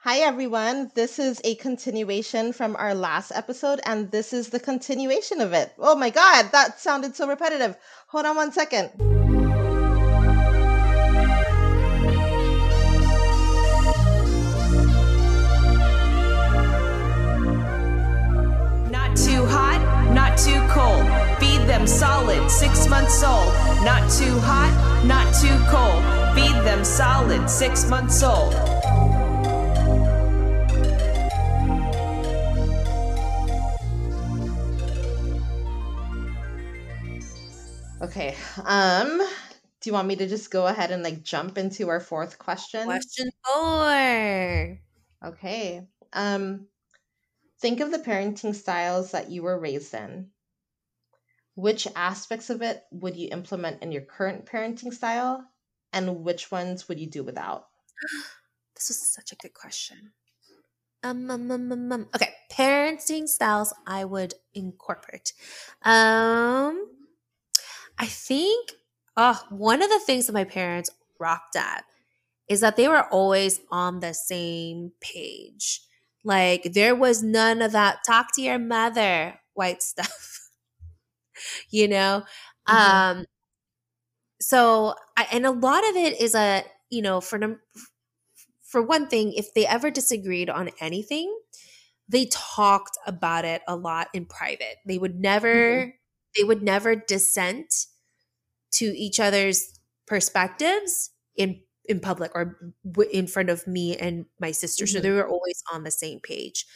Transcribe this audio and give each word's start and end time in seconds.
Hi, 0.00 0.18
everyone. 0.18 0.90
This 0.94 1.18
is 1.18 1.40
a 1.44 1.54
continuation 1.54 2.52
from 2.52 2.76
our 2.76 2.94
last 2.94 3.32
episode, 3.34 3.80
and 3.86 4.10
this 4.10 4.34
is 4.34 4.50
the 4.50 4.60
continuation 4.60 5.40
of 5.40 5.54
it. 5.54 5.72
Oh 5.78 5.96
my 5.96 6.10
God, 6.10 6.50
that 6.52 6.78
sounded 6.78 7.16
so 7.16 7.26
repetitive. 7.26 7.76
Hold 8.08 8.26
on 8.26 8.36
one 8.36 8.52
second. 8.52 8.90
Not 18.90 19.16
too 19.16 19.46
hot, 19.46 20.12
not 20.12 20.36
too 20.36 20.60
cold. 20.68 21.06
Feed 21.40 21.66
them 21.66 21.86
solid, 21.86 22.50
six 22.50 22.86
months 22.88 23.22
old. 23.24 23.54
Not 23.84 24.10
too 24.10 24.38
hot, 24.40 25.04
not 25.06 25.32
too 25.34 25.56
cold. 25.70 26.04
Feed 26.34 26.62
them 26.66 26.84
solid, 26.84 27.48
six 27.48 27.88
months 27.88 28.22
old. 28.22 28.73
Okay. 38.04 38.36
Um, 38.64 39.18
do 39.80 39.90
you 39.90 39.94
want 39.94 40.08
me 40.08 40.16
to 40.16 40.28
just 40.28 40.50
go 40.50 40.66
ahead 40.66 40.90
and 40.90 41.02
like 41.02 41.22
jump 41.22 41.56
into 41.56 41.88
our 41.88 42.00
fourth 42.00 42.38
question? 42.38 42.84
Question 42.84 43.30
four. 43.44 44.78
Okay. 45.24 45.86
Um, 46.12 46.66
think 47.60 47.80
of 47.80 47.90
the 47.90 47.98
parenting 47.98 48.54
styles 48.54 49.12
that 49.12 49.30
you 49.30 49.42
were 49.42 49.58
raised 49.58 49.94
in. 49.94 50.28
Which 51.54 51.88
aspects 51.96 52.50
of 52.50 52.60
it 52.60 52.82
would 52.90 53.16
you 53.16 53.28
implement 53.32 53.82
in 53.82 53.90
your 53.90 54.02
current 54.02 54.44
parenting 54.44 54.92
style, 54.92 55.44
and 55.92 56.24
which 56.24 56.50
ones 56.50 56.88
would 56.88 57.00
you 57.00 57.06
do 57.06 57.22
without? 57.24 57.66
This 58.74 58.90
is 58.90 59.14
such 59.14 59.30
a 59.30 59.36
good 59.36 59.54
question. 59.54 60.12
Um, 61.04 61.30
um, 61.30 61.48
um, 61.48 61.70
um, 61.70 61.92
um. 61.92 62.08
Okay, 62.12 62.34
parenting 62.50 63.28
styles 63.28 63.72
I 63.86 64.04
would 64.04 64.34
incorporate. 64.52 65.32
Um, 65.82 67.03
I 67.98 68.06
think 68.06 68.72
uh, 69.16 69.36
one 69.50 69.82
of 69.82 69.90
the 69.90 70.00
things 70.00 70.26
that 70.26 70.32
my 70.32 70.44
parents 70.44 70.90
rocked 71.18 71.56
at 71.56 71.84
is 72.48 72.60
that 72.60 72.76
they 72.76 72.88
were 72.88 73.04
always 73.08 73.60
on 73.70 74.00
the 74.00 74.14
same 74.14 74.92
page. 75.00 75.82
Like 76.24 76.72
there 76.74 76.94
was 76.96 77.22
none 77.22 77.62
of 77.62 77.72
that 77.72 77.98
talk 78.06 78.28
to 78.34 78.42
your 78.42 78.58
mother 78.58 79.40
white 79.54 79.82
stuff. 79.84 80.50
you 81.70 81.88
know? 81.88 82.24
Mhm. 82.68 82.74
Um 82.74 83.26
so 84.40 84.94
I, 85.16 85.26
and 85.32 85.46
a 85.46 85.50
lot 85.50 85.88
of 85.88 85.96
it 85.96 86.20
is 86.20 86.34
a, 86.34 86.64
you 86.90 87.02
know, 87.02 87.20
for 87.20 87.38
num- 87.38 87.60
for 88.62 88.82
one 88.82 89.06
thing, 89.08 89.32
if 89.32 89.54
they 89.54 89.66
ever 89.66 89.90
disagreed 89.90 90.50
on 90.50 90.70
anything, 90.80 91.34
they 92.08 92.26
talked 92.26 92.98
about 93.06 93.44
it 93.44 93.62
a 93.68 93.76
lot 93.76 94.08
in 94.14 94.26
private. 94.26 94.76
They 94.86 94.98
would 94.98 95.20
never 95.20 95.94
they 96.36 96.44
would 96.44 96.62
never 96.62 96.96
dissent 96.96 97.86
to 98.72 98.86
each 98.86 99.20
other's 99.20 99.78
perspectives 100.06 101.10
in 101.36 101.62
in 101.86 102.00
public 102.00 102.32
or 102.34 102.58
w- 102.90 103.10
in 103.10 103.26
front 103.26 103.50
of 103.50 103.66
me 103.66 103.96
and 103.96 104.24
my 104.40 104.50
sister. 104.52 104.86
So 104.86 105.00
Mhm. 105.00 105.02
they 105.02 105.10
were 105.10 105.28
always 105.28 105.62
on 105.72 105.84
the 105.84 105.90
same 105.90 106.18
page. 106.20 106.66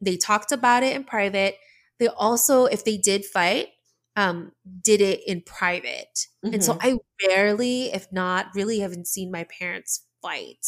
They 0.00 0.16
talked 0.16 0.52
about 0.52 0.82
it 0.82 0.96
in 0.96 1.04
private. 1.04 1.56
They 1.98 2.08
also, 2.08 2.66
if 2.66 2.84
they 2.84 2.96
did 2.96 3.24
fight, 3.24 3.68
um, 4.16 4.52
did 4.82 5.00
it 5.00 5.20
in 5.26 5.42
private. 5.42 6.26
And 6.52 6.64
so 6.64 6.76
I 6.80 6.98
rarely, 7.28 7.92
if 7.92 8.10
not 8.12 8.46
really, 8.54 8.80
haven't 8.80 9.06
seen 9.08 9.30
my 9.30 9.44
parents 9.44 10.06
fight. 10.22 10.66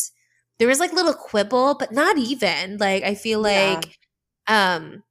There 0.58 0.69
was 0.69 0.80
like 0.80 0.92
little 0.92 1.14
quibble, 1.14 1.77
but 1.78 1.92
not 1.92 2.19
even. 2.19 2.78
Like 2.78 3.02
I 3.02 3.14
feel 3.14 3.41
Yeah. 3.41 3.80
like 3.80 3.98
um 4.47 5.02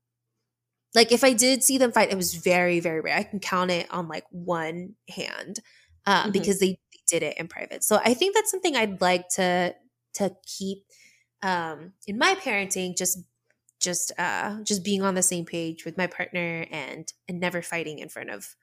like 0.95 1.11
if 1.11 1.23
I 1.23 1.33
did 1.33 1.63
see 1.63 1.77
them 1.77 1.91
fight, 1.91 2.11
it 2.11 2.15
was 2.17 2.33
very, 2.35 2.79
very 2.79 3.01
rare. 3.01 3.15
I 3.17 3.23
can 3.23 3.39
count 3.39 3.71
it 3.71 3.87
on 3.91 4.07
like 4.07 4.25
one 4.31 4.95
hand. 5.09 5.59
Um, 6.05 6.30
Mhm. 6.30 6.33
because 6.33 6.59
they, 6.59 6.80
did 7.08 7.23
it 7.23 7.37
in 7.39 7.47
private. 7.47 7.83
So 7.83 7.99
I 8.05 8.14
think 8.14 8.36
that's 8.36 8.52
something 8.52 8.75
I'd 8.75 9.02
like 9.02 9.30
to 9.30 9.75
to 10.14 10.36
keep 10.45 10.86
um 11.41 11.93
in 12.05 12.19
my 12.19 12.36
parenting, 12.36 12.95
just 12.95 13.17
just 13.80 14.11
uh 14.19 14.61
just 14.64 14.83
being 14.83 15.02
on 15.02 15.15
the 15.15 15.23
same 15.23 15.43
page 15.45 15.86
with 15.86 15.97
my 15.97 16.05
partner 16.05 16.67
and 16.69 17.11
and 17.27 17.39
never 17.39 17.64
fighting 17.64 17.97
in 17.97 18.09
front 18.09 18.30
of 18.30 18.55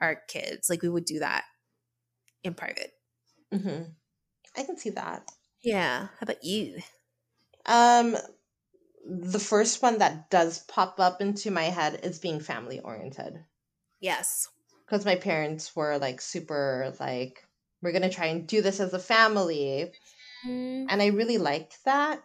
our 0.00 0.16
kids. 0.28 0.70
Like 0.70 0.80
we 0.80 0.88
would 0.88 1.04
do 1.04 1.18
that 1.18 1.44
in 2.42 2.54
private. 2.54 2.92
hmm 3.52 3.82
I 4.56 4.62
can 4.62 4.78
see 4.78 4.90
that. 4.90 5.30
Yeah. 5.62 6.04
How 6.18 6.22
about 6.22 6.42
you? 6.42 6.80
Um, 7.66 8.16
the 9.06 9.38
first 9.38 9.82
one 9.82 9.98
that 9.98 10.30
does 10.30 10.60
pop 10.64 11.00
up 11.00 11.20
into 11.20 11.50
my 11.50 11.64
head 11.64 12.00
is 12.02 12.18
being 12.18 12.40
family 12.40 12.80
oriented. 12.80 13.34
Yes. 14.00 14.48
because 14.86 15.04
my 15.04 15.14
parents 15.16 15.74
were 15.76 15.98
like 15.98 16.20
super 16.20 16.94
like 17.00 17.44
we're 17.82 17.92
gonna 17.92 18.10
try 18.10 18.26
and 18.26 18.46
do 18.46 18.60
this 18.62 18.80
as 18.80 18.92
a 18.94 18.98
family 18.98 19.92
Mm-hmm. 20.46 20.86
and 20.88 21.02
i 21.02 21.06
really 21.08 21.36
liked 21.38 21.76
that 21.84 22.22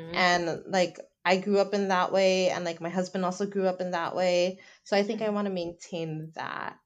Mm. 0.00 0.14
and 0.14 0.62
like 0.68 0.98
i 1.24 1.36
grew 1.36 1.58
up 1.58 1.74
in 1.74 1.88
that 1.88 2.12
way 2.12 2.48
and 2.50 2.64
like 2.64 2.80
my 2.80 2.88
husband 2.88 3.24
also 3.24 3.44
grew 3.44 3.66
up 3.66 3.80
in 3.80 3.90
that 3.90 4.14
way 4.14 4.60
so 4.84 4.96
i 4.96 5.02
think 5.02 5.20
i 5.20 5.28
want 5.30 5.46
to 5.46 5.52
maintain 5.52 6.30
that 6.36 6.76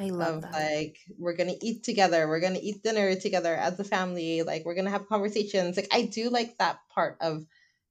I 0.00 0.08
love 0.10 0.42
that. 0.42 0.52
like 0.52 0.96
we're 1.18 1.36
gonna 1.36 1.54
eat 1.60 1.82
together 1.84 2.26
we're 2.28 2.40
gonna 2.40 2.60
eat 2.62 2.82
dinner 2.82 3.14
together 3.16 3.54
as 3.54 3.78
a 3.78 3.84
family 3.84 4.42
like 4.42 4.64
we're 4.64 4.74
gonna 4.74 4.90
have 4.90 5.08
conversations 5.08 5.76
like 5.76 5.88
i 5.92 6.02
do 6.02 6.30
like 6.30 6.56
that 6.58 6.78
part 6.94 7.16
of 7.20 7.44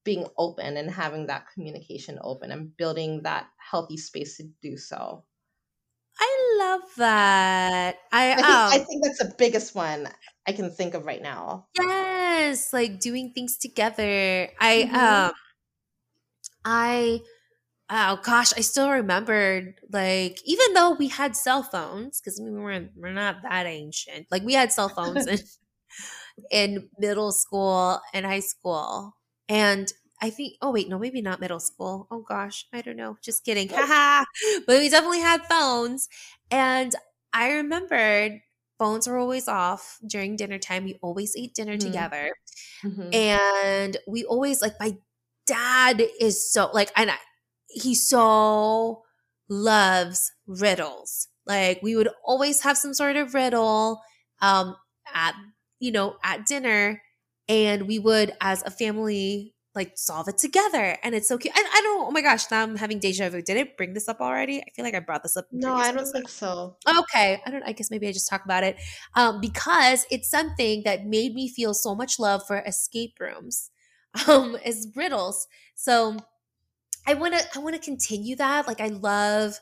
being 0.04 0.28
open 0.38 0.78
and 0.78 0.92
having 0.92 1.28
that 1.28 1.48
communication 1.54 2.20
open 2.22 2.52
and 2.52 2.76
building 2.78 3.24
that 3.24 3.50
healthy 3.58 3.98
space 3.98 4.38
to 4.38 4.44
do 4.62 4.78
so 4.78 5.26
I 6.20 6.56
love 6.60 6.96
that. 6.98 7.98
I, 8.12 8.36
I 8.38 8.44
think, 8.44 8.64
um, 8.72 8.72
I 8.72 8.80
think 8.80 9.04
that's 9.04 9.18
the 9.20 9.34
biggest 9.38 9.74
one 9.76 10.08
I 10.48 10.52
can 10.52 10.70
think 10.72 10.94
of 10.94 11.06
right 11.06 11.22
now. 11.22 11.68
Yes, 11.76 12.72
like 12.74 13.00
doing 13.00 13.32
things 13.34 13.58
together. 13.58 14.50
I 14.60 14.84
Mhm. 14.84 15.30
um 15.30 15.34
I 16.66 17.22
oh 17.90 18.20
gosh, 18.24 18.54
I 18.58 18.62
still 18.62 18.92
remembered 18.92 19.76
like 19.92 20.40
even 20.46 20.74
though 20.74 20.92
we 20.94 21.10
had 21.10 21.36
cell 21.38 21.64
phones 21.64 22.22
cuz 22.22 22.40
we 22.42 22.52
weren't 22.52 22.94
we're 22.98 23.14
not 23.14 23.44
that 23.44 23.66
ancient. 23.68 24.28
Like 24.32 24.44
we 24.44 24.54
had 24.54 24.74
cell 24.74 24.90
phones 24.90 25.28
in 25.28 25.40
in 26.52 26.90
middle 26.98 27.32
school 27.32 28.00
and 28.14 28.26
high 28.26 28.40
school. 28.40 29.16
And 29.50 29.92
I 30.22 30.30
think 30.30 30.54
oh 30.62 30.72
wait, 30.72 30.90
no, 30.90 30.98
maybe 31.00 31.22
not 31.22 31.40
middle 31.42 31.60
school. 31.60 32.08
Oh 32.12 32.22
gosh, 32.22 32.66
I 32.74 32.82
don't 32.82 32.96
know. 32.96 33.18
Just 33.22 33.44
kidding. 33.44 33.70
Haha. 33.70 34.24
but 34.68 34.80
we 34.80 34.90
definitely 34.90 35.20
had 35.20 35.44
phones 35.46 36.08
and 36.52 36.94
I 37.34 37.52
remembered 37.54 38.42
phones 38.80 39.08
were 39.08 39.18
always 39.18 39.48
off 39.48 40.00
during 40.08 40.36
dinner 40.36 40.60
time. 40.60 40.86
We 40.86 40.98
always 41.02 41.36
ate 41.36 41.54
dinner 41.56 41.76
Mhm. 41.78 41.80
together. 41.80 42.32
Mhm. 42.84 43.16
And 43.16 43.98
we 44.08 44.24
always 44.26 44.62
like 44.62 44.74
my 44.80 44.98
dad 45.46 46.02
is 46.20 46.52
so 46.52 46.70
like 46.74 46.92
and 46.96 47.12
I, 47.12 47.18
he 47.70 47.96
so 47.96 49.04
loves 49.50 50.32
riddles. 50.48 51.28
Like 51.46 51.82
we 51.84 51.96
would 51.96 52.10
always 52.26 52.62
have 52.62 52.78
some 52.78 52.94
sort 52.94 53.18
of 53.18 53.34
riddle 53.34 54.02
um 54.42 54.76
at 55.14 55.36
you 55.80 55.92
know 55.92 56.16
at 56.24 56.46
dinner 56.46 57.02
and 57.48 57.88
we 57.88 58.00
would 58.00 58.34
as 58.42 58.64
a 58.64 58.72
family 58.72 59.54
like 59.76 59.94
solve 59.96 60.28
it 60.28 60.38
together 60.38 60.98
and 61.04 61.16
it's 61.16 61.28
so 61.28 61.38
cute. 61.38 61.56
And 61.58 61.66
I 61.66 61.82
don't 61.82 62.00
know, 62.00 62.08
oh 62.08 62.12
my 62.12 62.22
gosh, 62.22 62.50
now 62.52 62.62
I'm 62.62 62.76
having 62.76 63.00
deja 63.00 63.30
vu. 63.30 63.42
Did 63.42 63.58
I 63.58 63.72
bring 63.76 63.94
this 63.94 64.08
up 64.08 64.22
already? 64.22 64.62
I 64.62 64.66
feel 64.76 64.86
like 64.86 64.94
I 64.94 65.00
brought 65.00 65.24
this 65.24 65.36
up. 65.36 65.48
No, 65.52 65.74
I 65.74 65.92
don't 65.92 66.06
think 66.06 66.30
so. 66.30 66.78
Okay, 66.88 67.42
I 67.46 67.50
don't. 67.50 67.64
I 67.64 67.72
guess 67.72 67.90
maybe 67.90 68.08
I 68.08 68.12
just 68.12 68.30
talk 68.30 68.46
about 68.46 68.64
it 68.64 68.78
um, 69.16 69.42
because 69.42 70.06
it's 70.12 70.30
something 70.30 70.84
that 70.86 71.06
made 71.06 71.34
me 71.34 71.50
feel 71.50 71.74
so 71.74 71.96
much 71.96 72.20
love 72.20 72.46
for 72.46 72.60
escape 72.60 73.16
rooms, 73.20 73.72
um, 74.28 74.58
as 74.64 74.88
riddles. 74.96 75.48
So 75.76 76.18
I 77.08 77.16
want 77.16 77.34
to. 77.34 77.46
I 77.56 77.60
want 77.60 77.76
to 77.76 77.82
continue 77.82 78.36
that. 78.36 78.68
Like 78.68 78.80
I 78.80 78.88
love, 78.88 79.60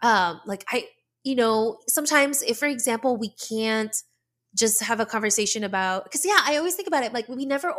um, 0.00 0.40
like 0.46 0.64
I, 0.68 0.84
you 1.24 1.34
know, 1.34 1.78
sometimes 1.88 2.42
if, 2.42 2.58
for 2.58 2.66
example, 2.66 3.16
we 3.16 3.30
can't 3.30 3.96
just 4.54 4.82
have 4.82 5.00
a 5.00 5.06
conversation 5.06 5.64
about 5.64 6.04
because 6.04 6.24
yeah, 6.24 6.40
I 6.44 6.56
always 6.56 6.74
think 6.74 6.88
about 6.88 7.04
it 7.04 7.12
like 7.12 7.28
we 7.28 7.46
never 7.46 7.72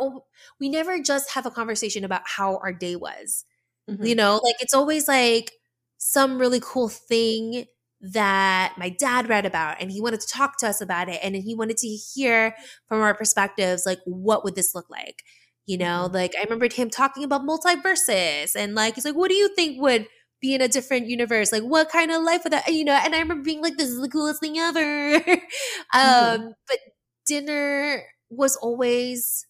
we 0.60 0.68
never 0.68 1.00
just 1.00 1.30
have 1.32 1.46
a 1.46 1.50
conversation 1.50 2.04
about 2.04 2.22
how 2.24 2.56
our 2.58 2.72
day 2.72 2.96
was 2.96 3.44
Mhm. 3.90 4.06
you 4.06 4.14
know 4.14 4.40
like 4.44 4.56
it's 4.60 4.74
always 4.74 5.08
like 5.08 5.52
some 5.98 6.38
really 6.38 6.60
cool 6.62 6.88
thing 6.88 7.64
that 8.00 8.74
my 8.78 8.88
dad 8.90 9.28
read 9.28 9.44
about 9.46 9.80
and 9.80 9.90
he 9.92 10.00
wanted 10.00 10.20
to 10.20 10.26
talk 10.28 10.56
to 10.58 10.68
us 10.68 10.80
about 10.80 11.08
it 11.08 11.20
and 11.22 11.36
he 11.36 11.54
wanted 11.54 11.76
to 11.76 11.88
hear 11.88 12.54
from 12.88 13.00
our 13.00 13.14
perspectives 13.14 13.84
like 13.86 14.00
what 14.04 14.44
would 14.44 14.54
this 14.54 14.74
look 14.74 14.88
like 14.90 15.22
you 15.66 15.76
know 15.78 16.08
Mhm. 16.08 16.14
like 16.14 16.34
i 16.38 16.42
remembered 16.42 16.72
him 16.72 16.90
talking 16.90 17.24
about 17.24 17.42
multiverses 17.42 18.54
and 18.56 18.74
like 18.74 18.94
he's 18.94 19.04
like 19.04 19.14
what 19.16 19.28
do 19.30 19.34
you 19.36 19.54
think 19.54 19.80
would 19.80 20.06
be 20.42 20.54
in 20.54 20.60
a 20.60 20.68
different 20.68 21.06
universe 21.06 21.52
like 21.52 21.62
what 21.62 21.88
kind 21.88 22.10
of 22.10 22.22
life 22.22 22.42
would 22.44 22.52
that 22.52 22.68
you 22.68 22.84
know 22.84 22.92
and 22.92 23.14
i 23.14 23.20
remember 23.20 23.42
being 23.42 23.62
like 23.62 23.76
this 23.78 23.88
is 23.88 24.00
the 24.00 24.08
coolest 24.08 24.40
thing 24.40 24.58
ever 24.58 25.14
um 25.94 26.52
but 26.68 26.78
dinner 27.24 28.02
was 28.28 28.56
always 28.56 29.46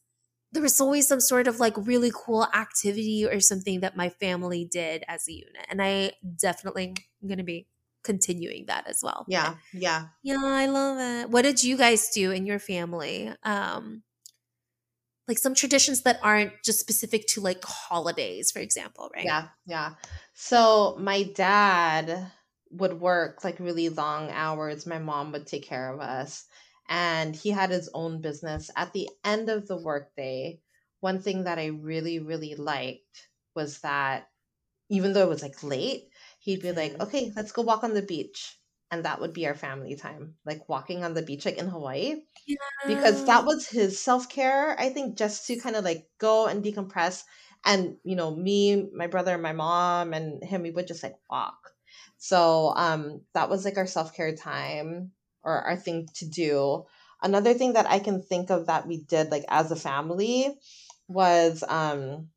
there 0.53 0.63
was 0.63 0.81
always 0.81 1.09
some 1.09 1.21
sort 1.21 1.49
of 1.49 1.61
like 1.61 1.75
really 1.79 2.13
cool 2.15 2.47
activity 2.55 3.27
or 3.27 3.41
something 3.41 3.81
that 3.81 3.97
my 3.97 4.11
family 4.11 4.69
did 4.71 5.03
as 5.09 5.27
a 5.27 5.33
unit. 5.33 5.67
And 5.71 5.83
I 5.83 6.13
definitely 6.37 6.95
am 7.23 7.29
going 7.29 7.39
to 7.39 7.45
be 7.45 7.67
continuing 8.05 8.67
that 8.67 8.87
as 8.87 9.01
well. 9.03 9.25
Yeah, 9.29 9.55
yeah. 9.73 10.09
Yeah, 10.23 10.43
I 10.45 10.67
love 10.67 10.99
it. 10.99 11.31
What 11.31 11.43
did 11.43 11.65
you 11.65 11.79
guys 11.79 12.11
do 12.15 12.31
in 12.33 12.45
your 12.45 12.59
family? 12.59 13.33
Um 13.43 14.03
like 15.29 15.39
some 15.39 15.55
traditions 15.55 16.03
that 16.03 16.19
aren't 16.23 16.53
just 16.65 16.81
specific 16.81 17.27
to 17.29 17.41
like 17.41 17.65
holidays, 17.65 18.51
for 18.51 18.59
example, 18.61 19.11
right? 19.15 19.35
Yeah, 19.35 19.49
yeah. 19.67 19.95
So 20.35 20.97
my 20.99 21.23
dad 21.23 22.31
would 22.71 23.01
work 23.01 23.45
like 23.45 23.59
really 23.61 23.89
long 23.89 24.31
hours. 24.31 24.87
My 24.87 24.99
mom 24.99 25.33
would 25.33 25.47
take 25.47 25.65
care 25.65 25.93
of 25.93 26.01
us. 26.01 26.47
And 26.89 27.35
he 27.37 27.51
had 27.51 27.71
his 27.71 27.89
own 27.95 28.21
business. 28.21 28.71
At 28.77 28.93
the 28.93 29.09
end 29.25 29.49
of 29.49 29.69
the 29.69 29.77
workday, 29.77 30.61
one 31.01 31.23
thing 31.23 31.45
that 31.45 31.59
I 31.59 31.67
really, 31.67 32.19
really 32.19 32.55
liked 32.55 33.29
was 33.55 33.81
that 33.81 34.29
even 34.91 35.13
though 35.15 35.25
it 35.25 35.31
was 35.31 35.43
like 35.43 35.63
late, 35.65 36.11
he'd 36.41 36.63
be 36.63 36.73
like, 36.73 36.99
Mhm. 36.99 37.03
okay, 37.03 37.33
let's 37.37 37.53
go 37.53 37.63
walk 37.63 37.85
on 37.85 37.95
the 37.95 38.03
beach. 38.03 38.59
And 38.93 39.05
that 39.07 39.21
would 39.21 39.33
be 39.33 39.47
our 39.49 39.57
family 39.57 39.97
time, 39.97 40.37
like 40.47 40.69
walking 40.69 41.03
on 41.05 41.15
the 41.15 41.23
beach, 41.23 41.47
like 41.47 41.59
in 41.59 41.69
Hawaii. 41.69 42.23
Because 42.87 43.25
that 43.25 43.47
was 43.47 43.69
his 43.69 44.01
self-care 44.01 44.77
i 44.81 44.91
think 44.91 45.17
just 45.19 45.47
to 45.47 45.57
kind 45.59 45.77
of 45.77 45.85
like 45.85 46.09
go 46.19 46.47
and 46.47 46.65
decompress. 46.65 47.25
And 47.65 47.97
you 48.05 48.17
know 48.17 48.35
me 48.37 48.89
my 48.95 49.07
brother 49.09 49.39
my 49.39 49.53
mom 49.53 50.15
and 50.15 50.43
him 50.45 50.63
we 50.63 50.71
would 50.73 50.89
just 50.89 51.03
like 51.03 51.17
walk. 51.31 51.73
So 52.19 52.75
um 52.77 53.23
that 53.35 53.51
was 53.51 53.65
like 53.65 53.79
our 53.79 53.87
self-care 53.87 54.37
time 54.37 55.13
or 55.45 55.61
our 55.63 55.77
thing 55.77 56.09
to 56.17 56.27
do. 56.29 56.87
Another 57.23 57.55
thing 57.55 57.75
that 57.75 57.87
i 57.91 57.99
can 58.01 58.23
think 58.23 58.51
of 58.51 58.67
that 58.67 58.87
we 58.89 58.99
did 59.05 59.31
like 59.31 59.45
as 59.49 59.71
a 59.73 59.77
family 59.77 60.49
was 61.09 61.65
um 61.69 62.29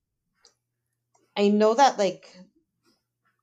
i 1.37 1.47
know 1.49 1.73
that 1.73 1.97
like 1.97 2.37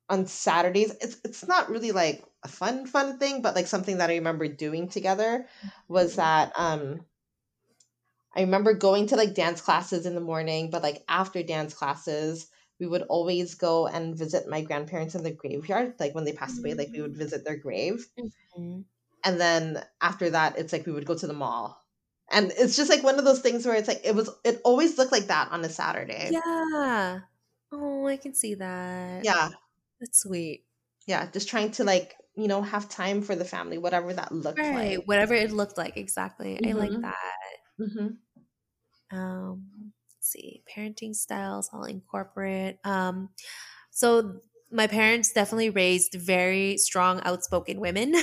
on 0.09 0.27
saturdays 0.27 0.95
it's 1.01 1.17
it's 1.25 1.47
not 1.47 1.71
really 1.71 1.93
like 1.93 2.25
a 2.45 2.49
fun 2.49 2.87
fun 2.87 3.19
thing 3.19 3.43
but 3.43 3.55
like 3.55 3.67
something 3.67 3.99
that 3.99 4.11
i 4.11 4.15
remember 4.17 4.49
doing 4.49 4.89
together 4.89 5.47
was 5.89 6.17
that 6.17 6.53
um 6.57 7.01
I 8.37 8.43
remember 8.43 8.75
going 8.75 9.07
to 9.07 9.17
like 9.17 9.33
dance 9.35 9.63
classes 9.63 10.05
in 10.05 10.15
the 10.15 10.21
morning, 10.21 10.69
but 10.71 10.83
like 10.83 11.03
after 11.09 11.43
dance 11.43 11.73
classes, 11.73 12.51
we 12.79 12.87
would 12.87 13.03
always 13.03 13.55
go 13.55 13.87
and 13.87 14.15
visit 14.17 14.47
my 14.49 14.61
grandparents 14.63 15.15
in 15.15 15.23
the 15.23 15.31
graveyard. 15.33 15.95
Like 15.99 16.15
when 16.15 16.25
they 16.25 16.33
passed 16.35 16.59
away, 16.59 16.75
like 16.75 16.93
we 16.95 17.01
would 17.01 17.17
visit 17.17 17.45
their 17.45 17.57
grave. 17.57 18.07
Mhm. 18.17 18.85
And 19.25 19.41
then 19.41 19.85
after 20.01 20.31
that, 20.31 20.59
it's 20.59 20.73
like 20.73 20.87
we 20.87 20.93
would 20.93 21.07
go 21.07 21.17
to 21.17 21.27
the 21.27 21.33
mall. 21.33 21.81
And 22.31 22.53
it's 22.57 22.77
just 22.77 22.91
like 22.91 23.03
one 23.03 23.19
of 23.19 23.25
those 23.25 23.41
things 23.41 23.67
where 23.67 23.75
it's 23.77 23.89
like 23.89 24.01
it 24.05 24.15
was 24.15 24.31
it 24.45 24.61
always 24.65 24.97
looked 24.97 25.13
like 25.13 25.27
that 25.27 25.51
on 25.53 25.65
a 25.65 25.69
Saturday. 25.69 26.31
Yeah. 26.31 27.21
Oh, 27.71 28.07
I 28.07 28.17
can 28.17 28.35
see 28.35 28.55
that. 28.55 29.25
Yeah. 29.25 29.51
That's 30.01 30.19
sweet. 30.23 30.67
Yeah. 31.07 31.31
Just 31.31 31.49
trying 31.49 31.73
to 31.73 31.85
like, 31.85 32.15
you 32.37 32.49
know, 32.49 32.63
have 32.63 32.89
time 32.89 33.23
for 33.23 33.35
the 33.37 33.45
family, 33.45 33.79
whatever 33.79 34.13
that 34.15 34.33
looked 34.33 34.71
Right. 34.71 34.73
like. 34.73 35.07
Whatever 35.07 35.35
it 35.35 35.51
looked 35.51 35.79
like. 35.79 35.97
Exactly. 35.97 36.61
I 36.65 36.73
like 36.73 36.95
Mhm. 36.95 37.03
that. 37.03 37.57
hmm 37.79 38.09
Um, 39.11 39.93
let's 40.11 40.29
see. 40.31 40.63
Parenting 40.75 41.15
styles, 41.15 41.71
I'll 41.73 41.85
incorporate. 41.85 42.79
Um, 42.85 43.31
so 43.91 44.41
my 44.71 44.87
parents 44.87 45.33
definitely 45.33 45.71
raised 45.71 46.15
very 46.15 46.79
strong, 46.79 47.21
outspoken 47.25 47.81
women. 47.81 48.15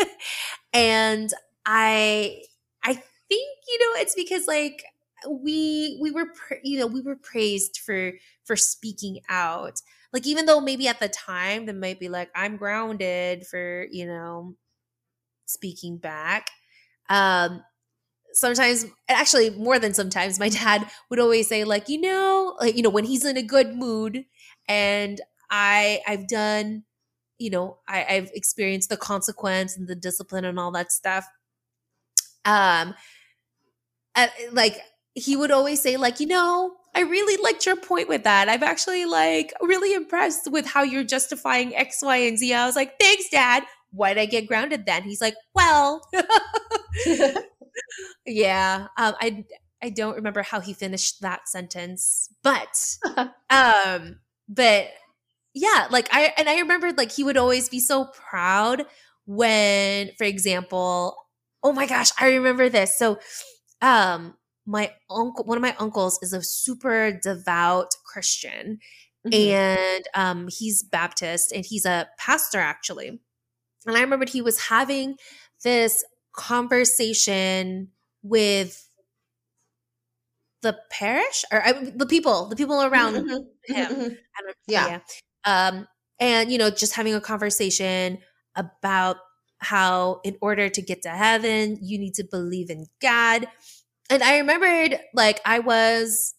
and 0.72 1.32
I 1.66 2.42
I 2.82 2.94
think, 2.94 3.58
you 3.68 3.78
know, 3.80 4.00
it's 4.00 4.14
because 4.14 4.46
like 4.46 4.84
we 5.28 5.98
we 6.00 6.10
were 6.10 6.32
you 6.62 6.78
know, 6.78 6.86
we 6.86 7.00
were 7.00 7.16
praised 7.16 7.78
for 7.78 8.12
for 8.44 8.56
speaking 8.56 9.20
out. 9.28 9.80
Like 10.12 10.26
even 10.26 10.46
though 10.46 10.60
maybe 10.60 10.88
at 10.88 11.00
the 11.00 11.08
time 11.08 11.66
they 11.66 11.72
might 11.72 12.00
be 12.00 12.08
like 12.08 12.30
I'm 12.34 12.56
grounded 12.56 13.46
for, 13.46 13.86
you 13.90 14.06
know, 14.06 14.56
speaking 15.46 15.98
back. 15.98 16.50
Um 17.08 17.62
sometimes 18.32 18.86
actually 19.08 19.50
more 19.50 19.78
than 19.78 19.94
sometimes 19.94 20.38
my 20.40 20.48
dad 20.50 20.90
would 21.10 21.18
always 21.20 21.48
say 21.48 21.64
like 21.64 21.88
you 21.88 22.00
know 22.00 22.56
like 22.60 22.76
you 22.76 22.82
know 22.82 22.90
when 22.90 23.04
he's 23.04 23.24
in 23.24 23.36
a 23.38 23.42
good 23.42 23.74
mood 23.74 24.24
and 24.68 25.20
i 25.50 26.00
i've 26.06 26.28
done 26.28 26.84
you 27.38 27.50
know 27.50 27.78
I, 27.88 28.04
i've 28.10 28.30
experienced 28.34 28.90
the 28.90 28.96
consequence 28.98 29.76
and 29.76 29.88
the 29.88 29.96
discipline 29.96 30.44
and 30.44 30.58
all 30.60 30.72
that 30.72 30.92
stuff 30.92 31.26
um 32.44 32.94
at, 34.14 34.30
like 34.52 34.80
he 35.14 35.36
would 35.36 35.50
always 35.50 35.80
say 35.82 35.96
like 35.96 36.20
you 36.20 36.26
know 36.26 36.74
i 36.98 37.02
really 37.02 37.40
liked 37.42 37.64
your 37.64 37.76
point 37.76 38.08
with 38.08 38.24
that. 38.24 38.48
I'm 38.48 38.62
actually 38.62 39.04
like 39.04 39.52
really 39.62 39.94
impressed 39.94 40.50
with 40.50 40.66
how 40.66 40.82
you're 40.82 41.04
justifying 41.04 41.74
x 41.76 42.00
y 42.02 42.16
and 42.16 42.38
z. 42.38 42.52
I 42.52 42.66
was 42.66 42.76
like 42.76 42.98
thanks 42.98 43.28
dad. 43.30 43.62
Why 43.92 44.14
did 44.14 44.20
i 44.20 44.26
get 44.26 44.46
grounded 44.48 44.84
then? 44.84 45.04
He's 45.04 45.20
like 45.20 45.36
well. 45.54 46.02
Yeah 48.26 48.88
um 48.98 49.14
i 49.20 49.44
i 49.82 49.88
don't 49.90 50.16
remember 50.16 50.42
how 50.42 50.60
he 50.60 50.74
finished 50.74 51.20
that 51.22 51.48
sentence 51.48 52.28
but 52.42 52.96
um 53.50 54.18
but 54.48 54.88
yeah 55.54 55.86
like 55.90 56.08
i 56.12 56.32
and 56.36 56.48
i 56.48 56.58
remembered 56.58 56.98
like 56.98 57.12
he 57.12 57.24
would 57.24 57.36
always 57.36 57.68
be 57.68 57.80
so 57.80 58.06
proud 58.06 58.84
when 59.26 60.10
for 60.18 60.24
example 60.24 61.16
oh 61.62 61.72
my 61.72 61.86
gosh 61.86 62.10
i 62.18 62.28
remember 62.28 62.68
this. 62.68 62.96
So 62.98 63.18
um 63.80 64.34
my 64.68 64.92
uncle 65.10 65.44
one 65.44 65.56
of 65.58 65.62
my 65.62 65.74
uncles 65.78 66.18
is 66.22 66.32
a 66.32 66.42
super 66.42 67.10
devout 67.22 67.90
christian 68.04 68.78
Mhm. 69.26 69.32
and 69.34 70.04
um 70.14 70.48
he's 70.48 70.82
baptist 70.82 71.52
and 71.52 71.64
he's 71.66 71.84
a 71.86 72.08
pastor 72.18 72.58
actually 72.60 73.08
and 73.86 73.96
i 73.96 74.00
remembered 74.00 74.28
he 74.28 74.42
was 74.42 74.60
having 74.68 75.16
this 75.64 76.04
conversation 76.32 77.88
with 78.22 78.88
the 80.62 80.76
parish 80.90 81.44
or 81.52 81.64
I, 81.64 81.72
the 81.72 82.06
people 82.06 82.46
the 82.48 82.56
people 82.56 82.82
around 82.82 83.14
Mhm, 83.14 83.24
mhm, 83.24 83.44
him. 83.66 83.92
mhm. 83.92 84.16
I 84.36 84.42
don't 84.42 84.56
Yeah. 84.66 84.86
yeah. 84.86 85.00
Um, 85.44 85.88
and 86.20 86.50
you 86.50 86.58
know, 86.58 86.70
just 86.70 86.94
having 86.94 87.14
a 87.14 87.20
conversation 87.20 88.18
about 88.56 89.16
how 89.60 90.20
in 90.24 90.36
order 90.40 90.68
to 90.68 90.82
get 90.82 91.02
to 91.02 91.10
heaven, 91.10 91.78
you 91.80 91.98
need 91.98 92.14
to 92.14 92.24
believe 92.24 92.70
in 92.70 92.86
God. 93.00 93.46
And 94.10 94.22
I 94.22 94.38
remembered 94.38 94.98
like 95.14 95.40
I 95.44 95.58
was 95.58 96.34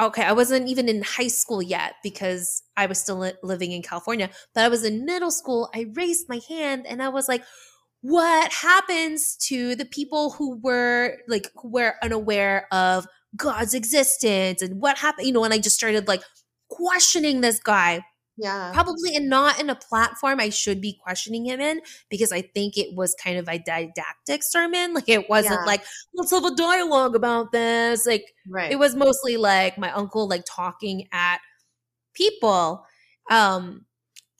okay, 0.00 0.24
I 0.24 0.32
wasn't 0.32 0.68
even 0.68 0.88
in 0.88 1.02
high 1.02 1.28
school 1.28 1.62
yet 1.62 1.94
because 2.02 2.62
I 2.76 2.86
was 2.86 2.98
still 2.98 3.18
li- 3.18 3.32
living 3.42 3.72
in 3.72 3.82
California, 3.82 4.30
but 4.54 4.64
I 4.64 4.68
was 4.68 4.84
in 4.84 5.04
middle 5.04 5.30
school. 5.30 5.70
I 5.74 5.86
raised 5.94 6.28
my 6.28 6.40
hand 6.48 6.86
and 6.86 7.02
I 7.02 7.08
was 7.10 7.28
like, 7.28 7.44
what 8.00 8.52
happens 8.52 9.36
to 9.36 9.74
the 9.76 9.84
people 9.84 10.30
who 10.32 10.58
were 10.62 11.18
like 11.28 11.50
who 11.56 11.70
were 11.70 11.94
unaware 12.02 12.66
of 12.72 13.06
God's 13.36 13.74
existence 13.74 14.62
and 14.62 14.80
what 14.80 14.98
happened, 14.98 15.26
you 15.26 15.32
know, 15.32 15.44
and 15.44 15.54
I 15.54 15.58
just 15.58 15.76
started 15.76 16.08
like 16.08 16.22
questioning 16.68 17.40
this 17.40 17.58
guy 17.58 18.04
Yeah. 18.36 18.72
probably 18.72 19.14
and 19.14 19.28
not 19.28 19.60
in 19.60 19.70
a 19.70 19.76
platform 19.76 20.40
I 20.40 20.50
should 20.50 20.80
be 20.80 20.98
questioning 21.02 21.46
him 21.46 21.60
in 21.60 21.80
because 22.10 22.32
I 22.32 22.42
think 22.42 22.76
it 22.76 22.94
was 22.96 23.14
kind 23.22 23.38
of 23.38 23.48
a 23.48 23.58
didactic 23.58 24.42
sermon. 24.42 24.92
Like 24.94 25.08
it 25.08 25.28
wasn't 25.30 25.60
Yeah. 25.60 25.66
like, 25.66 25.84
let's 26.14 26.32
have 26.32 26.44
a 26.44 26.54
dialogue 26.54 27.14
about 27.14 27.52
this. 27.52 28.06
Like 28.06 28.34
Right. 28.48 28.72
it 28.72 28.76
was 28.76 28.96
mostly 28.96 29.36
like 29.36 29.78
my 29.78 29.92
uncle 29.92 30.28
like 30.28 30.44
talking 30.46 31.08
at 31.12 31.38
people. 32.14 32.84
Um 33.30 33.86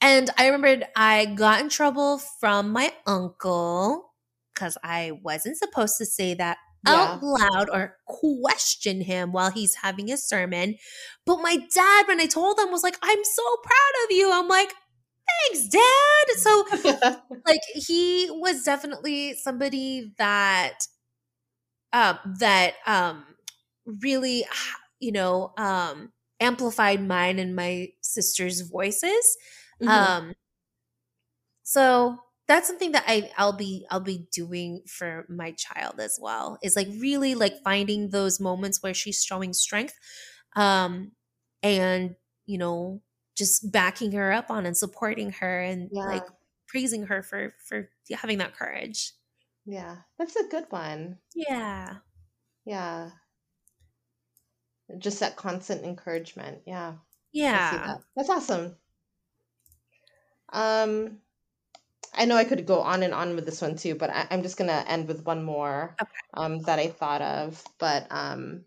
and 0.01 0.29
I 0.39 0.47
remembered 0.47 0.87
I 0.97 1.27
got 1.27 1.61
in 1.61 1.69
trouble 1.69 2.19
from 2.41 2.71
my 2.73 2.93
uncle 3.07 4.13
because 4.55 4.77
I 4.85 5.13
wasn't 5.23 5.57
supposed 5.57 5.99
to 5.99 6.07
say 6.07 6.35
that 6.35 6.59
out 6.87 7.11
loud 7.23 7.69
or 7.73 7.97
question 8.07 9.01
him 9.01 9.33
while 9.33 9.51
he's 9.51 9.77
having 9.77 10.11
a 10.13 10.17
sermon. 10.17 10.77
But 11.27 11.39
my 11.43 11.57
dad, 11.75 12.07
when 12.09 12.21
I 12.21 12.27
told 12.27 12.59
him, 12.59 12.71
was 12.71 12.83
like, 12.83 12.99
I'm 13.03 13.25
so 13.25 13.57
proud 13.63 14.05
of 14.05 14.11
you. 14.17 14.31
I'm 14.33 14.49
like, 14.49 14.73
thanks, 15.51 15.69
dad. 15.69 16.39
So 16.39 16.65
like 17.47 17.61
he 17.75 18.29
was 18.31 18.65
definitely 18.65 19.35
somebody 19.35 20.13
that 20.19 20.75
um 21.93 22.19
that 22.39 22.75
um 22.87 23.25
really 24.03 24.45
you 25.01 25.13
know 25.13 25.53
um 25.57 26.13
amplified 26.41 27.03
mine 27.07 27.39
and 27.39 27.55
my 27.55 27.89
sister's 28.03 28.61
voices 28.63 29.37
Mhm. 29.81 30.15
um 30.17 30.35
so 31.63 32.19
that's 32.47 32.67
something 32.69 32.93
that 32.93 33.05
I 33.07 33.31
I'll 33.39 33.53
be 33.57 33.87
I'll 33.91 34.01
be 34.01 34.27
doing 34.33 34.83
for 34.87 35.27
my 35.29 35.53
child 35.53 36.01
as 36.01 36.19
well 36.21 36.59
is 36.63 36.77
like 36.77 36.89
really 37.01 37.35
like 37.35 37.63
finding 37.65 38.11
those 38.11 38.41
moments 38.41 38.83
where 38.83 38.95
she's 38.95 39.23
showing 39.23 39.53
strength 39.53 39.95
um 40.57 41.13
and 41.63 42.17
you 42.47 42.59
know 42.59 43.03
just 43.37 43.73
backing 43.73 44.13
her 44.13 44.33
up 44.33 44.51
on 44.51 44.67
and 44.67 44.77
supporting 44.77 45.31
her 45.33 45.61
and 45.61 45.89
Yeah. 45.93 46.05
like 46.07 46.27
praising 46.69 47.05
her 47.07 47.23
for 47.23 47.55
for 47.69 47.91
having 48.13 48.39
that 48.39 48.55
courage 48.57 49.13
yeah. 49.67 49.97
That's 50.19 50.37
a 50.37 50.47
good 50.49 50.67
one. 50.69 51.19
yeah 51.35 51.97
Yeah. 52.67 53.11
Just 54.99 55.21
that 55.21 55.37
constant 55.37 55.85
encouragement. 55.85 56.63
Yeah. 56.67 56.97
Yeah. 57.33 57.71
that. 57.87 58.01
That's 58.17 58.29
awesome. 58.29 58.77
Um, 60.53 61.21
I 62.17 62.25
know 62.27 62.37
I 62.37 62.45
could 62.45 62.67
go 62.67 62.81
on 62.81 63.03
and 63.03 63.15
on 63.15 63.35
with 63.35 63.47
this 63.47 63.61
one 63.63 63.77
too, 63.77 63.95
but 63.95 64.11
I, 64.11 64.27
I'm 64.31 64.43
just 64.43 64.57
gonna 64.57 64.85
end 64.87 65.09
with 65.09 65.25
one 65.25 65.43
more 65.45 65.99
Okay. 66.01 66.35
um, 66.35 66.61
that 66.65 66.79
I 66.79 66.89
thought 66.89 67.23
of. 67.23 67.65
But 67.79 68.07
um, 68.11 68.67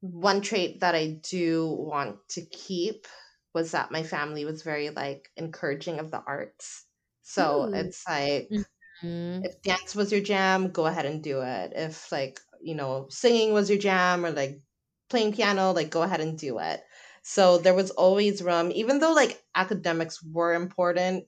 one 0.00 0.40
trait 0.40 0.80
that 0.80 0.94
I 0.94 1.20
do 1.22 1.66
want 1.66 2.28
to 2.30 2.46
keep 2.46 3.06
was 3.54 3.72
that 3.72 3.90
my 3.90 4.02
family 4.02 4.44
was 4.44 4.62
very 4.62 4.90
like 4.90 5.30
encouraging 5.36 5.98
of 5.98 6.10
the 6.10 6.22
arts. 6.22 6.86
So 7.22 7.70
Ooh. 7.70 7.70
it's 7.72 8.06
like 8.08 8.56
Mhm. 9.02 9.42
if 9.42 9.60
dance 9.62 9.94
was 9.94 10.12
your 10.12 10.20
jam, 10.22 10.70
go 10.70 10.86
ahead 10.86 11.06
and 11.06 11.22
do 11.22 11.42
it. 11.42 11.72
If 11.74 12.12
like, 12.12 12.40
you 12.60 12.74
know, 12.74 13.08
singing 13.10 13.52
was 13.52 13.70
your 13.70 13.78
jam 13.78 14.24
or 14.26 14.30
like 14.32 14.62
playing 15.08 15.34
piano, 15.34 15.72
like 15.72 15.90
go 15.90 16.02
ahead 16.02 16.20
and 16.20 16.38
do 16.38 16.58
it. 16.60 16.82
So 17.22 17.58
there 17.58 17.74
was 17.74 17.90
always 17.92 18.42
room, 18.42 18.72
even 18.72 18.98
though 19.00 19.12
like 19.12 19.42
academics 19.54 20.22
were 20.24 20.54
important, 20.54 21.26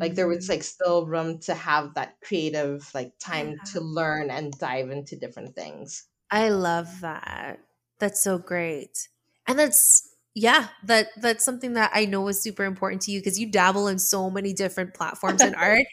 like 0.00 0.14
there 0.14 0.28
was 0.28 0.46
Mhm. 0.46 0.48
like 0.48 0.62
still 0.64 1.06
room 1.06 1.38
to 1.40 1.54
have 1.54 1.94
that 1.94 2.20
creative 2.20 2.88
like 2.94 3.12
time 3.18 3.54
Yeah. 3.54 3.64
to 3.72 3.80
learn 3.80 4.30
and 4.30 4.56
dive 4.58 4.90
into 4.90 5.16
different 5.16 5.54
things. 5.56 6.06
I 6.30 6.48
love 6.48 7.00
that. 7.00 7.60
That's 7.98 8.22
so 8.22 8.38
great. 8.38 9.08
And 9.46 9.58
that's 9.58 10.08
yeah, 10.34 10.68
that 10.84 11.08
that's 11.20 11.44
something 11.44 11.74
that 11.74 11.90
I 11.94 12.06
know 12.06 12.26
is 12.28 12.40
super 12.40 12.64
important 12.64 13.02
to 13.02 13.10
you 13.12 13.20
because 13.20 13.38
you 13.38 13.50
dabble 13.50 13.88
in 13.88 13.98
so 13.98 14.30
many 14.30 14.52
different 14.54 14.94
platforms 14.94 15.44
in 15.44 15.54
art. 15.54 15.84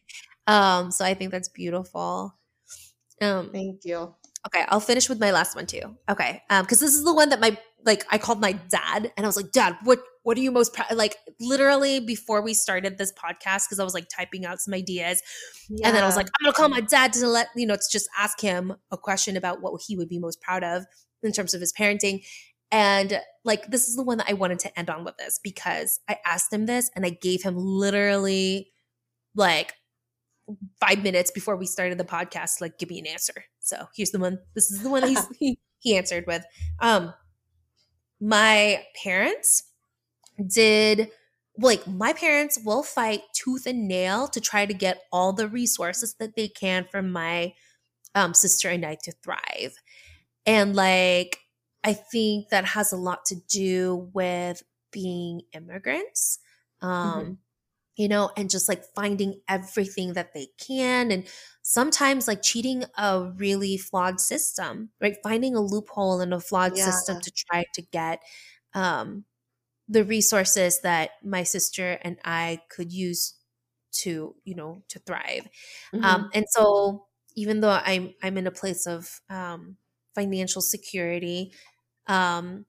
Um, 0.48 0.92
so 0.92 1.06
I 1.06 1.14
think 1.14 1.32
that's 1.32 1.50
beautiful. 1.50 2.36
Um, 3.22 3.52
Thank 3.52 3.86
you. 3.86 4.16
okay, 4.48 4.66
I'll 4.70 4.80
finish 4.80 5.10
with 5.10 5.20
my 5.20 5.32
last 5.32 5.56
one 5.56 5.68
too. 5.68 5.98
Okay, 6.10 6.44
um, 6.50 6.64
because 6.66 6.80
this 6.80 6.94
is 6.96 7.04
the 7.04 7.14
one 7.14 7.30
that 7.30 7.40
my 7.42 7.58
like 7.86 8.06
I 8.12 8.18
called 8.18 8.42
my 8.42 8.54
dad 8.54 9.12
and 9.18 9.26
I 9.26 9.30
was 9.30 9.38
like, 9.38 9.52
Dad, 9.52 9.78
what 9.84 10.00
what 10.24 10.38
are 10.38 10.42
you 10.42 10.52
most 10.52 10.74
proud? 10.74 10.94
Like 10.96 11.16
literally 11.40 12.00
before 12.00 12.42
we 12.42 12.54
started 12.54 12.98
this 12.98 13.12
podcast, 13.14 13.66
because 13.66 13.80
I 13.80 13.84
was 13.84 13.94
like 13.94 14.08
typing 14.10 14.46
out 14.46 14.60
some 14.60 14.74
ideas, 14.74 15.22
and 15.70 15.96
then 15.96 16.04
I 16.04 16.06
was 16.06 16.16
like, 16.16 16.28
I'm 16.28 16.46
gonna 16.46 16.54
call 16.54 16.70
my 16.70 16.82
dad 16.82 17.14
to 17.14 17.28
let 17.28 17.48
you 17.56 17.66
know 17.66 17.76
to 17.76 17.82
just 17.92 18.10
ask 18.18 18.40
him 18.40 18.74
a 18.92 18.98
question 18.98 19.38
about 19.38 19.62
what 19.62 19.82
he 19.86 19.96
would 19.96 20.10
be 20.10 20.20
most 20.20 20.42
proud 20.42 20.64
of 20.64 20.86
in 21.24 21.32
terms 21.32 21.54
of 21.54 21.62
his 21.62 21.74
parenting. 21.74 22.26
And 22.72 23.20
like 23.44 23.72
this 23.72 23.88
is 23.88 23.96
the 23.96 24.04
one 24.04 24.18
that 24.18 24.30
I 24.30 24.34
wanted 24.34 24.60
to 24.60 24.80
end 24.80 24.90
on 24.90 25.04
with 25.04 25.18
this 25.18 25.40
because 25.42 26.00
I 26.08 26.18
asked 26.26 26.54
him 26.54 26.66
this 26.66 26.92
and 26.96 27.06
I 27.06 27.10
gave 27.10 27.42
him 27.42 27.56
literally 27.58 28.70
like 29.36 29.74
five 30.80 31.02
minutes 31.04 31.32
before 31.32 31.56
we 31.56 31.66
started 31.66 31.98
the 31.98 32.04
podcast, 32.04 32.62
like 32.62 32.78
give 32.78 32.90
me 32.90 33.00
an 33.00 33.08
answer. 33.08 33.46
So 33.60 33.88
here's 33.96 34.12
the 34.12 34.20
one. 34.20 34.40
This 34.56 34.72
is 34.72 34.84
the 34.84 34.90
one 34.90 35.08
he's, 35.08 35.26
he 35.40 35.60
he 35.80 35.98
answered 35.98 36.26
with. 36.28 36.46
Um, 36.80 37.14
my 38.22 38.84
parents 39.02 39.64
did 40.48 41.12
like 41.58 41.86
my 41.88 42.14
parents 42.14 42.58
will 42.64 42.84
fight 42.84 43.22
tooth 43.34 43.66
and 43.66 43.88
nail 43.88 44.28
to 44.30 44.40
try 44.40 44.66
to 44.66 44.74
get 44.74 45.02
all 45.12 45.34
the 45.34 45.48
resources 45.48 46.16
that 46.16 46.36
they 46.36 46.48
can 46.48 46.86
from 46.90 47.12
my 47.12 47.54
um, 48.16 48.34
sister 48.34 48.70
and 48.70 48.86
I 48.86 48.96
to 49.04 49.14
thrive. 49.24 49.76
And 50.46 50.76
like, 50.76 51.40
I 51.84 51.94
think 51.94 52.50
that 52.50 52.66
has 52.66 52.92
a 52.92 52.98
lot 52.98 53.26
to 53.26 53.36
do 53.50 54.10
with 54.14 54.64
being 54.92 55.42
immigrants. 55.54 56.40
Um, 56.82 57.40
you 57.98 58.08
know, 58.08 58.32
and 58.38 58.50
just 58.50 58.70
like 58.70 58.86
finding 58.96 59.42
everything 59.50 60.14
that 60.14 60.34
they 60.34 60.48
can 60.60 61.12
and 61.12 61.28
sometimes 61.64 62.28
like 62.28 62.42
cheating 62.42 62.86
a 62.98 63.32
really 63.38 63.78
flawed 63.78 64.22
system, 64.22 64.92
right? 65.02 65.18
Finding 65.24 65.56
a 65.56 65.62
loophole 65.62 66.22
in 66.22 66.34
a 66.34 66.40
flawed 66.40 66.78
Yeah. 66.78 66.80
system 66.80 67.20
to 67.22 67.32
try 67.32 67.66
to 67.74 67.82
get 67.82 68.22
um 68.74 69.26
the 69.90 70.06
resources 70.06 70.82
that 70.82 71.12
my 71.24 71.44
sister 71.44 72.00
and 72.04 72.18
I 72.26 72.62
could 72.70 72.94
use 72.94 73.36
to, 73.92 74.36
you 74.46 74.56
know, 74.56 74.84
to 74.90 75.00
thrive. 75.00 75.50
Mhm. 75.94 76.04
Um, 76.04 76.30
and 76.34 76.46
so 76.50 77.08
even 77.36 77.62
though 77.62 77.72
I'm 77.84 78.14
I'm 78.24 78.38
in 78.38 78.48
a 78.48 78.52
place 78.52 78.88
of 78.88 79.22
um, 79.30 79.78
financial 80.16 80.62
security, 80.62 81.54
um, 82.08 82.66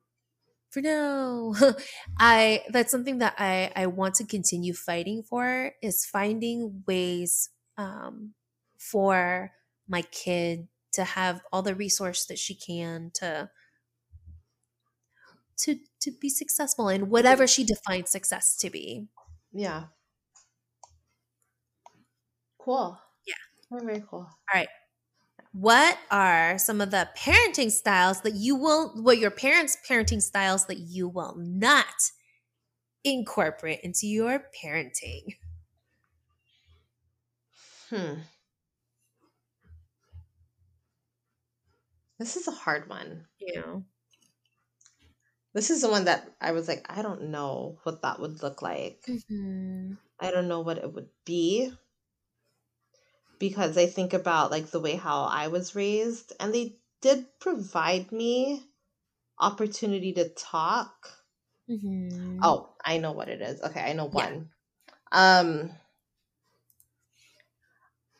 for 0.71 0.81
now, 0.83 1.55
I 2.19 2.65
that's 2.71 2.91
something 2.93 3.19
that 3.19 3.35
I 3.39 3.73
I 3.75 3.87
want 3.87 4.15
to 4.17 4.25
continue 4.27 4.75
fighting 4.75 5.23
for 5.23 5.73
is 5.83 6.05
finding 6.07 6.85
ways 6.87 7.50
um, 7.77 8.35
for 8.79 9.53
my 9.89 10.03
kid 10.03 10.69
to 10.93 11.05
have 11.05 11.41
all 11.53 11.62
the 11.62 11.75
resource 11.75 12.27
that 12.27 12.39
she 12.39 12.55
can 12.55 13.11
to 13.15 13.50
to 15.64 15.76
to 16.00 16.11
be 16.21 16.29
successful 16.29 16.88
in 16.88 17.09
whatever 17.11 17.47
she 17.47 17.64
defines 17.64 18.11
success 18.11 18.57
to 18.59 18.71
be. 18.71 19.09
yeah. 19.52 19.85
Cool. 22.59 22.99
Yeah. 23.26 23.35
Very, 23.71 23.87
very 23.87 24.05
cool. 24.09 24.21
All 24.21 24.31
right. 24.55 24.69
What 25.52 25.99
are 26.11 26.59
some 26.59 26.81
of 26.81 26.90
the 26.90 27.09
parenting 27.17 27.71
styles 27.71 28.21
that 28.23 28.35
you 28.35 28.55
will 28.57 28.90
what 29.02 29.19
your 29.19 29.31
parents 29.31 29.76
parenting 29.88 30.23
styles 30.23 30.67
that 30.67 30.79
you 30.79 31.09
will 31.09 31.35
not 31.38 31.87
incorporate 33.05 33.81
into 33.83 34.07
your 34.07 34.45
parenting 34.62 35.37
Hmm. 37.90 38.21
This 42.19 42.37
is 42.37 42.47
a 42.47 42.52
hard 42.52 42.88
one. 42.88 43.26
you 43.40 43.55
know 43.57 43.85
This 45.52 45.71
is 45.71 45.80
the 45.83 45.88
one 45.88 46.07
that 46.07 46.37
I 46.40 46.50
was 46.50 46.66
like, 46.66 46.85
I 46.90 47.02
don't 47.02 47.30
know 47.30 47.78
what 47.85 48.02
that 48.02 48.19
would 48.19 48.42
look 48.42 48.62
like. 48.62 49.07
Mhm. 49.09 49.99
I 50.21 50.30
don't 50.30 50.47
know 50.47 50.61
what 50.61 50.78
it 50.78 50.92
would 50.92 51.11
be 51.25 51.73
because 53.40 53.76
I 53.76 53.87
think 53.87 54.12
about 54.12 54.52
like 54.52 54.66
the 54.71 54.78
way 54.78 54.95
how 54.95 55.25
I 55.25 55.49
was 55.49 55.75
raised 55.75 56.33
and 56.38 56.54
they 56.54 56.78
did 57.00 57.26
provide 57.40 58.12
me 58.12 58.62
opportunity 59.38 60.12
to 60.14 60.30
talk. 60.30 61.09
Mhm. 61.69 62.42
Oh, 62.42 62.75
I 62.85 62.99
know 62.99 63.12
what 63.12 63.28
it 63.28 63.40
is. 63.40 63.61
Okay, 63.62 63.80
I 63.80 63.92
know 63.92 64.07
Yeah. 64.12 64.25
one. 64.25 64.50
Um 65.12 65.73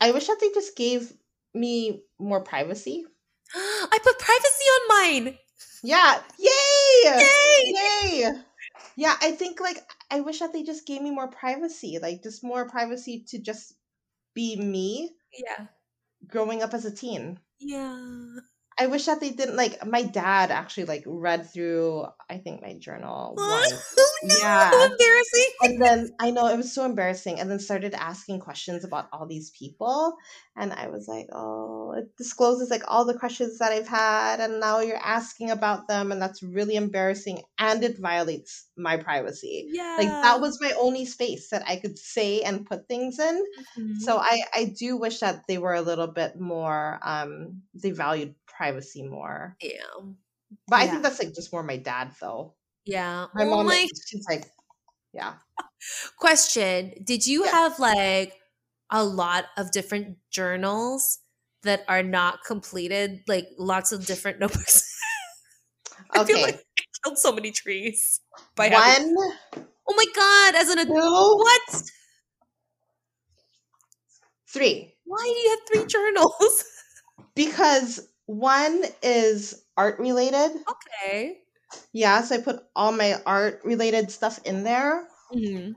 I 0.01 0.11
wish 0.13 0.27
that 0.27 0.39
they 0.41 0.51
just 0.53 0.77
gave 0.77 1.13
me 1.55 2.05
more 2.19 2.41
privacy. 2.43 3.07
i 3.55 3.99
put 4.03 4.19
privacy 4.19 4.65
on 4.65 4.89
mine 4.89 5.39
Yeah. 5.83 6.23
Yay! 6.39 6.51
Yay! 7.05 7.73
Yay! 8.23 8.33
Yeah, 8.97 9.15
I 9.21 9.33
think 9.33 9.61
like 9.61 9.79
I 10.11 10.21
wish 10.21 10.41
that 10.41 10.53
they 10.53 10.63
just 10.63 10.87
gave 10.87 11.03
me 11.03 11.11
more 11.11 11.29
privacy, 11.29 11.99
like 12.01 12.23
just 12.23 12.45
more 12.45 12.69
privacy 12.69 13.25
to 13.29 13.39
just 13.39 13.75
be 14.35 14.57
me 14.57 15.11
yeah 15.33 15.67
growing 16.29 16.63
up 16.63 16.75
as 16.75 16.85
a 16.85 16.91
teen. 16.91 17.39
yeah 17.59 18.37
I 18.81 18.87
wish 18.87 19.07
that 19.07 19.21
they 19.21 19.31
didn't 19.31 19.57
like 19.57 19.85
my 19.87 20.03
dad 20.03 20.51
actually 20.51 20.87
like 20.87 21.05
read 21.07 21.47
through 21.53 22.07
I 22.31 22.39
think 22.39 22.63
my 22.63 22.75
journal 22.79 23.35
once. 23.45 23.95
oh 23.99 24.17
no 24.23 24.39
Yeah. 24.41 24.73
embarrassing 24.87 25.53
And 25.63 25.83
then 25.83 26.09
I 26.21 26.31
know 26.31 26.47
it 26.49 26.57
was 26.57 26.73
so 26.75 26.85
embarrassing 26.87 27.39
and 27.41 27.51
then 27.51 27.59
started 27.61 27.95
asking 27.95 28.41
questions 28.41 28.85
about 28.85 29.09
all 29.13 29.27
these 29.27 29.51
people 29.51 30.17
and 30.57 30.73
I 30.73 30.89
was 30.89 31.07
like, 31.09 31.27
"Oh, 31.33 31.93
it 31.97 32.17
discloses 32.17 32.71
like 32.71 32.83
all 32.89 33.05
the 33.05 33.19
questions 33.19 33.59
that 33.59 33.73
I've 33.73 33.89
had 33.89 34.41
and 34.41 34.61
now 34.61 34.81
you're 34.81 34.97
asking 34.97 35.51
about 35.51 35.89
them 35.89 36.13
and 36.13 36.21
that's 36.23 36.43
really 36.43 36.77
embarrassing 36.77 37.43
and 37.59 37.85
it 37.85 37.99
violates 37.99 38.69
my 38.77 38.97
privacy." 38.97 39.69
yeah 39.69 39.99
Like 39.99 40.19
that 40.23 40.41
was 40.41 40.59
my 40.61 40.73
only 40.81 41.05
space 41.05 41.51
that 41.51 41.63
I 41.69 41.77
could 41.77 41.99
say 41.99 42.43
and 42.43 42.67
put 42.67 42.89
things 42.89 43.19
in. 43.19 43.45
Mhm. 43.77 43.97
So 43.99 44.19
I 44.19 44.43
I 44.55 44.65
do 44.79 44.97
wish 44.97 45.21
that 45.21 45.47
they 45.47 45.59
were 45.59 45.75
a 45.75 45.83
little 45.83 46.07
bit 46.09 46.41
more 46.41 46.99
um 47.03 47.63
they 47.75 47.91
valued 47.91 48.35
privacy 48.61 49.03
more. 49.03 49.57
yeah 49.61 50.13
But 50.69 50.77
I 50.77 50.87
Yeah. 50.87 50.91
think 50.91 51.03
that's 51.03 51.19
like 51.19 51.35
just 51.35 51.53
more 51.53 51.63
my 51.63 51.77
dad 51.79 52.15
though. 52.21 52.55
yeah 52.85 53.27
My 53.35 53.45
oh 53.45 53.51
mom 53.51 53.67
my 53.67 53.89
she's 54.07 54.27
like 54.29 54.51
yeah. 55.13 55.37
question 56.19 56.93
did 57.05 57.27
you 57.27 57.45
Yeah. 57.45 57.51
have 57.53 57.79
like 57.79 58.35
a 58.91 59.05
lot 59.05 59.47
of 59.57 59.71
different 59.73 60.19
journals 60.31 61.21
that 61.63 61.85
are 61.89 62.03
not 62.03 62.45
completed 62.45 63.21
like 63.29 63.47
lots 63.59 63.93
of 63.93 64.07
different 64.07 64.39
notebooks 64.41 64.85
I 66.11 66.25
feel 66.25 66.41
like 66.41 66.55
I 66.79 66.83
killed 67.05 67.19
so 67.19 67.33
many 67.33 67.51
trees 67.53 68.21
by 68.57 68.69
having- 68.69 69.15
oh 69.89 69.95
my 69.97 70.07
god 70.15 70.55
as 70.55 70.69
an 70.71 70.79
adult 70.79 70.95
two, 70.95 71.37
what 71.37 71.83
three. 74.47 74.97
why 75.05 75.19
do 75.23 75.29
you 75.41 75.51
have 75.51 75.59
three 75.69 75.87
journals 75.87 76.65
Because 77.35 78.09
one 78.31 78.85
is 79.03 79.63
art 79.77 79.99
related. 79.99 80.51
okay 80.71 81.39
Yeah, 81.93 82.23
so 82.23 82.37
I 82.37 82.39
put 82.41 82.63
all 82.77 82.93
my 82.93 83.21
art 83.27 83.61
related 83.65 84.11
stuff 84.11 84.39
in 84.45 84.63
there. 84.65 85.09
Mhm. 85.35 85.75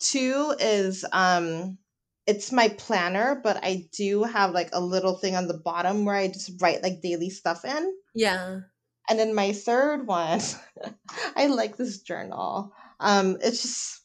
Two 0.00 0.54
is 0.58 1.04
um 1.12 1.78
it's 2.26 2.50
my 2.52 2.68
planner, 2.68 3.38
but 3.42 3.60
I 3.62 3.88
do 3.92 4.22
have 4.24 4.52
like 4.52 4.70
a 4.72 4.80
little 4.80 5.18
thing 5.18 5.36
on 5.36 5.46
the 5.46 5.58
bottom 5.60 6.04
where 6.06 6.16
I 6.16 6.28
just 6.28 6.52
write 6.60 6.82
like 6.82 7.02
daily 7.02 7.28
stuff 7.30 7.64
in. 7.64 7.92
yeah 8.14 8.60
And 9.08 9.18
then 9.18 9.34
my 9.34 9.52
third 9.52 10.06
one, 10.06 10.40
I 11.36 11.46
like 11.52 11.76
this 11.76 12.00
journal. 12.00 12.72
Um, 13.00 13.36
it's 13.42 13.60
just 13.60 14.00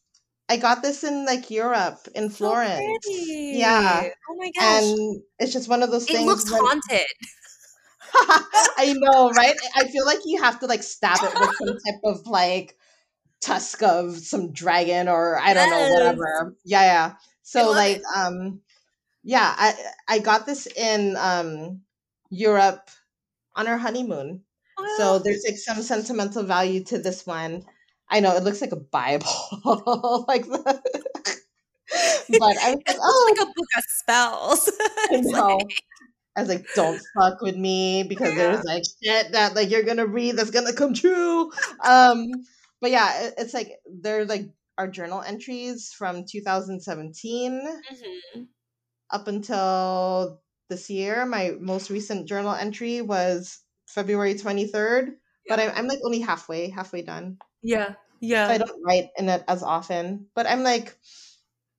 I 0.52 0.58
got 0.58 0.82
this 0.82 1.04
in 1.04 1.26
like 1.26 1.50
Europe 1.52 2.08
in 2.16 2.30
Florence. 2.30 2.84
pretty. 3.06 3.54
Yeah. 3.56 4.10
Oh 4.30 4.36
my 4.36 4.52
gosh. 4.52 4.84
And 4.84 5.22
it's 5.40 5.54
just 5.54 5.70
one 5.70 5.84
of 5.84 5.92
those 5.92 6.04
it 6.10 6.14
things. 6.14 6.24
It 6.24 6.28
looks 6.28 6.52
when- 6.52 6.60
haunted. 6.66 7.08
I 8.78 8.94
know, 8.98 9.32
right? 9.32 9.56
I 9.76 9.88
feel 9.88 10.06
like 10.06 10.20
you 10.26 10.42
have 10.42 10.60
to 10.60 10.66
like 10.66 10.84
stab 10.84 11.20
it 11.22 11.34
with 11.40 11.56
some 11.58 11.68
type 11.68 12.02
of 12.04 12.28
like 12.28 12.78
tusk 13.42 13.82
of 13.84 14.18
some 14.18 14.52
dragon 14.52 15.08
or 15.08 15.40
I 15.40 15.54
don't 15.54 15.70
know, 15.70 15.94
whatever. 15.94 16.56
Yeah, 16.66 16.82
yeah. 16.84 17.14
So 17.44 17.72
like 17.72 17.98
it. 17.98 18.04
um 18.16 18.62
yeah, 19.24 19.54
I 19.58 19.74
I 20.08 20.20
got 20.20 20.46
this 20.46 20.68
in 20.68 21.16
um 21.18 21.82
Europe 22.30 22.90
on 23.56 23.68
our 23.68 23.78
honeymoon. 23.78 24.42
So 24.98 25.20
there's 25.20 25.44
like 25.46 25.58
some 25.58 25.82
sentimental 25.82 26.44
value 26.44 26.84
to 26.86 27.00
this 27.00 27.26
one. 27.26 27.64
I 28.10 28.22
know 28.22 28.36
it 28.36 28.44
looks 28.44 28.62
like 28.62 28.72
a 28.72 28.78
Bible, 28.78 29.28
like 30.28 30.46
the, 30.46 30.82
but 32.40 32.58
I 32.58 32.72
was 32.72 32.84
like, 32.88 32.98
oh, 33.02 33.28
like 33.30 33.42
a 33.42 33.52
book 33.52 33.68
of 33.78 33.84
spells. 33.88 34.72
I 35.12 35.22
know. 35.22 35.60
I 36.36 36.42
was 36.42 36.50
like, 36.50 36.74
don't 36.74 37.02
fuck 37.18 37.42
with 37.42 37.56
me 37.56 38.04
because 38.04 38.36
Yeah. 38.36 38.52
there's 38.52 38.64
like 38.64 38.84
shit 39.04 39.32
that 39.34 39.56
like 39.56 39.70
you're 39.70 39.84
gonna 39.84 40.06
read 40.06 40.36
that's 40.38 40.52
gonna 40.52 40.74
come 40.74 40.94
true. 40.94 41.52
Um, 41.84 42.28
but 42.82 42.92
yeah, 42.92 43.24
it, 43.24 43.34
it's 43.38 43.54
like 43.54 43.80
they're 44.02 44.26
like 44.26 44.50
our 44.78 44.88
journal 44.88 45.22
entries 45.22 45.92
from 45.92 46.26
2017 46.30 47.62
Mhm. 47.92 48.48
up 49.12 49.28
until 49.28 50.42
this 50.70 50.90
year. 50.90 51.26
My 51.26 51.52
most 51.60 51.90
recent 51.90 52.28
journal 52.28 52.54
entry 52.54 53.02
was 53.02 53.60
February 53.88 54.36
23rd, 54.36 55.18
but 55.48 55.60
I'm, 55.60 55.72
I'm 55.76 55.88
like 55.88 56.00
only 56.06 56.20
halfway, 56.22 56.70
halfway 56.70 57.02
done. 57.02 57.38
Yeah. 57.62 57.96
Yeah. 58.22 58.48
So 58.48 58.54
I 58.54 58.58
don't 58.58 58.84
write 58.84 59.10
in 59.18 59.30
it 59.30 59.44
as 59.48 59.64
often. 59.64 60.28
But 60.36 60.48
I'm 60.48 60.64
like, 60.64 60.98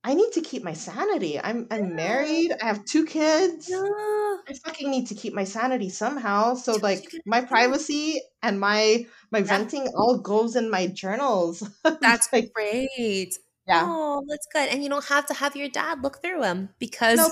I 0.03 0.15
need 0.15 0.31
to 0.33 0.41
keep 0.41 0.63
my 0.63 0.73
sanity. 0.73 1.39
I'm 1.39 1.67
I'm 1.69 1.95
married. 1.95 2.51
I 2.61 2.65
have 2.65 2.83
two 2.85 3.05
kids. 3.05 3.69
Yeah. 3.69 3.77
I 3.81 4.53
fucking 4.65 4.89
need 4.89 5.07
to 5.07 5.15
keep 5.15 5.33
my 5.33 5.43
sanity 5.43 5.89
somehow. 5.89 6.55
So 6.55 6.73
like 6.81 7.11
my 7.25 7.41
privacy 7.41 8.19
and 8.41 8.59
my 8.59 9.05
my 9.31 9.39
Yeah. 9.39 9.45
venting 9.45 9.87
all 9.95 10.17
goes 10.17 10.55
in 10.55 10.71
my 10.71 10.87
journals. 10.87 11.61
That's 12.01 12.27
like 12.33 12.51
great. 12.53 13.37
yeah. 13.67 13.83
Oh, 13.85 14.23
that's 14.27 14.47
good. 14.51 14.69
And 14.69 14.83
you 14.83 14.89
don't 14.89 15.05
have 15.05 15.27
to 15.27 15.33
have 15.35 15.55
your 15.55 15.69
dad 15.69 16.01
look 16.01 16.21
through 16.23 16.41
them 16.41 16.69
because 16.79 17.19
Nope. 17.19 17.31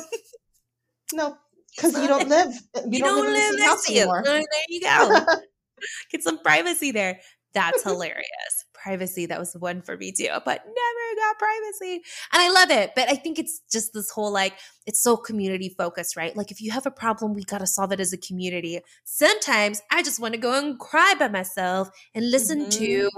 No, 1.14 1.38
because 1.76 1.94
you 2.00 2.08
don't 2.08 2.30
live. 2.30 2.54
You, 2.76 2.84
you 2.92 3.00
don't, 3.00 3.26
live, 3.26 3.28
in 3.30 3.34
the 3.34 3.40
same 3.40 3.56
next 3.58 3.70
house 3.70 3.86
to 3.86 3.94
you. 3.94 4.00
anymore. 4.02 4.22
There 4.24 4.44
you 4.70 4.82
go. 4.82 5.26
Get 6.12 6.22
some 6.24 6.38
privacy 6.40 6.92
there. 6.92 7.20
That's 7.54 7.82
hilarious. 7.82 8.54
Privacy, 8.74 9.26
that 9.26 9.40
was 9.40 9.56
one 9.58 9.82
for 9.82 9.98
me 9.98 10.12
too, 10.12 10.30
but 10.46 10.62
never 10.66 10.99
got 11.16 11.40
privacy. 11.40 12.04
And 12.34 12.42
I 12.42 12.50
love 12.52 12.72
it. 12.72 12.92
But 12.96 13.10
I 13.10 13.16
think 13.16 13.40
it's 13.40 13.62
just 13.72 13.94
this 13.94 14.10
whole 14.12 14.32
like, 14.32 14.54
it's 14.86 15.02
so 15.02 15.18
community 15.18 15.70
focused, 15.70 16.16
right? 16.16 16.36
Like, 16.36 16.52
if 16.52 16.62
you 16.62 16.72
have 16.72 16.86
a 16.86 16.92
problem, 16.92 17.34
we 17.34 17.44
got 17.44 17.60
to 17.60 17.68
solve 17.68 17.92
it 17.92 18.00
as 18.00 18.14
a 18.14 18.18
community. 18.18 18.80
Sometimes 19.04 19.82
I 19.92 20.04
just 20.04 20.20
want 20.20 20.34
to 20.34 20.40
go 20.40 20.58
and 20.58 20.80
cry 20.80 21.14
by 21.18 21.28
myself 21.28 21.90
and 22.16 22.30
listen 22.32 22.66
Mhm. 22.66 22.72
to, 22.72 23.10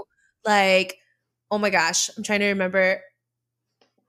like, 0.44 0.98
oh 1.50 1.58
my 1.58 1.70
gosh, 1.70 2.10
I'm 2.16 2.22
trying 2.22 2.40
to 2.40 2.48
remember 2.48 3.02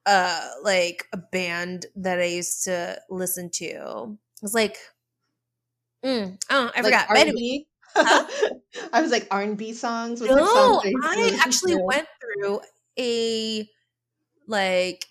uh 0.05 0.49
like 0.63 1.07
a 1.13 1.17
band 1.17 1.85
that 1.95 2.19
I 2.19 2.25
used 2.25 2.63
to 2.65 2.99
listen 3.09 3.49
to. 3.51 3.65
It 3.65 4.41
was 4.41 4.53
like 4.53 4.77
mm, 6.05 6.37
oh, 6.49 6.71
I 6.75 6.81
like 6.81 6.85
forgot. 6.85 7.09
Anyway, 7.15 7.31
R&B. 7.31 7.67
Huh? 7.95 8.27
I 8.93 9.01
was 9.01 9.11
like 9.11 9.27
R 9.31 9.41
and 9.41 9.57
B 9.57 9.73
songs. 9.73 10.19
What's 10.21 10.35
like 10.35 10.41
no, 10.41 10.45
songs 10.45 10.81
that 10.81 10.91
you 10.91 10.97
used 10.97 11.13
to 11.13 11.19
I 11.19 11.37
actually 11.45 11.75
went 11.75 12.07
through 12.21 12.61
a 12.99 13.69
like 14.47 15.05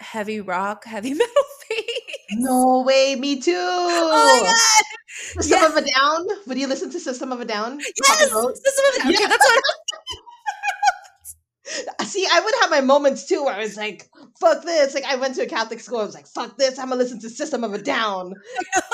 heavy 0.00 0.40
rock, 0.40 0.84
heavy 0.84 1.14
metal 1.14 1.42
phase. 1.68 1.84
No 2.32 2.82
way, 2.86 3.16
me 3.16 3.40
too. 3.40 3.52
Oh 3.56 4.40
my 4.42 4.46
god! 4.46 4.54
System 5.42 5.58
Yeah. 5.60 5.66
of 5.68 5.76
a 5.76 5.90
Down. 5.90 6.26
Would 6.46 6.58
you 6.58 6.66
listen 6.66 6.90
to 6.90 7.00
System 7.00 7.32
of 7.32 7.40
a 7.40 7.44
Down? 7.44 7.78
Yes, 7.80 8.18
System 8.20 8.38
of 8.40 8.94
a 8.94 8.98
Down. 9.02 9.12
Yeah. 9.20 9.28
that's 9.28 9.46
what. 9.46 9.62
See, 12.04 12.26
I 12.30 12.40
would 12.40 12.54
have 12.60 12.70
my 12.70 12.82
moments 12.82 13.26
too 13.26 13.44
where 13.44 13.54
I 13.54 13.60
was 13.60 13.76
like, 13.76 14.08
fuck 14.38 14.62
this. 14.64 14.94
Like, 14.94 15.04
I 15.04 15.16
went 15.16 15.34
to 15.36 15.42
a 15.42 15.46
Catholic 15.46 15.80
school. 15.80 15.98
I 15.98 16.04
was 16.04 16.14
like, 16.14 16.26
fuck 16.26 16.56
this. 16.58 16.78
I'm 16.78 16.88
going 16.88 16.98
to 16.98 17.04
listen 17.04 17.20
to 17.20 17.30
System 17.30 17.64
of 17.64 17.72
a 17.72 17.78
Down. 17.78 18.34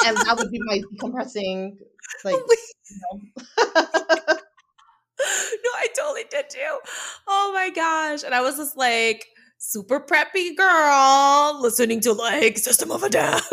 and 0.06 0.16
that 0.16 0.36
would 0.38 0.50
be 0.50 0.60
my 0.64 0.80
decompressing, 0.94 1.76
like, 2.24 2.36
you 2.36 3.00
know. 3.12 3.20
no, 3.58 5.70
I 5.76 5.88
totally 5.96 6.24
did 6.30 6.48
too. 6.48 6.78
Oh 7.26 7.50
my 7.54 7.70
gosh. 7.70 8.22
And 8.22 8.34
I 8.34 8.40
was 8.40 8.56
just 8.56 8.76
like 8.76 9.26
super 9.60 10.00
preppy 10.00 10.56
girl 10.56 11.60
listening 11.60 12.00
to 12.00 12.12
like 12.12 12.58
System 12.58 12.90
of 12.90 13.02
a 13.02 13.10
Down. 13.10 13.40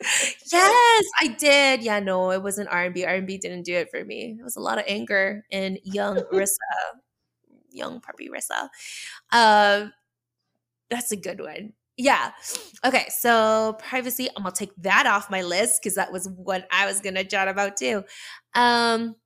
yes, 0.00 1.04
I 1.20 1.36
did. 1.38 1.82
Yeah, 1.82 2.00
no, 2.00 2.30
it 2.32 2.42
wasn't 2.42 2.70
R&B. 2.70 3.04
R&B 3.04 3.38
didn't 3.38 3.64
do 3.64 3.74
it 3.74 3.90
for 3.90 4.04
me. 4.04 4.36
It 4.40 4.42
was 4.42 4.56
a 4.56 4.60
lot 4.60 4.78
of 4.78 4.84
anger 4.88 5.44
in 5.50 5.78
young 5.84 6.16
Rissa, 6.32 6.56
young 7.70 8.00
preppy 8.00 8.28
Rissa. 8.30 8.68
Um, 9.30 9.92
that's 10.90 11.12
a 11.12 11.16
good 11.16 11.40
one. 11.40 11.74
Yeah. 11.98 12.30
Okay. 12.86 13.06
So 13.10 13.76
privacy, 13.78 14.28
I'm 14.36 14.44
gonna 14.44 14.54
take 14.54 14.74
that 14.78 15.06
off 15.06 15.30
my 15.30 15.42
list 15.42 15.82
because 15.82 15.96
that 15.96 16.12
was 16.12 16.28
what 16.28 16.66
I 16.70 16.86
was 16.86 17.00
gonna 17.00 17.24
chat 17.24 17.48
about 17.48 17.76
too. 17.76 18.04
Um, 18.54 19.16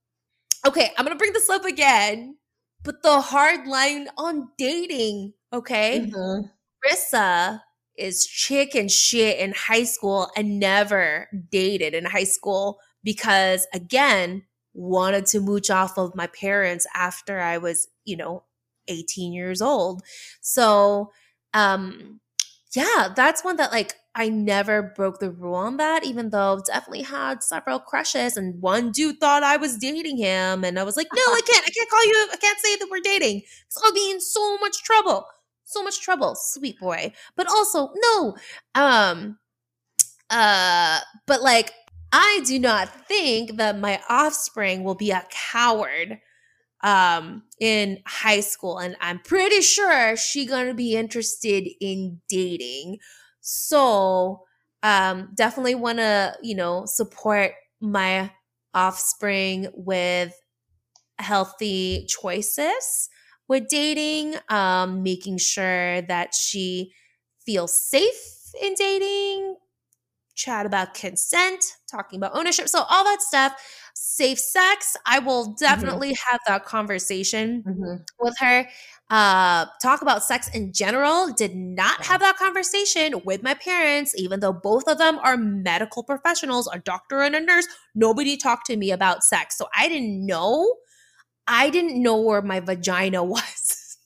okay, 0.67 0.91
I'm 0.97 1.05
gonna 1.05 1.15
bring 1.15 1.33
this 1.33 1.49
up 1.49 1.65
again, 1.65 2.35
but 2.83 3.01
the 3.03 3.21
hard 3.21 3.67
line 3.67 4.09
on 4.17 4.49
dating. 4.57 5.33
Okay, 5.51 6.11
Mhm. 6.11 6.51
Rissa 6.85 7.61
is 7.97 8.25
chicken 8.27 8.87
shit 8.89 9.39
in 9.39 9.53
high 9.53 9.83
school 9.83 10.31
and 10.35 10.59
never 10.59 11.29
dated 11.51 11.93
in 11.93 12.05
high 12.05 12.23
school 12.25 12.79
because 13.03 13.67
again 13.73 14.45
wanted 14.73 15.25
to 15.27 15.39
mooch 15.39 15.69
off 15.69 15.97
of 15.97 16.15
my 16.15 16.27
parents 16.27 16.87
after 16.95 17.39
I 17.39 17.57
was, 17.59 17.87
you 18.05 18.17
know, 18.17 18.43
18 18.87 19.33
years 19.33 19.61
old. 19.61 20.03
So, 20.41 21.11
um 21.53 22.19
yeah, 22.75 23.13
that's 23.15 23.43
one 23.43 23.57
that 23.57 23.71
like 23.71 23.95
I 24.15 24.29
never 24.29 24.93
broke 24.95 25.19
the 25.19 25.31
rule 25.31 25.55
on 25.55 25.77
that, 25.77 26.05
even 26.05 26.29
though 26.29 26.53
I've 26.53 26.65
definitely 26.65 27.01
had 27.03 27.41
several 27.41 27.79
crushes 27.79 28.37
and 28.37 28.61
one 28.61 28.91
dude 28.91 29.19
thought 29.19 29.41
I 29.43 29.57
was 29.57 29.77
dating 29.77 30.17
him. 30.17 30.63
And 30.63 30.77
I 30.77 30.83
was 30.83 30.95
like, 30.95 31.07
no, 31.13 31.21
I 31.21 31.41
can't, 31.47 31.65
I 31.65 31.71
can't 31.71 31.89
call 31.89 32.05
you, 32.05 32.27
I 32.31 32.37
can't 32.37 32.59
say 32.59 32.75
that 32.75 32.89
we're 32.91 32.99
dating. 32.99 33.41
Because 33.41 33.81
I'll 33.83 33.93
be 33.93 34.11
in 34.11 34.21
so 34.21 34.57
much 34.59 34.83
trouble. 34.83 35.25
So 35.65 35.83
much 35.83 36.01
trouble, 36.01 36.35
sweet 36.35 36.79
boy. 36.79 37.13
But 37.35 37.47
also, 37.47 37.91
no. 37.95 38.35
Um 38.75 39.39
uh, 40.29 40.99
but 41.27 41.41
like 41.41 41.71
I 42.11 42.41
do 42.45 42.59
not 42.59 42.89
think 43.07 43.57
that 43.57 43.79
my 43.79 44.01
offspring 44.09 44.83
will 44.83 44.95
be 44.95 45.11
a 45.11 45.25
coward 45.29 46.19
um 46.83 47.43
in 47.61 47.99
high 48.05 48.41
school 48.41 48.77
and 48.77 48.97
i'm 48.99 49.17
pretty 49.19 49.61
sure 49.61 50.17
she 50.17 50.45
gonna 50.45 50.73
be 50.73 50.95
interested 50.95 51.67
in 51.79 52.19
dating 52.27 52.97
so 53.43 54.43
um 54.83 55.29
definitely 55.35 55.75
want 55.75 55.99
to 55.99 56.35
you 56.43 56.55
know 56.55 56.85
support 56.87 57.53
my 57.81 58.31
offspring 58.75 59.67
with 59.75 60.35
healthy 61.19 62.05
choices 62.09 63.09
with 63.47 63.67
dating 63.69 64.35
um 64.49 65.03
making 65.03 65.37
sure 65.37 66.01
that 66.03 66.33
she 66.33 66.93
feels 67.45 67.77
safe 67.77 68.51
in 68.61 68.73
dating 68.75 69.55
chat 70.35 70.65
about 70.65 70.93
consent 70.95 71.63
talking 71.89 72.17
about 72.19 72.31
ownership 72.35 72.67
so 72.67 72.83
all 72.89 73.03
that 73.03 73.21
stuff 73.21 73.53
safe 73.95 74.39
sex. 74.39 74.97
I 75.05 75.19
will 75.19 75.53
definitely 75.59 76.15
have 76.29 76.39
that 76.47 76.65
conversation 76.65 77.65
Mhm. 77.65 78.05
with 78.19 78.35
her 78.39 78.67
uh 79.09 79.65
talk 79.81 80.01
about 80.01 80.23
sex 80.23 80.49
in 80.53 80.73
general. 80.73 81.31
Did 81.33 81.55
not 81.55 82.05
have 82.05 82.21
that 82.21 82.37
conversation 82.37 83.21
with 83.25 83.43
my 83.43 83.53
parents 83.53 84.13
even 84.17 84.39
though 84.39 84.53
both 84.53 84.87
of 84.87 84.97
them 84.97 85.19
are 85.19 85.37
medical 85.37 86.03
professionals 86.03 86.69
a 86.71 86.79
doctor 86.79 87.21
and 87.21 87.35
a 87.35 87.41
nurse. 87.41 87.67
Nobody 87.95 88.37
talked 88.37 88.65
to 88.67 88.77
me 88.77 88.91
about 88.91 89.23
sex. 89.23 89.57
So 89.57 89.67
i 89.77 89.87
didn't 89.87 90.25
know. 90.25 90.75
I 91.47 91.69
didn't 91.69 92.01
know 92.01 92.19
where 92.21 92.41
my 92.41 92.59
vagina 92.61 93.23
was 93.25 93.97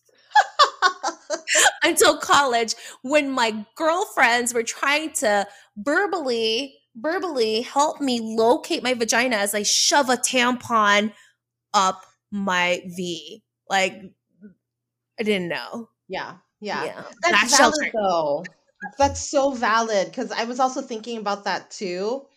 until 1.84 2.18
college 2.18 2.76
when 3.04 3.30
my 3.32 3.66
girlfriends 3.76 4.54
were 4.54 4.64
trying 4.64 5.12
to 5.14 5.48
verbally 5.78 6.76
verbally 6.96 7.62
help 7.62 8.02
me 8.02 8.20
locate 8.22 8.84
my 8.84 8.94
vagina 8.94 9.36
as 9.36 9.54
I 9.54 9.64
shove 9.64 10.10
a 10.10 10.18
tampon 10.18 11.14
up 11.74 12.04
my 12.32 12.82
V. 12.96 13.44
Like 13.70 14.02
I 15.20 15.24
didn't 15.24 15.50
know. 15.50 15.90
Yeah, 16.08 16.40
yeah. 16.60 16.90
Yeah. 16.90 17.04
That's 17.22 17.42
That 17.42 17.50
valid 17.50 17.88
though. 17.94 18.54
That's 18.98 19.30
so 19.30 19.52
valid 19.52 20.08
because 20.08 20.32
I 20.32 20.46
was 20.46 20.60
also 20.60 20.82
thinking 20.82 21.18
about 21.18 21.44
that 21.46 21.72
too. 21.72 22.28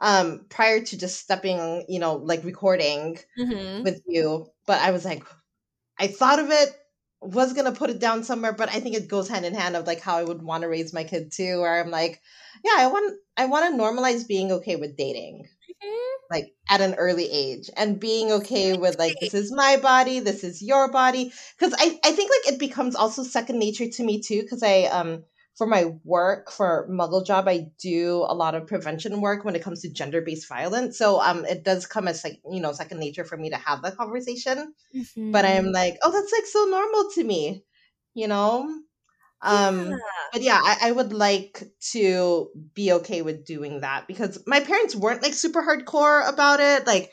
um 0.00 0.46
prior 0.50 0.82
to 0.84 0.98
just 0.98 1.20
stepping, 1.20 1.86
you 1.88 2.00
know, 2.00 2.16
like 2.16 2.44
recording 2.44 3.18
Mhm. 3.36 3.84
with 3.84 4.02
you, 4.06 4.48
but 4.66 4.80
I 4.82 4.92
was 4.92 5.04
like 5.06 5.24
I 6.00 6.08
thought 6.08 6.40
of 6.40 6.50
it 6.50 6.70
was 7.24 7.52
going 7.52 7.66
to 7.66 7.78
put 7.78 7.90
it 7.90 7.98
down 7.98 8.24
somewhere, 8.24 8.52
but 8.52 8.68
I 8.68 8.80
think 8.80 8.96
it 8.96 9.08
goes 9.08 9.28
hand 9.28 9.44
in 9.46 9.54
hand 9.54 9.76
of 9.76 9.86
like 9.86 10.00
how 10.00 10.16
I 10.18 10.24
would 10.24 10.42
want 10.42 10.62
to 10.62 10.68
raise 10.68 10.92
my 10.92 11.04
kid 11.04 11.32
too 11.32 11.60
where 11.60 11.82
I'm 11.82 11.90
like, 11.90 12.20
yeah, 12.64 12.76
I 12.78 12.86
want 12.88 13.18
I 13.36 13.46
want 13.46 13.74
to 13.74 13.82
normalize 13.82 14.26
being 14.28 14.52
okay 14.52 14.76
with 14.76 14.96
dating. 14.96 15.48
Mhm. 15.84 16.10
like 16.30 16.54
at 16.70 16.80
an 16.80 16.94
early 16.94 17.30
age 17.30 17.70
and 17.76 18.00
being 18.00 18.32
okay 18.32 18.74
with 18.74 18.98
like 18.98 19.18
this 19.20 19.34
is 19.34 19.52
my 19.52 19.76
body 19.76 20.20
this 20.20 20.44
is 20.44 20.62
your 20.62 20.90
body. 20.90 21.32
Because 21.58 21.74
I, 21.78 21.98
I 22.04 22.12
think 22.12 22.30
like 22.30 22.54
it 22.54 22.58
becomes 22.60 22.94
also 22.96 23.22
second 23.22 23.58
nature 23.58 23.88
to 23.88 24.04
me 24.04 24.20
too 24.20 24.42
because 24.42 24.62
i 24.62 24.82
um 24.84 25.24
for 25.56 25.66
my 25.66 25.92
work 26.04 26.50
for 26.50 26.88
muggle 26.90 27.24
job 27.24 27.46
i 27.48 27.66
do 27.80 28.24
a 28.28 28.34
lot 28.34 28.54
of 28.54 28.66
prevention 28.66 29.20
work 29.20 29.44
when 29.44 29.54
it 29.54 29.62
comes 29.62 29.82
to 29.82 29.90
gender-based 29.92 30.48
violence. 30.48 30.98
So 30.98 31.20
um 31.20 31.44
it 31.44 31.64
does 31.64 31.86
come 31.86 32.08
as 32.08 32.24
like 32.24 32.40
you 32.50 32.60
know 32.60 32.72
second 32.72 32.98
nature 32.98 33.24
for 33.24 33.36
me 33.36 33.50
to 33.50 33.56
have 33.56 33.82
that 33.82 33.96
conversation. 33.96 34.74
But 35.32 35.44
i'm 35.44 35.72
like 35.72 35.98
oh 36.02 36.10
that's 36.12 36.32
like 36.32 36.46
so 36.46 36.64
normal 36.66 37.10
to 37.14 37.24
me 37.24 37.64
you 38.14 38.28
know? 38.28 38.68
Um 39.42 39.90
Yeah. 39.90 39.96
but 40.32 40.42
yeah 40.42 40.60
I, 40.62 40.88
I 40.88 40.92
would 40.92 41.12
like 41.12 41.62
to 41.92 42.50
be 42.74 42.92
okay 42.92 43.22
with 43.22 43.44
doing 43.44 43.80
that 43.80 44.06
because 44.08 44.42
my 44.46 44.60
parents 44.60 44.96
weren't 44.96 45.22
like 45.22 45.34
super 45.34 45.62
hardcore 45.62 46.28
about 46.28 46.60
it. 46.60 46.86
Like 46.86 47.10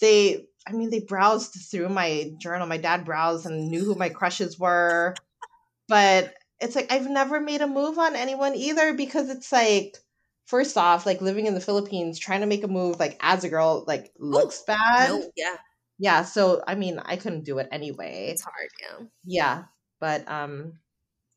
they 0.00 0.46
i 0.66 0.72
mean 0.72 0.90
they 0.90 1.00
browsed 1.00 1.54
through 1.70 1.88
my 1.88 2.32
journal. 2.40 2.66
My 2.66 2.78
dad 2.78 3.04
browsed 3.04 3.46
and 3.46 3.68
knew 3.70 3.84
who 3.84 3.94
my 3.94 4.08
crushes 4.08 4.58
were. 4.58 5.14
But 5.88 6.34
it's 6.60 6.76
like 6.76 6.90
i've 6.92 7.08
never 7.08 7.40
made 7.40 7.60
a 7.60 7.66
move 7.66 7.98
on 7.98 8.16
anyone 8.16 8.54
either 8.54 8.94
because 8.94 9.28
it's 9.30 9.50
like 9.52 9.96
first 10.46 10.76
off 10.76 11.06
like 11.06 11.20
living 11.20 11.46
in 11.46 11.54
the 11.54 11.60
philippines 11.60 12.18
trying 12.18 12.40
to 12.40 12.46
make 12.46 12.64
a 12.64 12.68
move 12.68 12.98
like 12.98 13.16
as 13.20 13.44
a 13.44 13.48
girl 13.48 13.84
like 13.86 14.12
looks 14.18 14.62
bad 14.66 15.08
No, 15.10 15.30
yeah, 15.36 15.56
yeah 15.98 16.22
so 16.22 16.62
i 16.66 16.74
mean 16.74 16.98
i 16.98 17.16
couldn't 17.16 17.44
do 17.44 17.58
it 17.58 17.68
anyway 17.72 18.28
it's 18.30 18.42
hard. 18.42 18.68
Yeah. 18.80 19.06
yeah 19.24 19.64
but 20.00 20.28
um 20.28 20.78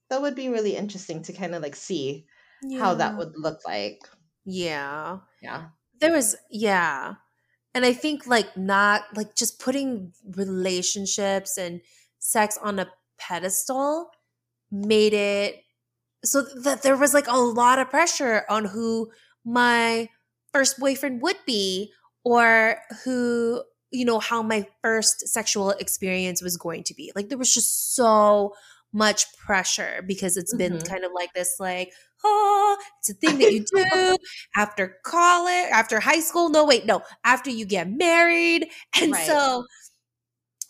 that 0.09 0.21
would 0.21 0.35
be 0.35 0.49
really 0.49 0.75
interesting 0.75 1.21
to 1.23 1.33
kind 1.33 1.53
of 1.55 1.61
like 1.61 1.75
see 1.75 2.25
how 2.79 2.93
that 2.95 3.17
would 3.17 3.33
look 3.35 3.59
like 3.65 3.99
Yeah. 4.45 5.19
yeah 5.41 5.69
There 5.99 6.11
was 6.11 6.35
yeah. 6.49 7.15
And 7.75 7.85
I 7.85 7.93
think 7.93 8.25
like 8.25 8.55
not 8.57 9.03
like 9.15 9.35
just 9.35 9.59
putting 9.59 10.13
relationships 10.35 11.57
and 11.57 11.81
sex 12.19 12.57
on 12.61 12.79
a 12.79 12.87
pedestal 13.19 14.09
made 14.71 15.13
it 15.13 15.63
so 16.23 16.41
that 16.63 16.83
there 16.83 16.97
was 16.97 17.13
like 17.13 17.27
a 17.27 17.37
lot 17.37 17.79
of 17.79 17.89
pressure 17.89 18.43
on 18.49 18.65
who 18.65 19.11
my 19.45 20.09
first 20.53 20.79
boyfriend 20.79 21.21
would 21.21 21.37
be 21.45 21.91
or 22.23 22.77
who 23.03 23.63
you 23.91 24.03
know 24.05 24.19
how 24.19 24.41
my 24.41 24.65
first 24.83 25.27
sexual 25.27 25.71
experience 25.71 26.41
was 26.41 26.57
going 26.57 26.83
to 26.83 26.93
be 26.93 27.11
like 27.15 27.29
there 27.29 27.37
was 27.37 27.53
just 27.53 27.95
so 27.95 28.53
much 28.93 29.25
pressure 29.37 30.03
because 30.07 30.37
it's 30.37 30.53
been 30.53 30.79
Mhm. 30.79 30.87
kind 30.89 31.03
of 31.05 31.11
like 31.13 31.33
this 31.33 31.55
like 31.59 31.91
oh 32.23 32.77
it's 32.99 33.09
a 33.09 33.13
thing 33.13 33.37
that 33.37 33.49
you 33.49 33.63
do 33.63 34.17
after 34.55 34.97
college 35.05 35.69
after 35.71 35.99
high 35.99 36.19
school 36.19 36.49
no 36.49 36.65
wait 36.65 36.85
no 36.85 37.01
after 37.23 37.49
you 37.49 37.65
get 37.65 37.89
married 37.89 38.67
and 39.01 39.15
Right. 39.15 39.15
so 39.15 39.63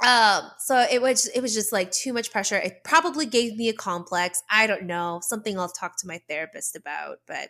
um 0.05 0.43
so 0.59 0.77
it 0.91 1.01
was 1.01 1.25
it 1.27 1.41
was 1.41 1.53
just 1.53 1.71
like 1.71 1.91
too 1.91 2.13
much 2.13 2.31
pressure. 2.31 2.55
It 2.57 2.83
probably 2.83 3.25
gave 3.25 3.55
me 3.57 3.69
a 3.69 3.73
complex. 3.73 4.43
I 4.49 4.67
don't 4.67 4.83
know 4.83 5.19
something 5.23 5.57
i'll 5.59 5.69
talk 5.69 5.97
to 5.99 6.07
my 6.07 6.21
therapist 6.29 6.75
about 6.75 7.17
but 7.27 7.49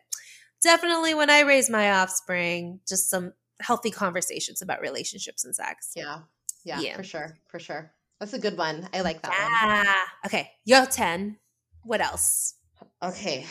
definitely 0.64 1.14
when 1.14 1.30
i 1.30 1.42
raise 1.42 1.70
my 1.70 1.92
offspring 1.92 2.80
just 2.88 3.10
some 3.10 3.34
healthy 3.60 3.92
conversations 3.92 4.62
about 4.62 4.82
relationships 4.82 5.44
and 5.44 5.56
sex. 5.56 5.92
Yeah. 5.96 6.20
Yeah, 6.64 6.80
Yeah. 6.80 6.96
for 6.96 7.04
sure 7.04 7.38
for 7.48 7.60
sure. 7.60 7.92
That's 8.20 8.34
a 8.34 8.40
good 8.40 8.58
one. 8.58 8.88
I 8.94 9.02
like 9.02 9.22
that 9.24 9.34
yeah. 9.34 10.28
Okay 10.28 10.52
you're 10.64 10.86
10 10.86 11.38
what 11.84 12.02
else? 12.02 12.56
Okay. 13.04 13.46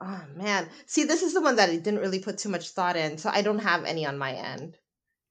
Oh 0.00 0.22
man. 0.36 0.68
See 0.86 1.04
this 1.04 1.22
is 1.22 1.32
the 1.34 1.40
one 1.40 1.56
that 1.56 1.70
i 1.70 1.76
didn't 1.76 2.00
really 2.00 2.18
put 2.20 2.36
too 2.38 2.48
much 2.50 2.68
thought 2.70 2.96
in 2.96 3.16
so 3.16 3.30
i 3.32 3.40
don't 3.42 3.60
have 3.60 3.84
any 3.84 4.04
on 4.06 4.18
my 4.18 4.32
end. 4.34 4.76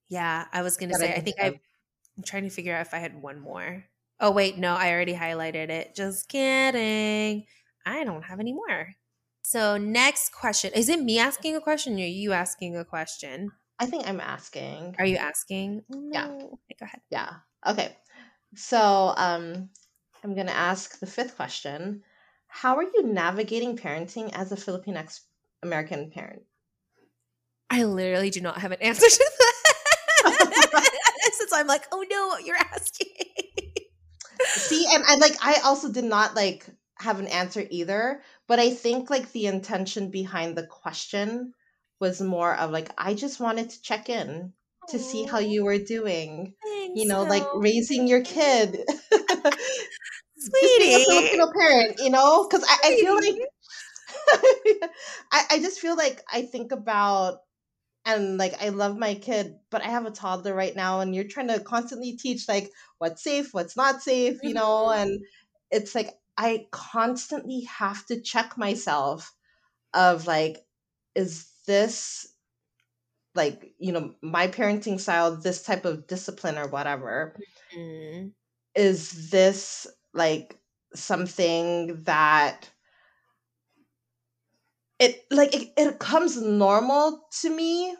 Yeah 0.10 0.45
i 0.52 0.62
was 0.63 0.78
gonna 0.78 0.93
That 0.93 0.99
say 1.02 1.12
i 1.12 1.15
can 1.15 1.23
think 1.26 1.38
i. 1.39 1.60
i'm 2.17 2.23
trying 2.23 2.43
to 2.43 2.49
figure 2.49 2.76
out 2.76 2.86
if 2.86 2.93
i 2.93 2.97
had 2.99 3.21
one 3.21 3.39
more. 3.39 3.84
Oh 4.19 4.32
wait 4.32 4.58
no 4.58 4.73
i 4.76 4.91
already 4.91 5.13
highlighted 5.13 5.69
it. 5.69 5.95
Just 5.95 6.30
kidding. 6.30 7.45
I 7.86 8.04
don't 8.04 8.23
have 8.23 8.39
any 8.39 8.54
more. 8.54 8.89
So 9.41 9.78
next 9.78 10.30
question. 10.32 10.71
Is 10.73 10.88
it 10.88 11.02
me 11.02 11.19
asking 11.19 11.56
a 11.56 11.62
question 11.62 11.95
or 11.95 12.06
you 12.06 12.32
asking 12.32 12.78
a 12.78 12.86
question? 12.86 13.52
I 13.80 13.86
think 13.86 14.08
i'm 14.08 14.21
asking. 14.21 14.95
Are 14.99 15.06
you 15.06 15.17
asking? 15.17 15.84
Yeah. 15.89 16.28
no. 16.28 16.36
Okay, 16.36 16.76
go 16.80 16.86
ahead. 16.86 17.02
yeah. 17.10 17.30
Okay. 17.67 17.95
So 18.56 19.13
um 19.17 19.69
i'm 20.23 20.36
gonna 20.36 20.52
ask 20.52 20.99
the 20.99 21.08
fifth 21.08 21.36
question. 21.36 22.04
How 22.47 22.78
are 22.78 22.84
you 22.84 23.04
navigating 23.04 23.78
parenting 23.78 24.32
as 24.34 24.52
a 24.52 24.56
filipino 24.56 25.04
american 25.63 26.12
parent? 26.12 26.43
I 27.69 27.84
literally 27.86 28.30
do 28.30 28.39
not 28.39 28.60
have 28.60 28.71
an 28.71 28.82
answer 28.82 29.10
to 29.10 29.32
that. 29.39 29.53
Since 31.54 31.62
I'm 31.62 31.68
like, 31.68 31.88
oh 31.92 32.06
no, 32.10 32.38
you're 32.46 32.56
asking. 32.74 33.08
See, 34.46 34.86
and 34.92 35.04
I 35.08 35.16
like 35.16 35.36
I 35.42 35.62
also 35.63 35.92
did 35.92 36.04
not 36.04 36.36
like 36.36 36.66
have 36.96 37.20
an 37.20 37.28
answer 37.28 37.66
either, 37.70 38.22
but 38.48 38.60
I 38.60 38.72
think 38.72 39.10
like 39.10 39.32
the 39.32 39.48
intention 39.48 40.10
behind 40.10 40.58
the 40.58 40.66
question 40.66 41.54
was 42.00 42.22
more 42.22 42.54
of 42.56 42.72
like 42.72 42.89
I 42.98 43.13
just 43.13 43.39
wanted 43.39 43.70
to 43.70 43.82
check 43.82 44.10
in 44.10 44.54
to 44.89 45.00
see 45.00 45.24
how 45.24 45.39
you 45.39 45.63
were 45.63 45.78
doing. 45.78 46.54
You 46.96 47.08
know, 47.08 47.24
like 47.24 47.46
raising 47.56 48.08
your 48.08 48.22
kid. 48.22 48.80
Just 50.36 50.52
being 50.78 50.94
a 50.94 51.04
Sweetie. 51.04 51.06
Filipino 51.06 51.52
parent, 51.58 52.00
you 52.00 52.10
know? 52.10 52.46
Because 52.48 52.66
I, 52.68 52.78
I 52.84 52.96
feel 52.98 53.16
like 53.16 54.89
I, 55.32 55.44
I 55.52 55.60
just 55.60 55.80
feel 55.80 55.96
like 55.96 56.22
I 56.32 56.42
think 56.42 56.72
about 56.74 57.39
and 58.06 58.38
like 58.38 58.62
I 58.62 58.70
love 58.70 58.98
my 58.98 59.16
kid, 59.16 59.60
but 59.70 59.82
I 59.84 59.88
have 59.89 60.06
a 60.06 60.12
toddler 60.12 60.54
right 60.54 60.76
now, 60.76 61.00
and 61.02 61.16
you're 61.16 61.24
trying 61.28 61.48
to 61.50 61.60
constantly 61.62 62.18
teach 62.18 62.48
like 62.48 62.72
what's 63.00 63.24
safe, 63.24 63.54
what's 63.54 63.78
not 63.78 64.02
safe, 64.02 64.44
you 64.44 64.54
know, 64.54 64.89
Mhm. 64.89 64.92
and 64.92 65.26
it's 65.72 65.96
like 65.96 66.20
I 66.38 66.68
constantly 66.72 67.62
have 67.62 68.06
to 68.08 68.22
check 68.22 68.58
myself 68.58 69.34
of 69.94 70.28
like, 70.28 70.66
is 71.16 71.52
this 71.68 72.36
like 73.36 73.74
you 73.80 73.92
know 73.92 74.16
my 74.22 74.48
parenting 74.48 75.00
style, 75.00 75.36
this 75.36 75.63
type 75.63 75.86
of 75.86 76.08
discipline 76.08 76.58
or 76.58 76.68
whatever, 76.68 77.36
Mm. 77.76 78.34
is 78.76 79.30
this 79.30 79.88
like 80.13 80.60
something 80.94 82.04
that 82.04 82.70
it 85.04 85.26
like 85.32 85.54
it, 85.56 85.74
it 85.78 86.00
comes 86.00 86.42
normal 86.42 87.28
to 87.42 87.50
me 87.50 87.96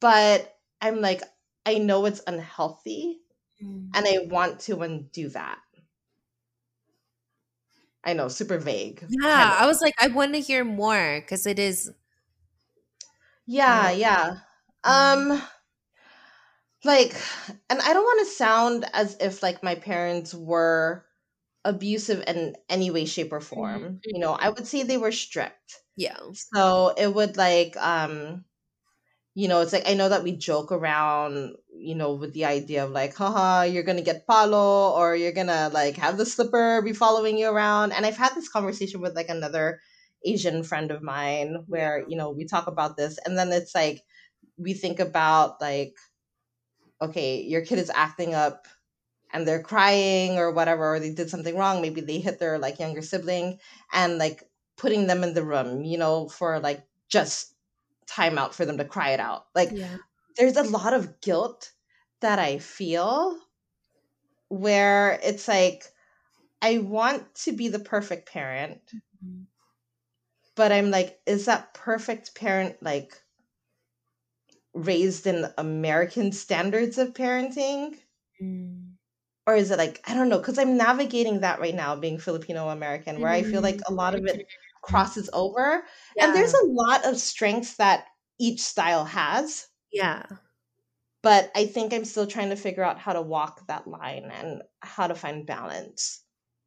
but 0.00 0.58
i'm 0.80 1.00
like 1.00 1.22
i 1.64 1.78
know 1.78 2.04
it's 2.06 2.22
unhealthy 2.26 3.20
Mm. 3.60 3.94
and 3.94 4.06
i 4.06 4.18
want 4.30 4.60
to 4.60 4.80
undo 4.82 5.28
that 5.30 5.60
i 8.04 8.12
know 8.12 8.28
super 8.28 8.58
vague 8.58 9.04
kind 9.28 9.48
Yeah, 9.48 9.54
of. 9.54 9.58
I 9.58 9.66
was 9.66 9.80
like, 9.80 9.94
I 10.00 10.08
want 10.08 10.34
to 10.34 10.40
hear 10.40 10.64
more 10.64 11.20
because 11.20 11.46
it 11.46 11.58
is. 11.58 11.92
yeah 13.46 13.90
Yeah. 13.90 13.90
yeah 13.90 14.34
um 14.84 15.40
like 16.84 17.14
and 17.70 17.80
i 17.80 17.92
don't 17.92 18.04
want 18.04 18.20
to 18.26 18.32
sound 18.34 18.84
as 18.92 19.16
if 19.20 19.42
like 19.42 19.62
my 19.62 19.74
parents 19.74 20.34
were 20.34 21.04
abusive 21.64 22.22
in 22.26 22.56
any 22.68 22.90
way 22.90 23.04
shape 23.06 23.32
or 23.32 23.40
form 23.40 24.00
you 24.04 24.20
know 24.20 24.32
i 24.32 24.48
would 24.50 24.66
say 24.66 24.82
they 24.82 24.98
were 24.98 25.12
strict 25.12 25.82
Yeah. 25.96 26.16
So 26.34 26.94
it 26.96 27.12
would 27.14 27.36
like 27.36 27.76
um 27.78 28.44
you 29.34 29.48
know, 29.48 29.62
it's 29.62 29.72
like 29.72 29.88
I 29.88 29.94
know 29.94 30.08
that 30.10 30.24
we 30.24 30.32
joke 30.36 30.72
around, 30.72 31.56
you 31.74 31.94
know, 31.94 32.14
with 32.14 32.34
the 32.34 32.46
idea 32.46 32.84
of 32.84 32.90
like, 32.92 33.14
haha, 33.16 33.62
you're 33.64 33.84
gonna 33.84 34.02
get 34.02 34.26
palo 34.26 34.92
or 34.96 35.16
you're 35.16 35.32
gonna 35.32 35.70
like 35.74 35.96
have 35.96 36.18
the 36.18 36.26
slipper 36.26 36.82
be 36.82 36.92
following 36.92 37.38
you 37.38 37.48
around. 37.50 37.92
And 37.92 38.06
I've 38.06 38.16
had 38.16 38.34
this 38.34 38.48
conversation 38.48 39.00
with 39.00 39.16
like 39.16 39.28
another 39.30 39.80
Asian 40.24 40.64
friend 40.64 40.90
of 40.90 41.02
mine 41.02 41.64
where, 41.68 42.04
you 42.08 42.16
know, 42.16 42.30
we 42.32 42.46
talk 42.46 42.66
about 42.66 42.96
this 42.96 43.18
and 43.26 43.38
then 43.38 43.52
it's 43.52 43.74
like 43.74 44.02
we 44.58 44.74
think 44.74 45.00
about 45.00 45.60
like, 45.60 45.94
okay, 47.00 47.42
your 47.42 47.62
kid 47.64 47.78
is 47.78 47.90
acting 47.94 48.34
up 48.34 48.66
and 49.32 49.46
they're 49.46 49.62
crying 49.62 50.38
or 50.38 50.52
whatever, 50.52 50.94
or 50.96 51.00
they 51.00 51.12
did 51.12 51.30
something 51.30 51.56
wrong, 51.56 51.82
maybe 51.82 52.00
they 52.00 52.20
hit 52.20 52.38
their 52.40 52.58
like 52.58 52.78
younger 52.80 53.02
sibling 53.02 53.58
and 53.92 54.18
like 54.18 54.44
putting 54.76 55.06
them 55.06 55.24
in 55.24 55.34
the 55.34 55.44
room, 55.44 55.84
you 55.84 55.98
know, 55.98 56.28
for 56.28 56.60
like 56.60 56.86
just 57.08 57.54
time 58.06 58.38
out 58.38 58.54
for 58.54 58.64
them 58.66 58.78
to 58.78 58.84
cry 58.84 59.10
it 59.10 59.20
out. 59.20 59.48
Like 59.54 59.76
Yeah. 59.76 59.98
there's 60.36 60.56
a 60.56 60.64
lot 60.64 60.94
of 60.94 61.20
guilt 61.20 61.72
that 62.20 62.38
I 62.38 62.58
feel 62.58 63.40
where 64.48 65.18
it's 65.22 65.48
like 65.48 65.84
I 66.62 66.78
want 66.78 67.34
to 67.36 67.52
be 67.52 67.68
the 67.68 67.78
perfect 67.80 68.28
parent, 68.30 68.96
Mhm. 69.22 69.46
but 70.56 70.72
I'm 70.72 70.90
like, 70.90 71.20
is 71.26 71.44
that 71.46 71.72
perfect 71.74 72.34
parent 72.34 72.82
like 72.82 73.22
raised 74.74 75.26
in 75.26 75.52
American 75.58 76.30
standards 76.30 76.98
of 76.98 77.14
parenting? 77.14 77.98
Mm. 78.40 78.96
Or 79.46 79.54
is 79.56 79.70
it 79.70 79.78
like, 79.78 80.00
I 80.08 80.14
don't 80.14 80.28
know, 80.28 80.38
because 80.38 80.58
I'm 80.58 80.76
navigating 80.76 81.40
that 81.40 81.60
right 81.60 81.74
now, 81.74 81.94
being 81.96 82.18
Filipino 82.18 82.68
American, 82.68 83.20
where 83.20 83.30
I 83.30 83.42
feel 83.42 83.62
like 83.62 83.80
a 83.86 83.92
lot 83.92 84.14
of 84.14 84.22
it 84.26 84.44
crosses 84.86 85.28
over. 85.32 85.84
And 86.20 86.34
there's 86.34 86.54
Mm-hmm. 86.54 86.68
A 86.68 86.72
lot 86.72 87.04
of 87.06 87.18
strengths 87.18 87.76
that 87.76 88.06
each 88.38 88.60
style 88.60 89.04
has. 89.04 89.66
Yeah. 89.92 90.26
But 91.22 91.50
I 91.54 91.66
think 91.66 91.92
I'm 91.92 92.06
still 92.06 92.26
trying 92.26 92.48
to 92.48 92.56
figure 92.56 92.82
out 92.82 92.98
how 92.98 93.12
to 93.12 93.20
walk 93.20 93.66
that 93.66 93.86
line 93.86 94.30
and 94.30 94.62
how 94.80 95.06
to 95.08 95.14
find 95.14 95.44
balance. 95.46 96.22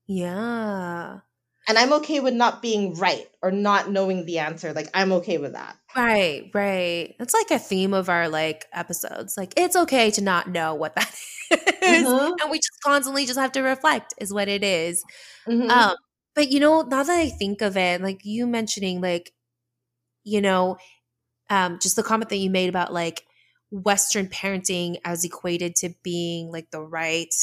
Yeah. 0.08 1.22
And 1.70 1.78
I'm 1.78 1.94
okay 1.94 2.20
with 2.20 2.34
not 2.34 2.62
being 2.62 2.96
right 2.96 3.30
or 3.42 3.50
not 3.52 3.90
knowing 3.90 4.26
the 4.26 4.40
answer. 4.40 4.74
Like, 4.74 4.90
I'm 4.94 5.14
okay 5.14 5.38
with 5.38 5.54
that. 5.54 5.78
Right, 5.96 6.52
right. 6.54 7.16
It's 7.20 7.34
like 7.34 7.50
a 7.52 7.58
theme 7.60 7.94
of 7.94 8.10
our 8.10 8.30
like 8.30 8.66
episodes. 8.74 9.36
Like 9.38 9.54
it's 9.58 9.76
okay 9.76 10.12
to 10.12 10.22
not 10.22 10.48
know 10.48 10.76
what 10.76 10.96
that 10.96 11.12
is. 11.82 12.14
Mhm, 12.14 12.42
And 12.42 12.52
we 12.52 12.58
just 12.60 12.80
constantly 12.84 13.26
just 13.26 13.40
have 13.40 13.52
to 13.54 13.62
reflect 13.62 14.14
is 14.20 14.32
what 14.32 14.48
it 14.48 14.64
is. 14.64 15.04
mhm. 15.46 15.70
Um, 15.70 15.96
but 16.40 16.52
you 16.52 16.60
know, 16.62 16.82
now 16.84 17.04
that 17.04 17.20
I 17.20 17.30
think 17.30 17.62
of 17.62 17.78
it, 17.78 18.02
like 18.02 18.24
you 18.26 18.48
mentioning 18.48 19.02
like, 19.02 19.34
you 20.24 20.42
know, 20.42 20.78
um, 21.50 21.80
just 21.80 21.96
the 21.96 22.04
comment 22.04 22.30
that 22.30 22.38
you 22.38 22.50
made 22.50 22.70
about 22.70 22.94
like 22.94 23.26
Western 23.72 24.28
parenting 24.28 25.00
as 25.06 25.26
equated 25.26 25.76
to 25.78 25.92
being 26.04 26.52
like 26.52 26.72
the 26.72 26.82
right, 26.82 27.34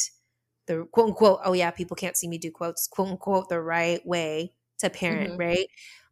the 0.67 0.87
quote 0.93 1.09
unquote, 1.11 1.41
oh 1.45 1.55
yeah, 1.55 1.71
people 1.73 1.97
can't 1.97 2.17
see 2.17 2.29
me 2.29 2.39
do 2.39 2.51
quotes, 2.53 2.89
quote 2.89 3.09
unquote, 3.09 3.49
the 3.49 3.61
right 3.61 4.07
way 4.07 4.55
to 4.79 4.91
parent, 4.91 5.33
Mhm. 5.33 5.39
right? 5.39 5.69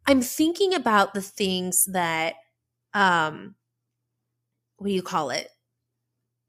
I'm 0.07 0.21
thinking 0.21 0.73
about 0.75 1.13
the 1.13 1.21
things 1.23 1.85
that, 1.85 2.35
um, 2.93 3.55
what 4.77 4.87
do 4.87 4.93
you 4.93 5.01
call 5.03 5.29
it? 5.29 5.49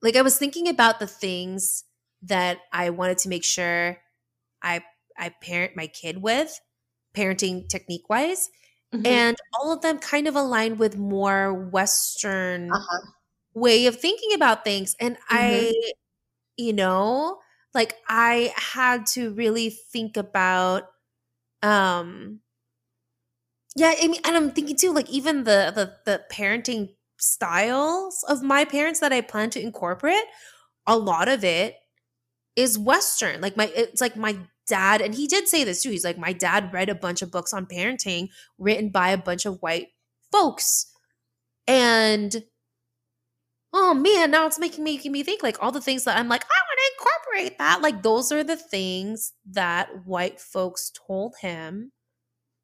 Like 0.03 0.17
I 0.17 0.23
was 0.23 0.39
thinking 0.39 0.69
about 0.69 0.99
the 1.01 1.07
things 1.07 1.85
that 2.23 2.61
I 2.73 2.91
wanted 2.91 3.19
to 3.19 3.29
make 3.29 3.45
sure 3.45 3.99
I 4.63 4.85
I 5.19 5.31
parent 5.31 5.77
my 5.77 5.87
kid 5.89 6.23
with, 6.23 6.59
parenting 7.17 7.69
technique 7.69 8.09
wise, 8.11 8.49
Mhm. 8.93 9.21
and 9.25 9.37
all 9.55 9.73
of 9.73 9.83
them 9.83 9.99
kind 10.01 10.29
of 10.29 10.37
align 10.37 10.79
with 10.79 10.97
more 10.99 11.55
Western 11.71 12.77
Uh-huh. 12.77 13.17
way 13.55 13.87
of 13.87 14.01
thinking 14.01 14.35
about 14.35 14.65
things. 14.65 14.97
And 15.01 15.19
I, 15.29 15.75
you 16.57 16.73
know, 16.75 17.41
like 17.75 17.95
I 18.09 18.53
had 18.57 19.07
to 19.09 19.33
really 19.35 19.71
think 19.71 20.17
about 20.17 20.85
um 21.63 22.41
yeah, 23.75 23.95
I 24.01 24.09
mean, 24.09 24.21
and 24.25 24.37
I'm 24.37 24.51
thinking 24.53 24.77
too, 24.77 24.93
like 24.93 25.09
even 25.11 25.45
the 25.45 25.73
the 25.75 25.95
the 26.11 26.25
parenting 26.33 26.95
styles 27.19 28.25
of 28.29 28.43
my 28.43 28.65
parents 28.65 29.01
that 29.01 29.13
I 29.13 29.21
plan 29.21 29.51
to 29.51 29.61
incorporate, 29.61 30.25
a 30.87 30.97
lot 30.99 31.29
of 31.29 31.45
it 31.45 31.77
is 32.57 32.79
Western. 32.79 33.41
Like 33.43 33.57
my, 33.57 33.73
it's 33.77 34.01
like 34.01 34.17
my 34.17 34.39
dad, 34.67 35.01
and 35.01 35.15
he 35.15 35.27
did 35.27 35.49
say 35.49 35.65
this 35.65 35.83
too. 35.83 35.91
He's 35.91 36.05
like, 36.05 36.19
my 36.19 36.33
dad 36.33 36.73
read 36.73 36.89
a 36.89 36.95
bunch 36.95 37.23
of 37.23 37.31
books 37.31 37.53
on 37.53 37.67
parenting 37.67 38.29
written 38.59 38.91
by 38.91 39.11
a 39.11 39.19
bunch 39.19 39.47
of 39.47 39.61
white 39.63 39.89
folks, 40.31 40.87
and 41.67 42.45
oh 43.73 43.95
man, 43.95 44.31
now 44.31 44.47
it's 44.47 44.59
making 44.59 44.85
making 44.85 45.13
me 45.13 45.23
think 45.23 45.43
like 45.43 45.63
all 45.63 45.71
the 45.71 45.81
things 45.81 46.05
that 46.05 46.19
I'm 46.19 46.29
like, 46.29 46.45
I 46.45 46.61
want 46.67 46.79
to 46.79 46.93
incorporate 46.95 47.59
that. 47.59 47.83
Like 47.83 48.03
those 48.03 48.33
are 48.33 48.43
the 48.43 48.57
things 48.57 49.33
that 49.51 50.07
white 50.07 50.41
folks 50.41 50.91
told 51.07 51.35
him 51.41 51.93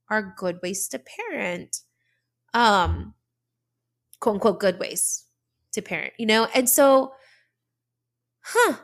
are 0.08 0.34
good 0.36 0.60
ways 0.62 0.88
to 0.88 0.98
parent. 0.98 1.80
Um 2.54 3.14
quote 4.20 4.34
unquote 4.34 4.60
good 4.60 4.78
ways 4.78 5.24
to 5.72 5.82
parent, 5.82 6.14
you 6.18 6.26
know? 6.26 6.48
And 6.54 6.68
so 6.68 7.12
huh, 8.40 8.76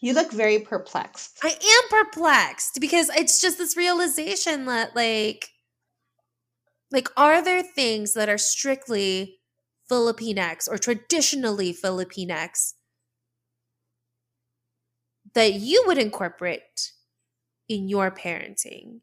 You 0.00 0.12
look 0.12 0.30
very 0.30 0.58
perplexed. 0.58 1.38
I 1.42 1.48
am 1.48 2.04
perplexed 2.04 2.78
because 2.80 3.08
it's 3.10 3.40
just 3.40 3.58
this 3.58 3.76
realization 3.76 4.66
that 4.66 4.94
like 4.94 5.50
like 6.90 7.08
are 7.16 7.42
there 7.42 7.62
things 7.62 8.14
that 8.14 8.28
are 8.28 8.38
strictly 8.38 9.38
Filipinx 9.90 10.68
or 10.70 10.78
traditionally 10.78 11.72
Filipinx 11.72 12.74
that 15.34 15.54
you 15.54 15.84
would 15.86 15.98
incorporate 15.98 16.92
in 17.68 17.88
your 17.88 18.10
parenting? 18.10 19.00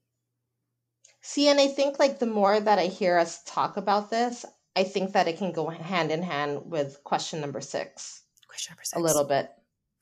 See, 1.21 1.47
and 1.47 1.59
I 1.59 1.67
think 1.67 1.99
like 1.99 2.19
the 2.19 2.25
more 2.25 2.59
that 2.59 2.79
I 2.79 2.87
hear 2.87 3.17
us 3.17 3.43
talk 3.43 3.77
about 3.77 4.09
this, 4.09 4.45
I 4.75 4.83
think 4.83 5.13
that 5.13 5.27
it 5.27 5.37
can 5.37 5.51
go 5.51 5.69
hand 5.69 6.11
in 6.11 6.21
hand 6.21 6.61
with 6.65 7.03
question 7.03 7.39
number 7.39 7.61
six 7.61 8.23
Question 8.47 8.73
number 8.73 8.83
six. 8.83 8.99
a 8.99 9.03
little 9.03 9.23
bit. 9.23 9.49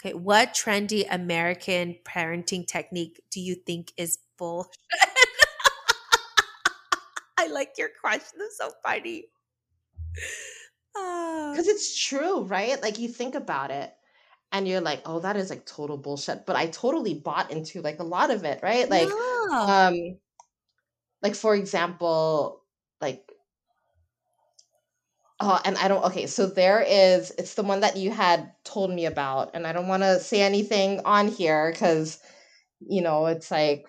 Okay, 0.03 0.15
what 0.15 0.55
trendy 0.55 1.05
American 1.11 1.95
parenting 2.03 2.65
technique 2.65 3.21
do 3.29 3.39
you 3.39 3.53
think 3.53 3.93
is 3.97 4.17
bullshit? 4.35 4.71
I 7.37 7.47
like 7.47 7.73
your 7.77 7.89
question. 8.01 8.39
That's 8.39 8.57
so 8.57 8.71
funny. 8.83 9.25
Because 10.93 11.67
it's 11.67 12.03
true, 12.03 12.45
right? 12.45 12.81
Like 12.81 12.97
you 12.97 13.09
think 13.09 13.35
about 13.35 13.69
it 13.69 13.93
and 14.51 14.67
you're 14.67 14.81
like, 14.81 15.03
oh, 15.05 15.19
that 15.19 15.37
is 15.37 15.51
like 15.51 15.65
total 15.65 15.97
bullshit. 15.97 16.47
But 16.47 16.55
I 16.55 16.67
totally 16.67 17.13
bought 17.13 17.51
into 17.51 17.81
like 17.81 17.99
a 17.99 18.03
lot 18.03 18.31
of 18.31 18.43
it, 18.43 18.61
right? 18.63 18.89
Like, 18.89 19.09
Yeah. 19.09 19.87
um, 19.87 20.17
like 21.21 21.35
for 21.35 21.55
example, 21.55 22.63
like 22.99 23.31
oh, 25.41 25.59
and 25.65 25.77
I 25.77 25.87
don't 25.87 26.05
okay, 26.05 26.27
so 26.27 26.47
there 26.47 26.81
is 26.81 27.31
it's 27.37 27.55
the 27.55 27.63
one 27.63 27.81
that 27.81 27.97
you 27.97 28.11
had 28.11 28.51
told 28.63 28.91
me 28.91 29.05
about, 29.05 29.51
and 29.55 29.67
I 29.67 29.73
don't 29.73 29.87
want 29.87 30.03
to 30.03 30.19
say 30.19 30.41
anything 30.41 31.01
on 31.05 31.27
here 31.27 31.71
because 31.71 32.19
you 32.81 33.01
know 33.01 33.27
it's 33.27 33.51
like 33.51 33.87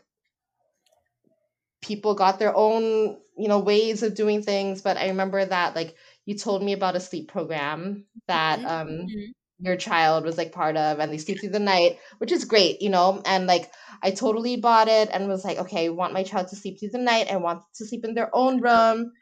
people 1.82 2.14
got 2.14 2.38
their 2.38 2.54
own 2.56 3.18
you 3.36 3.48
know 3.48 3.58
ways 3.58 4.02
of 4.02 4.14
doing 4.14 4.42
things 4.42 4.82
but 4.82 4.96
i 4.96 5.08
remember 5.08 5.44
that 5.44 5.74
like 5.74 5.94
you 6.26 6.36
told 6.36 6.62
me 6.62 6.72
about 6.72 6.96
a 6.96 7.00
sleep 7.00 7.28
program 7.28 8.04
that 8.28 8.60
Mhm, 8.60 8.70
um 8.70 8.88
mhm. 9.08 9.32
your 9.58 9.76
child 9.76 10.24
was 10.24 10.36
like 10.38 10.52
part 10.52 10.76
of 10.76 10.98
and 10.98 11.12
they 11.12 11.18
sleep 11.18 11.40
through 11.40 11.50
the 11.50 11.58
night 11.58 11.98
which 12.18 12.32
is 12.32 12.44
great 12.44 12.80
you 12.82 12.90
know 12.90 13.22
and 13.24 13.46
like 13.46 13.70
i 14.02 14.10
totally 14.10 14.56
bought 14.56 14.88
it 14.88 15.08
and 15.12 15.28
was 15.28 15.44
like 15.44 15.58
okay 15.58 15.86
i 15.86 15.88
want 15.88 16.12
my 16.12 16.22
child 16.22 16.48
to 16.48 16.56
sleep 16.56 16.78
through 16.78 16.90
the 16.90 16.98
night 16.98 17.30
i 17.30 17.36
want 17.36 17.62
to 17.74 17.86
sleep 17.86 18.04
in 18.04 18.14
their 18.14 18.30
own 18.34 18.60
room 18.60 19.12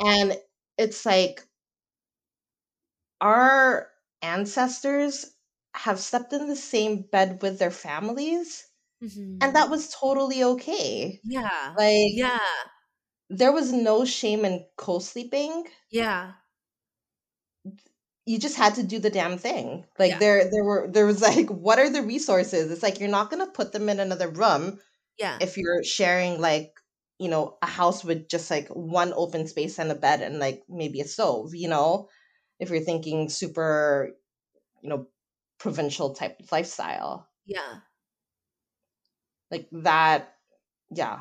and 0.00 0.36
it's 0.78 1.06
like 1.06 1.42
our 3.24 3.90
ancestors 4.22 5.26
have 5.74 5.98
slept 6.00 6.32
in 6.32 6.48
the 6.48 6.56
same 6.56 7.02
bed 7.02 7.42
with 7.42 7.58
their 7.58 7.72
families 7.72 8.68
Mhm. 9.02 9.38
and 9.40 9.56
that 9.56 9.70
was 9.70 9.90
totally 9.90 10.44
okay 10.44 11.20
yeah. 11.24 11.74
like 11.78 12.12
yeah. 12.14 12.40
there 13.28 13.52
was 13.52 13.70
no 13.72 14.04
shame 14.06 14.44
in 14.46 14.66
co-sleeping 14.76 15.66
Yeah. 15.90 16.34
you 18.26 18.38
just 18.38 18.56
had 18.56 18.74
to 18.76 18.82
do 18.82 18.98
the 18.98 19.10
damn 19.10 19.38
thing 19.38 19.84
like 19.98 20.10
Yeah. 20.12 20.18
there 20.18 20.50
there 20.50 20.64
were 20.64 20.88
there 20.90 21.06
was 21.06 21.20
like 21.30 21.48
what 21.48 21.78
are 21.78 21.90
the 21.90 22.02
resources 22.02 22.70
it's 22.70 22.82
like 22.82 23.00
you're 23.00 23.08
not 23.08 23.30
going 23.30 23.44
to 23.44 23.52
put 23.52 23.72
them 23.72 23.88
in 23.88 24.00
another 24.00 24.28
room 24.28 24.78
Yeah. 25.18 25.38
if 25.40 25.56
you're 25.56 25.82
sharing 25.84 26.40
like 26.40 26.72
you 27.18 27.28
know 27.28 27.58
a 27.62 27.66
house 27.66 28.04
with 28.04 28.28
just 28.28 28.50
like 28.50 28.68
one 28.68 29.12
open 29.16 29.46
space 29.46 29.78
and 29.78 29.90
a 29.90 29.94
bed 29.94 30.22
and 30.22 30.38
like 30.38 30.62
maybe 30.68 31.00
a 31.00 31.06
stove 31.06 31.54
you 31.54 31.68
know 31.68 32.08
if 32.58 32.70
you're 32.70 32.80
thinking 32.80 33.28
super 33.28 34.14
you 34.82 34.88
know 34.88 35.06
provincial 35.58 36.14
type 36.14 36.38
of 36.40 36.50
lifestyle 36.52 37.28
yeah. 37.46 37.78
like 39.50 39.68
that 39.72 40.34
yeah 40.90 41.20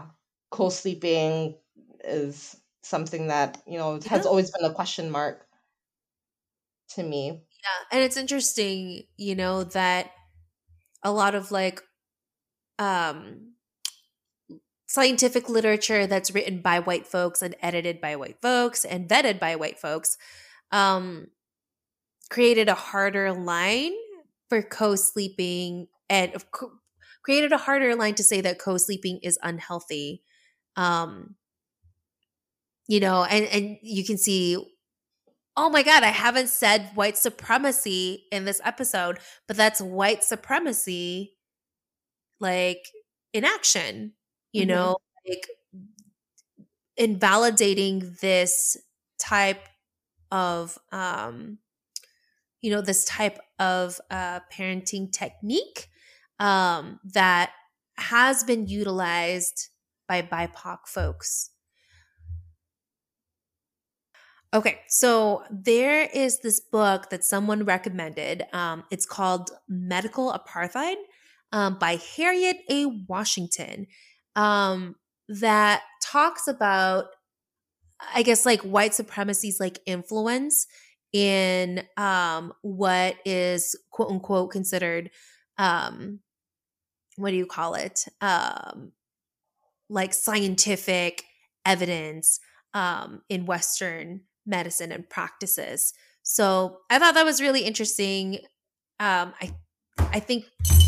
co-sleeping 0.52 1.56
is 2.04 2.56
something 2.82 3.28
that 3.28 3.62
you 3.66 3.78
know 3.78 4.00
has 4.08 4.26
always 4.26 4.52
been 4.52 4.70
a 4.70 4.74
question 4.74 5.10
mark 5.10 5.46
to 6.90 7.04
me 7.04 7.30
Yeah. 7.64 7.98
And 7.98 8.04
it's 8.04 8.18
interesting, 8.18 9.04
you 9.18 9.36
know, 9.36 9.64
that 9.64 10.12
a 11.02 11.12
lot 11.12 11.36
of 11.36 11.52
like 11.52 11.82
um 12.80 13.54
scientific 14.88 15.50
literature 15.50 16.06
that's 16.06 16.32
written 16.32 16.62
by 16.62 16.80
white 16.80 17.08
folks 17.08 17.42
and 17.42 17.56
edited 17.62 18.00
by 18.00 18.16
white 18.16 18.40
folks 18.42 18.86
and 18.86 19.08
vetted 19.10 19.40
by 19.40 19.56
white 19.56 19.80
folks 19.80 20.18
um 20.74 21.28
created 22.30 22.68
a 22.70 22.74
harder 22.76 23.32
line 23.34 23.94
for 24.50 24.62
co-sleeping 24.62 25.88
and 26.10 26.34
of 26.36 26.52
co- 26.52 26.72
created 27.24 27.52
a 27.52 27.58
harder 27.58 27.96
line 27.96 28.16
to 28.16 28.24
say 28.24 28.42
that 28.42 28.60
co-sleeping 28.60 29.20
is 29.24 29.38
unhealthy 29.44 30.24
um 30.76 31.36
you 32.88 33.00
know 33.00 33.24
and 33.24 33.46
and 33.46 33.78
you 33.82 34.04
can 34.04 34.18
see 34.18 34.58
oh 35.58 35.70
my 35.70 35.84
god 35.84 36.04
i 36.04 36.08
haven't 36.08 36.48
said 36.50 36.90
white 36.96 37.18
supremacy 37.18 38.26
in 38.32 38.46
this 38.46 38.62
episode 38.66 39.20
but 39.48 39.58
that's 39.58 39.82
white 39.82 40.24
supremacy 40.24 41.36
like 42.40 42.86
in 43.34 43.46
action 43.46 44.14
you 44.52 44.66
Mhm. 44.66 44.66
know 44.66 44.98
like 45.28 45.48
invalidating 46.98 48.16
this 48.22 48.78
type 49.20 49.68
of 50.34 50.78
um 50.92 51.60
you 52.64 52.72
know, 52.72 52.82
this 52.82 53.04
type 53.06 53.38
of 53.60 54.00
uh, 54.10 54.40
parenting 54.52 55.12
technique 55.12 55.90
um, 56.40 57.00
that 57.14 57.52
has 57.98 58.44
been 58.44 58.68
utilized 58.68 59.68
by 60.08 60.22
BIPOC 60.22 60.88
folks. 60.88 61.52
Okay, 64.54 64.80
so 64.88 65.44
there 65.52 66.10
is 66.14 66.40
this 66.40 66.62
book 66.62 67.10
that 67.10 67.24
someone 67.26 67.66
recommended. 67.66 68.44
Um, 68.54 68.86
it's 68.90 69.06
called 69.06 69.50
Medical 69.68 70.32
Apartheid 70.32 70.96
um, 71.52 71.78
by 71.80 72.00
Harriet 72.16 72.58
A. 72.70 72.86
Washington 73.10 73.88
um, 74.38 74.96
that 75.28 75.82
talks 76.02 76.48
about, 76.48 77.08
I 78.14 78.24
guess, 78.24 78.46
like 78.46 78.62
white 78.62 78.94
supremacy's 78.94 79.60
like 79.60 79.80
influence 79.86 80.68
in 81.12 81.84
um, 81.98 82.54
what 82.62 83.16
is 83.26 83.76
quote 83.92 84.10
unquote 84.10 84.52
considered, 84.52 85.12
um, 85.58 86.20
what 87.18 87.32
do 87.32 87.38
you 87.38 87.46
call 87.46 87.76
it? 87.76 88.06
Um, 88.22 88.92
like 89.90 90.14
scientific 90.14 91.24
evidence 91.66 92.40
um, 92.74 93.22
in 93.30 93.46
Western 93.46 94.22
medicine 94.46 94.92
and 94.92 95.10
practices. 95.10 95.94
So 96.24 96.80
I 96.90 97.00
thought 97.00 97.14
that 97.14 97.26
was 97.26 97.42
really 97.42 97.62
interesting. 97.62 98.40
Um, 99.00 99.34
I 99.42 99.54
I 100.00 100.20
think. 100.20 100.46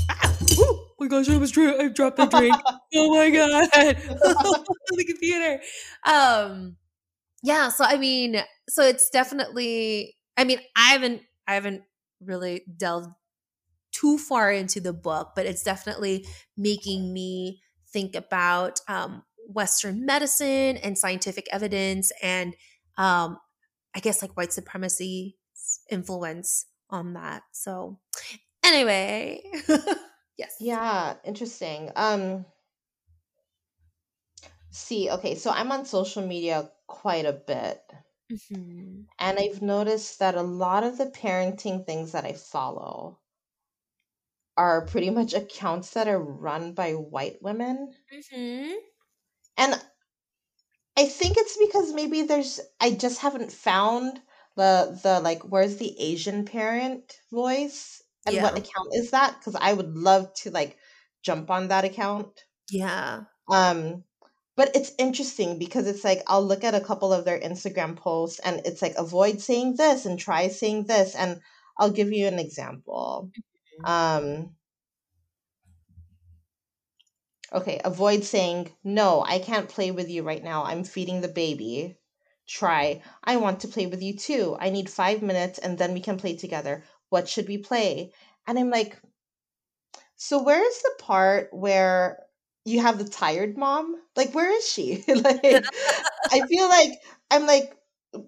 Ah, 0.10 0.38
oh 0.58 0.88
my 1.00 1.08
gosh! 1.08 1.30
I 1.30 1.38
was 1.38 1.52
dr- 1.52 1.80
I 1.80 1.88
dropped 1.90 2.18
the 2.18 2.26
drink. 2.26 2.56
oh 2.96 3.16
my 3.16 3.30
god! 3.30 3.70
the 3.74 5.06
computer. 5.06 5.62
Um, 6.06 6.78
yeah. 7.46 7.70
So 7.70 7.86
I 7.86 7.98
mean, 7.98 8.42
so 8.68 8.82
it's 8.82 9.10
definitely. 9.12 10.16
I 10.36 10.44
mean, 10.44 10.60
I 10.76 10.92
haven't 10.94 11.22
I 11.48 11.54
haven't 11.54 11.84
really 12.20 12.66
delved 12.76 13.10
too 13.92 14.18
far 14.18 14.52
into 14.52 14.80
the 14.82 14.94
book, 14.94 15.34
but 15.36 15.46
it's 15.46 15.64
definitely 15.64 16.26
making 16.58 17.14
me 17.14 17.62
think 17.94 18.16
about 18.16 18.80
um, 18.88 19.24
Western 19.48 20.06
medicine 20.06 20.78
and 20.78 20.98
scientific 20.98 21.46
evidence 21.52 22.12
and 22.22 22.56
um, 22.98 23.38
I 23.96 24.00
guess 24.00 24.22
like 24.22 24.36
white 24.36 24.52
supremacy 24.52 25.38
influence 25.90 26.66
on 26.90 27.14
that. 27.14 27.44
So 27.52 28.00
anyway, 28.66 29.44
yes. 30.38 30.56
Yeah, 30.60 31.14
interesting. 31.24 31.92
Um 31.96 32.46
see, 34.76 35.10
okay, 35.10 35.36
so 35.36 35.52
I'm 35.52 35.72
on 35.72 35.86
social 35.86 36.26
media 36.26 36.70
quite 36.88 37.26
a 37.26 37.34
bit. 37.34 37.82
Mm-hmm. 38.32 39.02
And 39.20 39.40
I've 39.40 39.62
noticed 39.62 40.20
that 40.20 40.36
a 40.36 40.42
lot 40.42 40.84
of 40.84 40.98
the 40.98 41.06
parenting 41.06 41.86
things 41.86 42.12
that 42.12 42.26
I 42.26 42.34
follow 42.34 43.20
are 44.58 44.86
pretty 44.86 45.10
much 45.10 45.34
accounts 45.34 45.92
that 45.92 46.08
are 46.08 46.20
run 46.20 46.74
by 46.74 46.94
white 46.94 47.42
women. 47.42 47.94
Mm-hmm. 48.14 48.74
And 49.58 49.82
I 50.98 51.06
think 51.06 51.38
it's 51.38 51.58
because 51.58 51.94
maybe 51.94 52.24
there's 52.24 52.60
I 52.80 52.92
just 52.92 53.20
haven't 53.20 53.52
found 53.52 54.20
the 54.56 54.98
the 55.04 55.20
like 55.20 55.44
where's 55.44 55.78
the 55.78 56.00
Asian 56.00 56.46
parent 56.46 57.20
voice 57.32 58.02
and 58.26 58.42
what 58.42 58.58
account 58.58 58.90
is 58.94 59.12
that? 59.12 59.36
Because 59.38 59.56
I 59.56 59.74
would 59.74 59.96
love 59.96 60.34
to 60.42 60.52
like 60.52 60.78
jump 61.22 61.52
on 61.52 61.68
that 61.68 61.86
account. 61.86 62.28
Yeah. 62.70 63.24
Um, 63.52 64.04
but 64.56 64.76
it's 64.76 64.94
interesting 64.98 65.60
because 65.60 65.88
it's 65.88 66.04
like 66.04 66.24
I'll 66.28 66.46
look 66.46 66.64
at 66.64 66.76
a 66.76 66.82
couple 66.82 67.12
of 67.12 67.26
their 67.26 67.40
Instagram 67.40 67.96
posts 67.96 68.40
and 68.40 68.62
it's 68.66 68.82
like 68.82 68.96
avoid 68.98 69.42
saying 69.42 69.76
this 69.76 70.06
and 70.06 70.18
try 70.18 70.48
saying 70.48 70.86
this, 70.86 71.16
and 71.16 71.42
I'll 71.78 71.92
give 71.92 72.12
you 72.12 72.28
an 72.28 72.40
example. 72.40 73.32
Um, 73.84 74.56
okay, 77.52 77.82
avoid 77.84 78.24
saying 78.24 78.72
no, 78.84 79.24
I 79.28 79.40
can't 79.40 79.70
play 79.70 79.92
with 79.92 80.10
you 80.10 80.24
right 80.24 80.44
now. 80.44 80.64
I'm 80.64 80.84
feeding 80.84 81.22
the 81.22 81.28
baby. 81.28 81.98
Try, 82.48 83.02
I 83.24 83.38
want 83.38 83.62
to 83.62 83.68
play 83.68 83.88
with 83.88 84.04
you 84.04 84.16
too. 84.16 84.56
I 84.60 84.70
need 84.70 84.90
five 84.90 85.22
minutes 85.24 85.58
and 85.58 85.78
then 85.78 85.94
we 85.94 86.00
can 86.00 86.18
play 86.18 86.38
together. 86.38 86.84
What 87.10 87.28
should 87.28 87.48
we 87.48 87.58
play? 87.58 88.14
And 88.46 88.60
I'm 88.60 88.70
like, 88.70 89.02
so 90.16 90.44
where 90.44 90.64
is 90.66 90.82
the 90.82 90.94
part 91.00 91.50
where 91.52 92.25
you 92.66 92.82
have 92.82 92.98
the 92.98 93.06
tired 93.10 93.58
mom? 93.58 93.96
Like, 94.16 94.34
where 94.34 94.52
is 94.56 94.68
she? 94.70 95.04
like, 95.08 95.66
I 96.32 96.48
feel 96.48 96.68
like 96.70 96.92
I'm 97.32 97.46
like, 97.48 97.78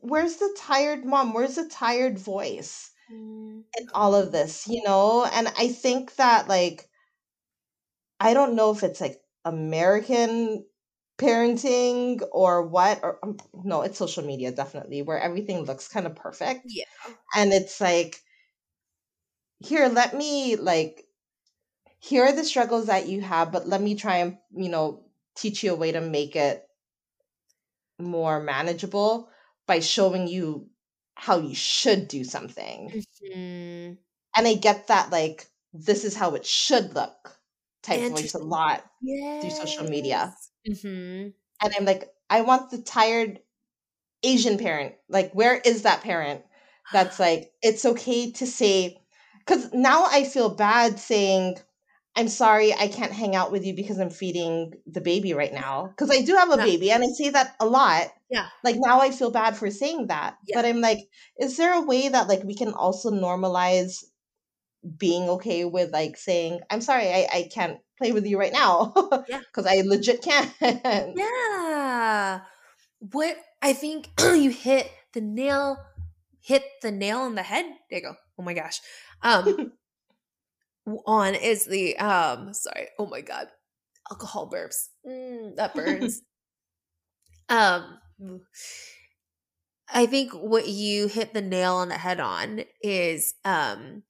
where's 0.01 0.37
the 0.37 0.55
tired 0.59 1.05
mom? 1.05 1.33
Where's 1.33 1.55
the 1.55 1.67
tired 1.69 2.19
voice 2.19 2.91
Mm, 3.11 3.63
in 3.79 3.87
all 3.93 4.15
of 4.15 4.31
this, 4.31 4.67
you 4.67 4.83
know? 4.83 5.25
And 5.25 5.47
I 5.57 5.69
think 5.69 6.15
that, 6.15 6.47
like, 6.47 6.89
I 8.19 8.33
don't 8.33 8.55
know 8.55 8.71
if 8.71 8.83
it's 8.83 9.01
like 9.01 9.21
American 9.45 10.65
parenting 11.17 12.21
or 12.31 12.63
what, 12.67 12.99
or 13.03 13.19
um, 13.23 13.37
no, 13.63 13.81
it's 13.81 13.97
social 13.97 14.23
media, 14.23 14.51
definitely, 14.51 15.01
where 15.01 15.19
everything 15.19 15.63
looks 15.63 15.87
kind 15.87 16.05
of 16.05 16.15
perfect. 16.15 16.65
Yeah. 16.65 16.85
And 17.35 17.53
it's 17.53 17.81
like, 17.81 18.21
here, 19.59 19.87
let 19.87 20.15
me, 20.15 20.55
like, 20.55 21.06
here 21.99 22.23
are 22.25 22.31
the 22.33 22.43
struggles 22.43 22.87
that 22.87 23.07
you 23.07 23.21
have, 23.21 23.51
but 23.51 23.67
let 23.67 23.81
me 23.81 23.95
try 23.95 24.17
and, 24.17 24.37
you 24.55 24.69
know, 24.69 25.05
teach 25.35 25.63
you 25.63 25.73
a 25.73 25.75
way 25.75 25.91
to 25.91 26.01
make 26.01 26.35
it 26.35 26.67
more 27.99 28.39
manageable 28.39 29.29
by 29.67 29.79
showing 29.79 30.27
you 30.27 30.69
how 31.15 31.37
you 31.39 31.53
should 31.55 32.07
do 32.07 32.23
something. 32.23 32.93
mhm. 32.93 33.97
And 34.35 34.47
I 34.47 34.53
get 34.55 34.87
that, 34.87 35.09
like, 35.11 35.47
this 35.73 36.03
is 36.05 36.15
how 36.15 36.35
it 36.35 36.45
should 36.45 36.93
look 36.95 37.39
type 37.81 38.07
voice 38.07 38.33
a 38.33 38.39
lot 38.39 38.89
Yes. 39.01 39.41
through 39.41 39.51
social 39.51 39.85
media. 39.85 40.37
Mm-hmm. 40.67 41.29
And 41.61 41.73
I'm 41.77 41.85
like, 41.85 42.13
I 42.29 42.41
want 42.41 42.69
the 42.71 42.81
tired 42.81 43.41
Asian 44.23 44.57
parent. 44.57 44.95
Like, 45.09 45.33
where 45.33 45.57
is 45.57 45.83
that 45.83 46.01
parent 46.03 46.43
that's 46.91 47.19
like, 47.19 47.53
it's 47.63 47.85
okay 47.85 48.31
to 48.33 48.47
say, 48.47 48.99
because 49.39 49.73
now 49.73 50.05
I 50.07 50.23
feel 50.25 50.49
bad 50.49 50.99
saying, 50.99 51.57
I'm 52.17 52.27
sorry, 52.27 52.73
I 52.73 52.87
can't 52.87 53.11
hang 53.11 53.35
out 53.35 53.51
with 53.51 53.63
you 53.63 53.75
because 53.75 53.99
I'm 53.99 54.09
feeding 54.09 54.73
the 54.87 55.01
baby 55.01 55.33
right 55.35 55.53
now. 55.53 55.85
Because 55.87 56.09
I 56.09 56.23
do 56.23 56.33
have 56.35 56.51
a 56.51 56.57
Yeah. 56.57 56.65
baby 56.65 56.91
and 56.91 57.03
I 57.03 57.07
say 57.15 57.29
that 57.29 57.55
a 57.59 57.65
lot. 57.67 58.07
Yeah. 58.29 58.47
Like 58.63 58.75
now 58.79 58.99
I 59.01 59.11
feel 59.11 59.29
bad 59.29 59.55
for 59.55 59.69
saying 59.69 60.07
that. 60.07 60.35
Yeah. 60.47 60.57
But 60.57 60.65
I'm 60.65 60.81
like, 60.81 60.97
is 61.39 61.57
there 61.57 61.73
a 61.75 61.81
way 61.85 62.09
that 62.09 62.27
like 62.27 62.43
we 62.43 62.55
can 62.55 62.73
also 62.73 63.11
normalize 63.11 64.03
being 64.97 65.29
okay 65.29 65.65
with 65.65 65.91
like 65.93 66.17
saying, 66.17 66.61
I'm 66.71 66.81
sorry, 66.81 67.07
I, 67.07 67.27
I 67.31 67.49
can't 67.53 67.79
play 67.99 68.11
with 68.11 68.25
you 68.25 68.39
right 68.39 68.53
now. 68.53 68.93
Yeah. 69.29 69.41
Because 69.53 69.67
I 69.67 69.81
legit 69.85 70.21
can't. 70.23 70.51
Yeah. 71.15 72.41
What 72.99 73.37
I 73.61 73.73
think 73.73 74.09
you 74.19 74.49
hit 74.49 74.89
the 75.13 75.21
nail 75.21 75.77
hit 76.41 76.63
the 76.81 76.91
nail 76.91 77.19
on 77.19 77.35
the 77.35 77.43
head. 77.43 77.65
There 77.89 77.99
you 77.99 78.05
go. 78.05 78.15
Oh 78.39 78.43
my 78.43 78.53
gosh. 78.53 78.81
Um 79.21 79.73
on 81.05 81.35
is 81.35 81.65
the 81.65 81.97
um 81.97 82.53
sorry. 82.53 82.87
Oh 82.97 83.05
my 83.05 83.21
god. 83.21 83.47
Alcohol 84.09 84.49
burps. 84.49 84.87
Mm, 85.05 85.55
that 85.57 85.75
burns. 85.75 86.21
um 87.49 87.99
I 89.89 90.05
think 90.05 90.33
what 90.33 90.67
you 90.67 91.07
hit 91.07 91.33
the 91.33 91.41
nail 91.41 91.75
on 91.75 91.89
the 91.89 91.97
head 91.97 92.19
on 92.19 92.63
is 92.81 93.33
um 93.45 94.03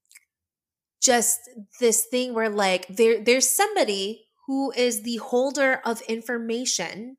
just 1.02 1.40
this 1.80 2.06
thing 2.06 2.34
where 2.34 2.50
like 2.50 2.88
there 2.88 3.24
there's 3.24 3.50
somebody 3.50 4.28
who 4.48 4.72
is 4.72 5.04
the 5.04 5.18
holder 5.18 5.82
of 5.86 6.02
information, 6.02 7.18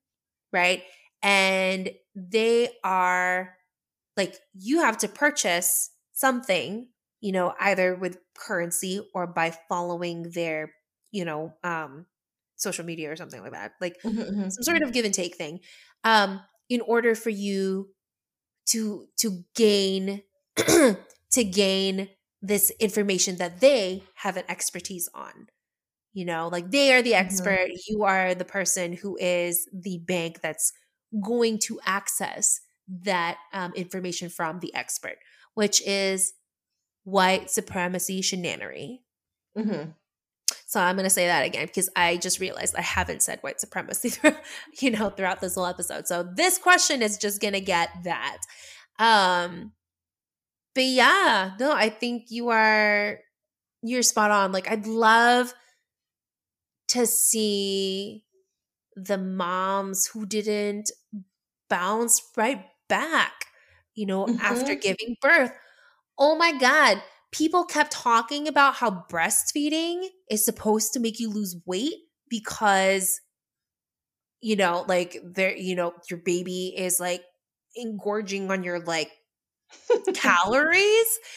right? 0.53 0.83
And 1.23 1.90
they 2.14 2.70
are 2.83 3.55
like 4.16 4.37
you 4.55 4.80
have 4.80 4.99
to 4.99 5.09
purchase 5.09 5.91
something, 6.12 6.89
you 7.21 7.33
know, 7.33 7.55
either 7.61 7.95
with 7.97 8.19
currency 8.37 9.09
or 9.14 9.27
by 9.27 9.51
following 9.69 10.31
their, 10.31 10.75
you 11.11 11.25
know, 11.25 11.55
um 11.64 12.07
social 12.57 12.85
media 12.85 13.11
or 13.12 13.16
something 13.16 13.43
like 13.43 13.53
that. 13.53 13.73
Like 13.81 13.97
Mhm, 14.05 14.19
mhm. 14.31 14.49
some 14.49 14.62
sort 14.64 14.83
of 14.83 14.93
give 14.93 15.05
and 15.05 15.14
take 15.14 15.37
thing 15.37 15.61
um 16.05 16.41
in 16.69 16.81
order 16.83 17.14
for 17.14 17.31
you 17.31 17.91
to 18.66 19.07
to 19.19 19.45
gain 19.55 20.23
to 20.57 21.45
gain 21.45 22.09
this 22.43 22.71
information 22.81 23.37
that 23.37 23.61
they 23.61 24.03
have 24.16 24.37
an 24.37 24.45
expertise 24.49 25.09
on 25.14 25.49
you 26.12 26.25
know 26.25 26.49
like 26.49 26.71
they 26.71 26.93
are 26.95 27.03
the 27.03 27.14
Mhm. 27.16 27.16
expert 27.16 27.69
you 27.89 28.05
are 28.05 28.35
the 28.35 28.45
person 28.45 28.93
who 28.95 29.16
is 29.19 29.69
the 29.73 29.99
bank 30.07 30.41
that's 30.41 30.73
going 31.25 31.59
to 31.59 31.81
access 31.87 32.61
that 32.89 33.39
um, 33.53 33.73
information 33.75 34.29
from 34.29 34.61
the 34.61 34.75
expert 34.75 35.19
which 35.55 35.83
is 35.87 36.35
white 37.11 37.51
supremacy 37.51 38.21
shenanery 38.23 39.01
Mhm. 39.57 39.95
so 40.67 40.81
I'm 40.81 40.97
going 40.97 41.05
to 41.05 41.11
say 41.11 41.27
that 41.27 41.45
again 41.45 41.67
because 41.67 41.89
I 41.97 42.17
just 42.19 42.41
realized 42.41 42.75
I 42.77 42.83
haven't 42.83 43.23
said 43.23 43.41
white 43.43 43.61
supremacy, 43.61 44.13
you 44.81 44.91
know, 44.91 45.11
throughout 45.11 45.41
this 45.41 45.55
whole 45.57 45.67
episode. 45.67 46.07
So 46.07 46.23
this 46.23 46.59
question 46.59 47.03
is 47.03 47.19
just 47.19 47.41
going 47.41 47.55
to 47.55 47.61
get 47.61 47.91
that. 48.05 48.39
Um 48.99 49.73
but 50.75 50.85
yeah, 50.85 51.53
no, 51.59 51.73
I 51.73 51.89
think 51.89 52.31
you 52.31 52.51
are 52.51 53.19
you're 53.83 54.03
spot 54.03 54.31
on. 54.31 54.53
Like 54.53 54.71
I'd 54.71 54.87
love 54.87 55.55
to 56.89 57.07
see 57.07 58.25
the 58.97 59.19
moms 59.19 60.07
who 60.07 60.27
didn't 60.27 60.91
bounce 61.71 62.23
right 62.37 62.65
back, 62.89 63.47
you 63.95 64.07
know, 64.07 64.27
mm-hmm. 64.27 64.41
after 64.41 64.75
giving 64.75 65.17
birth. 65.21 65.53
Oh 66.19 66.37
my 66.37 66.53
God. 66.53 67.03
People 67.31 67.64
kept 67.64 67.93
talking 67.93 68.49
about 68.49 68.75
how 68.77 69.05
breastfeeding 69.11 70.07
is 70.31 70.45
supposed 70.45 70.93
to 70.95 71.01
make 71.01 71.21
you 71.21 71.29
lose 71.31 71.57
weight 71.66 71.95
because, 72.29 73.21
you 74.41 74.57
know, 74.57 74.85
like 74.89 75.16
there, 75.25 75.57
you 75.57 75.75
know, 75.75 75.93
your 76.11 76.21
baby 76.21 76.75
is 76.77 77.01
like 77.01 77.23
engorging 77.77 78.51
on 78.51 78.62
your 78.62 78.81
like 78.81 79.11
calories. 80.14 81.19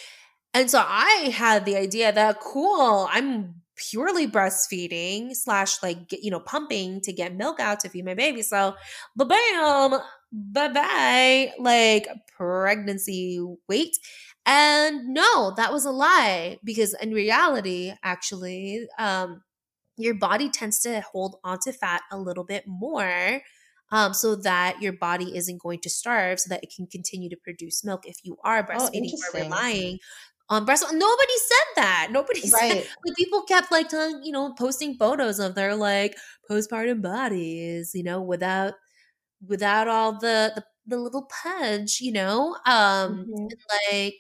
And 0.54 0.70
so 0.70 0.84
I 0.86 1.32
had 1.34 1.66
the 1.66 1.78
idea 1.78 2.12
that 2.12 2.42
cool, 2.42 3.08
I'm 3.12 3.56
purely 3.78 4.28
breastfeeding 4.28 5.36
slash 5.36 5.82
like 5.84 6.00
you 6.12 6.32
know 6.32 6.40
pumping 6.42 7.02
to 7.02 7.14
get 7.14 7.36
milk 7.36 7.60
out 7.60 7.80
to 7.82 7.90
feed 7.90 8.06
my 8.06 8.16
baby. 8.16 8.42
So, 8.42 8.76
bam, 9.16 10.00
bye 10.32 10.70
bye, 10.70 11.54
like 11.60 12.08
pregnancy 12.38 13.40
weight. 13.70 13.98
And 14.46 15.10
no, 15.10 15.54
that 15.56 15.72
was 15.72 15.86
a 15.86 15.92
lie 15.92 16.58
because 16.64 16.96
in 17.02 17.12
reality, 17.12 17.94
actually, 18.04 18.88
um, 18.98 19.44
your 19.98 20.16
body 20.16 20.50
tends 20.50 20.80
to 20.82 21.02
hold 21.02 21.36
onto 21.44 21.72
fat 21.72 22.02
a 22.12 22.18
little 22.18 22.44
bit 22.44 22.66
more. 22.68 23.42
Um, 23.94 24.14
so 24.14 24.38
that 24.38 24.82
your 24.82 24.94
body 24.94 25.36
isn't 25.36 25.62
going 25.62 25.80
to 25.80 25.90
starve, 25.90 26.40
so 26.40 26.48
that 26.48 26.64
it 26.64 26.72
can 26.74 26.88
continue 26.88 27.30
to 27.30 27.36
produce 27.36 27.84
milk 27.84 28.08
if 28.08 28.20
you 28.24 28.38
are 28.42 28.60
oh, 28.60 28.64
breastfeeding 28.64 29.12
oh, 29.14 29.38
or 29.38 29.42
relying 29.42 30.00
on 30.52 30.66
breast. 30.66 30.86
Nobody 30.92 31.34
said 31.38 31.76
that. 31.76 32.08
Nobody 32.12 32.40
right. 32.54 32.72
said 32.72 32.88
like 33.06 33.16
people 33.18 33.42
kept 33.44 33.72
like 33.72 33.90
telling, 33.90 34.22
you 34.24 34.32
know, 34.32 34.54
posting 34.54 34.96
photos 34.96 35.40
of 35.40 35.56
their 35.56 35.76
like 35.76 36.16
postpartum 36.50 37.02
bodies, 37.02 37.92
you 37.96 38.04
know, 38.04 38.22
without 38.22 38.76
without 39.48 39.88
all 39.88 40.14
the 40.14 40.52
the, 40.56 40.64
the 40.86 40.98
little 40.98 41.28
pudge, 41.44 42.00
you 42.02 42.12
know, 42.12 42.56
um, 42.66 43.26
mm-hmm. 43.28 43.48
like 43.92 44.20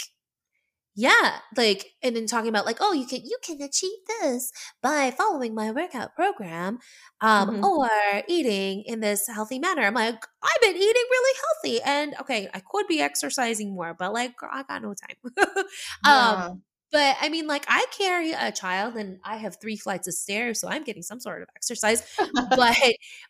yeah 0.96 1.38
like 1.56 1.86
and 2.04 2.16
then 2.16 2.26
talking 2.26 2.50
about 2.50 2.66
like 2.66 2.78
oh 2.82 2.92
you 2.92 3.06
can 3.06 3.22
you 3.24 3.38
can 3.44 3.62
achieve 3.62 3.98
this 4.22 4.52
by 4.82 5.10
following 5.12 5.56
my 5.56 5.72
workout 5.72 6.14
program 6.16 6.80
um 7.22 7.50
mm-hmm. 7.50 7.64
or 7.64 7.90
eating 8.28 8.84
in 8.86 9.00
this 9.00 9.26
healthy 9.28 9.58
manner 9.58 9.84
i'm 9.84 9.94
like 9.94 10.22
i've 10.44 10.62
been 10.62 10.76
eating 10.76 11.08
really 11.10 11.40
healthy 11.40 11.82
and 11.86 12.14
okay 12.20 12.50
i 12.54 12.62
could 12.70 12.88
be 12.88 13.00
exercising 13.00 13.74
more 13.74 13.96
but 13.98 14.12
like 14.12 14.34
i 14.52 14.64
got 14.64 14.82
no 14.82 14.94
time 14.94 15.66
yeah. 16.06 16.50
But 16.92 17.16
I 17.22 17.30
mean, 17.30 17.48
like, 17.48 17.66
I 17.68 17.86
carry 17.98 18.34
a 18.34 18.52
child 18.52 18.96
and 18.96 19.20
I 19.24 19.38
have 19.38 19.58
three 19.62 19.78
flights 19.78 20.08
of 20.08 20.14
stairs, 20.14 20.60
so 20.60 20.68
I'm 20.68 20.84
getting 20.84 21.04
some 21.04 21.20
sort 21.20 21.42
of 21.42 21.48
exercise. 21.56 22.04
but 22.50 22.78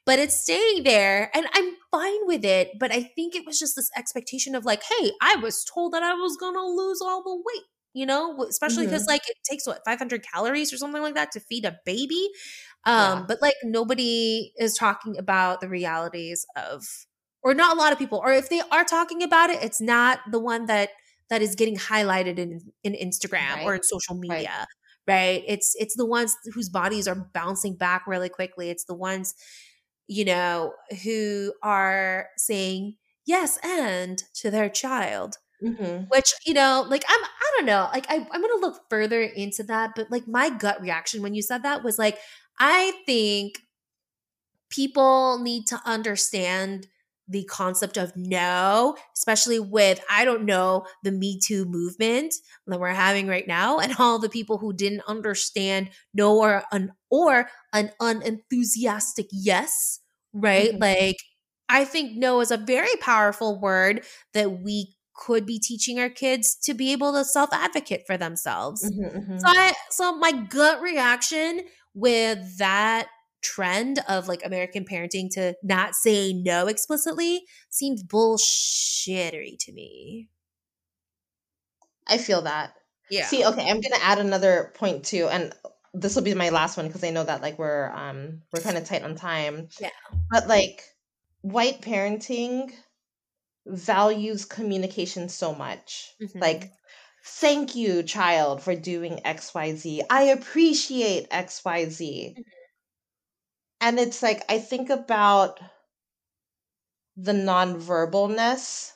but 0.05 0.19
it's 0.19 0.35
staying 0.35 0.83
there, 0.83 1.29
and 1.35 1.45
I'm 1.53 1.75
fine 1.91 2.25
with 2.25 2.43
it. 2.43 2.71
But 2.79 2.91
I 2.91 3.03
think 3.03 3.35
it 3.35 3.45
was 3.45 3.59
just 3.59 3.75
this 3.75 3.91
expectation 3.95 4.55
of 4.55 4.65
like, 4.65 4.81
hey, 4.83 5.11
I 5.21 5.35
was 5.35 5.63
told 5.63 5.93
that 5.93 6.01
I 6.01 6.13
was 6.13 6.37
gonna 6.37 6.63
lose 6.63 7.01
all 7.01 7.21
the 7.23 7.35
weight, 7.35 7.65
you 7.93 8.05
know, 8.05 8.43
especially 8.49 8.85
because 8.85 9.03
mm-hmm. 9.03 9.11
like 9.11 9.29
it 9.29 9.37
takes 9.49 9.67
what 9.67 9.85
500 9.85 10.23
calories 10.23 10.73
or 10.73 10.77
something 10.77 11.01
like 11.01 11.15
that 11.15 11.31
to 11.33 11.39
feed 11.39 11.65
a 11.65 11.77
baby. 11.85 12.29
Um, 12.85 13.19
yeah. 13.19 13.25
but 13.27 13.41
like 13.43 13.55
nobody 13.63 14.53
is 14.57 14.73
talking 14.73 15.19
about 15.19 15.61
the 15.61 15.69
realities 15.69 16.47
of, 16.55 16.83
or 17.43 17.53
not 17.53 17.77
a 17.77 17.79
lot 17.79 17.91
of 17.91 17.99
people, 17.99 18.19
or 18.23 18.33
if 18.33 18.49
they 18.49 18.61
are 18.71 18.83
talking 18.83 19.21
about 19.21 19.51
it, 19.51 19.61
it's 19.61 19.81
not 19.81 20.19
the 20.31 20.39
one 20.39 20.65
that 20.65 20.89
that 21.31 21.41
is 21.41 21.55
getting 21.55 21.77
highlighted 21.77 22.37
in 22.37 22.59
in 22.83 22.93
Instagram 22.93 23.55
right. 23.55 23.65
or 23.65 23.73
in 23.73 23.83
social 23.83 24.15
media. 24.15 24.67
Right. 25.07 25.15
right. 25.15 25.43
It's 25.47 25.75
it's 25.79 25.95
the 25.95 26.05
ones 26.05 26.35
whose 26.53 26.69
bodies 26.69 27.07
are 27.07 27.15
bouncing 27.33 27.75
back 27.75 28.05
really 28.05 28.29
quickly. 28.29 28.69
It's 28.69 28.83
the 28.83 28.93
ones, 28.93 29.33
you 30.07 30.25
know, 30.25 30.73
who 31.03 31.53
are 31.63 32.27
saying 32.37 32.97
yes 33.25 33.57
and 33.63 34.21
to 34.35 34.51
their 34.51 34.69
child. 34.69 35.37
Mm-hmm. 35.63 36.05
Which, 36.09 36.33
you 36.45 36.53
know, 36.53 36.85
like 36.89 37.05
I'm 37.07 37.23
I 37.23 37.51
don't 37.55 37.65
know, 37.65 37.87
like 37.93 38.07
I, 38.09 38.15
I'm 38.15 38.41
gonna 38.41 38.59
look 38.59 38.81
further 38.89 39.21
into 39.21 39.63
that, 39.63 39.91
but 39.95 40.11
like 40.11 40.27
my 40.27 40.49
gut 40.49 40.81
reaction 40.81 41.21
when 41.21 41.33
you 41.33 41.41
said 41.41 41.63
that 41.63 41.83
was 41.83 41.97
like, 41.97 42.17
I 42.59 42.91
think 43.05 43.59
people 44.69 45.39
need 45.39 45.67
to 45.67 45.79
understand 45.85 46.87
the 47.31 47.43
concept 47.45 47.97
of 47.97 48.15
no, 48.15 48.95
especially 49.15 49.59
with, 49.59 50.03
I 50.09 50.25
don't 50.25 50.45
know, 50.45 50.85
the 51.03 51.11
Me 51.11 51.39
Too 51.39 51.65
movement 51.65 52.33
that 52.67 52.79
we're 52.79 52.89
having 52.89 53.27
right 53.27 53.47
now 53.47 53.79
and 53.79 53.95
all 53.99 54.19
the 54.19 54.29
people 54.29 54.57
who 54.57 54.73
didn't 54.73 55.03
understand 55.07 55.89
no 56.13 56.37
or 56.37 56.63
an 56.71 56.91
or 57.09 57.49
an 57.73 57.91
unenthusiastic 57.99 59.27
yes, 59.31 59.99
right? 60.33 60.71
Mm-hmm. 60.71 60.81
Like 60.81 61.17
I 61.69 61.85
think 61.85 62.17
no 62.17 62.41
is 62.41 62.51
a 62.51 62.57
very 62.57 62.95
powerful 62.99 63.59
word 63.59 64.03
that 64.33 64.61
we 64.61 64.95
could 65.15 65.45
be 65.45 65.59
teaching 65.59 65.99
our 65.99 66.09
kids 66.09 66.55
to 66.63 66.73
be 66.73 66.91
able 66.91 67.13
to 67.13 67.23
self 67.23 67.53
advocate 67.53 68.03
for 68.05 68.17
themselves. 68.17 68.89
Mm-hmm, 68.89 69.17
mm-hmm. 69.17 69.37
So 69.37 69.47
I 69.47 69.73
so 69.89 70.17
my 70.17 70.31
gut 70.31 70.81
reaction 70.81 71.61
with 71.93 72.57
that 72.57 73.07
trend 73.41 73.99
of 74.07 74.27
like 74.27 74.45
American 74.45 74.85
parenting 74.85 75.29
to 75.31 75.55
not 75.63 75.95
say 75.95 76.33
no 76.33 76.67
explicitly 76.67 77.43
seems 77.69 78.03
bullshittery 78.03 79.57
to 79.59 79.71
me. 79.73 80.29
I 82.07 82.17
feel 82.17 82.43
that. 82.43 82.73
Yeah. 83.09 83.25
See, 83.25 83.45
okay, 83.45 83.69
I'm 83.69 83.81
gonna 83.81 84.01
add 84.01 84.19
another 84.19 84.71
point 84.75 85.05
too, 85.05 85.27
and 85.29 85.53
this 85.93 86.15
will 86.15 86.23
be 86.23 86.33
my 86.33 86.49
last 86.49 86.77
one 86.77 86.87
because 86.87 87.03
I 87.03 87.09
know 87.09 87.23
that 87.23 87.41
like 87.41 87.59
we're 87.59 87.91
um 87.91 88.41
we're 88.53 88.61
kind 88.61 88.77
of 88.77 88.85
tight 88.85 89.03
on 89.03 89.15
time. 89.15 89.69
Yeah. 89.79 89.89
But 90.29 90.47
like 90.47 90.83
white 91.41 91.81
parenting 91.81 92.71
values 93.65 94.45
communication 94.45 95.29
so 95.29 95.53
much. 95.53 96.13
Mm-hmm. 96.21 96.39
Like 96.39 96.71
thank 97.23 97.75
you 97.75 98.01
child 98.01 98.63
for 98.63 98.75
doing 98.75 99.19
xyz 99.23 99.99
i 100.09 100.23
appreciate 100.23 101.29
xyz 101.29 101.99
mm-hmm 102.01 102.41
and 103.81 103.99
it's 103.99 104.23
like 104.23 104.43
I 104.49 104.59
think 104.59 104.89
about 104.89 105.59
the 107.15 107.33
nonverbalness 107.33 108.93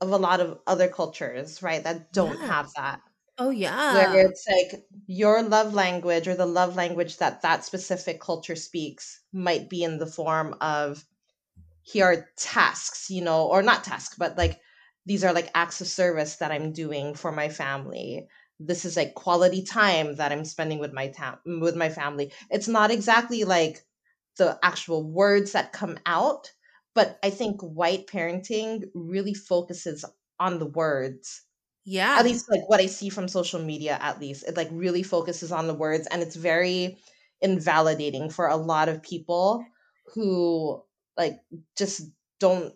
of 0.00 0.10
a 0.10 0.16
lot 0.16 0.40
of 0.40 0.60
other 0.66 0.88
cultures, 0.88 1.62
right? 1.62 1.82
That 1.82 2.12
don't 2.12 2.40
yeah. 2.40 2.46
have 2.46 2.72
that. 2.76 3.00
Oh 3.38 3.50
yeah. 3.50 3.94
Where 3.94 4.26
it's 4.26 4.46
like 4.48 4.84
your 5.06 5.42
love 5.42 5.74
language 5.74 6.28
or 6.28 6.34
the 6.34 6.46
love 6.46 6.76
language 6.76 7.18
that 7.18 7.42
that 7.42 7.64
specific 7.64 8.20
culture 8.20 8.56
speaks 8.56 9.20
might 9.32 9.68
be 9.70 9.82
in 9.82 9.98
the 9.98 10.06
form 10.06 10.54
of 10.60 11.04
here 11.82 12.06
are 12.06 12.28
tasks, 12.36 13.10
you 13.10 13.22
know, 13.22 13.46
or 13.46 13.62
not 13.62 13.84
tasks, 13.84 14.16
but 14.18 14.36
like 14.38 14.60
these 15.06 15.24
are 15.24 15.32
like 15.32 15.50
acts 15.54 15.80
of 15.80 15.86
service 15.86 16.36
that 16.36 16.52
I'm 16.52 16.72
doing 16.72 17.14
for 17.14 17.32
my 17.32 17.48
family. 17.48 18.28
This 18.60 18.84
is 18.84 18.96
like 18.96 19.14
quality 19.14 19.62
time 19.62 20.16
that 20.16 20.32
I'm 20.32 20.44
spending 20.44 20.78
with 20.78 20.92
my 20.92 21.08
town 21.08 21.38
ta- 21.46 21.60
with 21.60 21.76
my 21.76 21.88
family. 21.88 22.32
It's 22.50 22.68
not 22.68 22.90
exactly 22.90 23.44
like 23.44 23.84
the 24.38 24.58
actual 24.62 25.04
words 25.04 25.52
that 25.52 25.72
come 25.72 25.98
out. 26.06 26.50
But 26.94 27.18
I 27.22 27.30
think 27.30 27.60
white 27.60 28.06
parenting 28.06 28.84
really 28.94 29.34
focuses 29.34 30.04
on 30.40 30.58
the 30.58 30.66
words. 30.66 31.42
Yeah. 31.84 32.16
At 32.18 32.24
least 32.24 32.50
like 32.50 32.68
what 32.68 32.80
I 32.80 32.86
see 32.86 33.08
from 33.08 33.28
social 33.28 33.60
media, 33.60 33.98
at 34.00 34.20
least. 34.20 34.44
It 34.48 34.56
like 34.56 34.68
really 34.72 35.02
focuses 35.02 35.52
on 35.52 35.66
the 35.66 35.74
words 35.74 36.06
and 36.10 36.22
it's 36.22 36.36
very 36.36 36.98
invalidating 37.40 38.30
for 38.30 38.48
a 38.48 38.56
lot 38.56 38.88
of 38.88 39.02
people 39.02 39.64
who 40.14 40.82
like 41.16 41.38
just 41.76 42.02
don't 42.40 42.72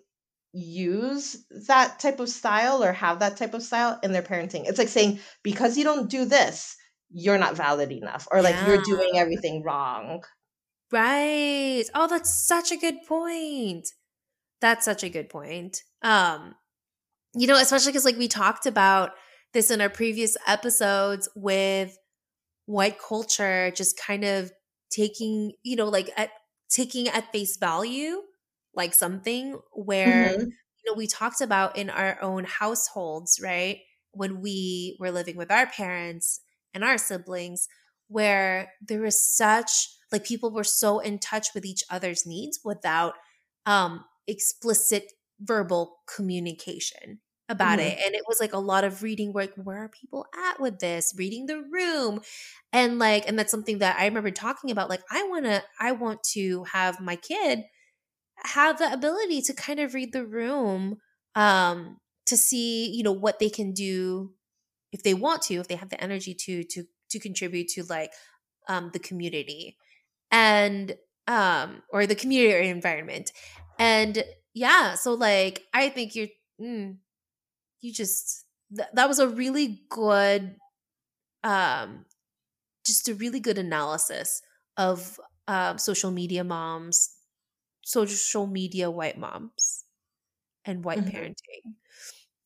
use 0.53 1.45
that 1.67 1.99
type 1.99 2.21
of 2.21 2.29
style 2.29 2.85
or 2.85 2.93
have 2.93 3.21
that 3.21 3.37
type 3.37 3.55
of 3.55 3.63
style 3.63 3.99
in 4.03 4.13
their 4.13 4.23
parenting. 4.23 4.69
It's 4.69 4.79
like 4.79 4.89
saying, 4.89 5.21
because 5.43 5.77
you 5.79 5.85
don't 5.85 6.11
do 6.11 6.25
this, 6.25 6.77
you're 7.11 7.39
not 7.39 7.57
valid 7.57 7.91
enough, 7.91 8.27
or 8.31 8.43
like 8.43 8.55
yeah. 8.55 8.69
you're 8.69 8.83
doing 8.83 9.13
everything 9.17 9.63
wrong. 9.63 10.23
Right. 10.93 11.85
Oh, 11.95 12.07
that's 12.07 12.47
such 12.47 12.71
a 12.71 12.77
good 12.77 13.03
point. 13.09 13.89
That's 14.61 14.85
such 14.85 15.03
a 15.03 15.09
good 15.09 15.29
point. 15.31 15.83
Um, 16.03 16.55
you 17.35 17.47
know, 17.47 17.57
especially 17.57 17.93
because 17.93 18.05
like 18.05 18.19
we 18.19 18.29
talked 18.29 18.67
about 18.67 19.13
this 19.55 19.71
in 19.71 19.81
our 19.81 19.89
previous 19.89 20.37
episodes 20.47 21.29
with 21.35 21.97
white 22.67 22.99
culture 23.01 23.73
just 23.75 23.99
kind 23.99 24.25
of 24.25 24.53
taking, 24.91 25.53
you 25.63 25.77
know, 25.77 25.89
like 25.89 26.11
at 26.17 26.31
taking 26.71 27.09
at 27.09 27.33
face 27.33 27.57
value 27.57 28.19
like 28.75 28.95
something 28.95 29.59
where 29.73 30.29
mm-hmm. 30.29 30.45
you 30.45 30.85
know 30.87 30.95
we 30.95 31.07
talked 31.07 31.41
about 31.41 31.77
in 31.77 31.91
our 31.91 32.21
own 32.23 32.45
households, 32.45 33.41
right? 33.43 33.79
When 34.13 34.41
we 34.41 34.97
were 35.01 35.11
living 35.11 35.37
with 35.37 35.51
our 35.51 35.67
parents 35.67 36.41
and 36.75 36.85
our 36.85 36.99
siblings 36.99 37.69
where 38.09 38.73
there 38.87 39.01
was 39.01 39.23
such 39.23 39.89
like 40.13 40.25
people 40.25 40.51
were 40.53 40.65
so 40.65 40.99
in 41.01 41.19
touch 41.19 41.55
with 41.55 41.65
each 41.65 41.85
other's 41.91 42.27
needs 42.27 42.61
without 42.65 43.15
um 43.67 44.05
explicit 44.27 45.13
verbal 45.41 45.99
communication 46.07 47.21
about 47.49 47.79
Mhm. 47.79 47.81
it 47.81 47.99
and 48.05 48.15
it 48.15 48.23
was 48.27 48.41
like 48.41 48.53
a 48.53 48.59
lot 48.59 48.85
of 48.85 49.03
reading 49.03 49.33
like 49.33 49.53
where 49.57 49.85
are 49.85 49.89
people 49.89 50.25
at 50.49 50.61
with 50.61 50.79
this 50.79 51.13
reading 51.19 51.47
the 51.47 51.63
room 51.71 52.21
and 52.73 52.99
like 52.99 53.27
and 53.29 53.39
that's 53.39 53.51
something 53.51 53.79
that 53.79 53.99
i 53.99 54.07
remember 54.07 54.31
talking 54.31 54.71
about 54.71 54.89
like 54.89 55.03
i 55.11 55.23
want 55.25 55.45
to 55.45 55.63
i 55.81 55.93
want 55.93 56.23
to 56.23 56.65
have 56.65 57.01
my 57.01 57.17
kid 57.17 57.65
have 58.45 58.79
the 58.79 58.93
ability 58.93 59.41
to 59.43 59.55
kind 59.55 59.79
of 59.81 59.95
read 59.95 60.13
the 60.13 60.27
room 60.27 60.99
um 61.35 61.99
to 62.27 62.37
see 62.37 62.91
you 62.91 63.03
know 63.03 63.13
what 63.13 63.39
they 63.39 63.51
can 63.51 63.73
do 63.73 64.35
if 64.93 65.03
they 65.03 65.15
want 65.15 65.43
to 65.43 65.55
if 65.57 65.69
they 65.69 65.77
have 65.77 65.91
the 65.91 66.03
energy 66.03 66.35
to 66.35 66.65
to 66.65 66.85
to 67.11 67.19
contribute 67.21 67.69
to 67.69 67.85
like 67.85 68.13
um 68.69 68.91
the 68.93 68.99
community 68.99 69.77
and 70.33 70.97
um 71.29 71.83
or 71.91 72.07
the 72.07 72.17
community 72.17 72.55
or 72.55 72.61
environment 72.61 73.33
and 73.79 74.25
yeah 74.55 74.95
so 74.95 75.15
like 75.15 75.65
i 75.75 75.89
think 75.91 76.15
you're 76.17 76.29
mm, 76.61 76.97
you 77.81 77.93
just 77.93 78.47
th- 78.77 78.89
that 78.95 79.09
was 79.09 79.19
a 79.19 79.29
really 79.29 79.87
good 79.91 80.57
um 81.45 82.07
just 82.87 83.09
a 83.09 83.15
really 83.15 83.41
good 83.41 83.59
analysis 83.59 84.43
of 84.77 85.21
um 85.49 85.79
social 85.79 86.11
media 86.11 86.45
moms 86.45 87.17
social 87.83 88.47
media 88.47 88.91
white 88.91 89.19
moms 89.19 89.85
and 90.65 90.85
white 90.85 91.07
Mhm. 91.07 91.07
parenting 91.07 91.63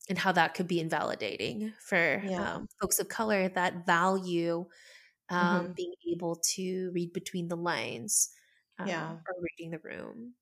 and 0.09 0.17
how 0.17 0.31
that 0.31 0.53
could 0.53 0.67
be 0.67 0.79
invalidating 0.79 1.73
for 1.79 2.23
Yeah. 2.23 2.37
um, 2.37 2.67
folks 2.79 2.99
of 2.99 3.09
color 3.09 3.49
that 3.49 3.85
value 3.85 4.65
um, 5.29 5.71
Mhm. 5.71 5.75
being 5.75 5.93
able 6.13 6.37
to 6.55 6.91
read 6.93 7.13
between 7.13 7.47
the 7.47 7.57
lines 7.57 8.29
um, 8.79 8.87
Yeah. 8.89 9.17
or 9.27 9.35
reading 9.41 9.71
the 9.71 9.79
room 9.79 10.35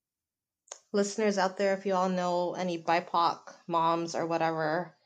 Listeners 0.91 1.37
out 1.37 1.57
there, 1.57 1.75
if 1.75 1.85
you 1.85 1.93
all 1.93 2.09
know 2.09 2.55
any 2.55 2.81
BIPOC 2.81 3.53
moms 3.67 4.15
or 4.15 4.25
whatever, 4.25 4.97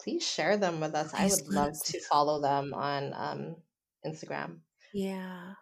please 0.00 0.26
share 0.26 0.56
them 0.56 0.80
with 0.80 0.94
us. 0.96 1.14
I 1.14 1.26
would 1.26 1.46
love 1.48 1.74
to 1.84 2.00
follow 2.00 2.40
them 2.40 2.74
on 2.74 3.14
um, 3.14 3.62
Instagram. 4.04 4.62
Yeah. 4.92 5.54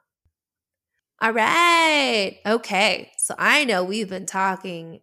All 1.21 1.33
right. 1.33 2.39
Okay. 2.45 3.13
So 3.19 3.35
I 3.39 3.65
know 3.65 3.85
we've 3.85 4.09
been 4.09 4.27
talking 4.27 5.01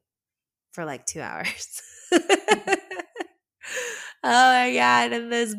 for 0.71 0.85
like 0.85 1.05
two 1.05 1.21
hours. 1.21 1.81
oh 2.13 2.19
my 4.23 4.73
God. 4.73 5.13
And 5.13 5.31
this 5.31 5.55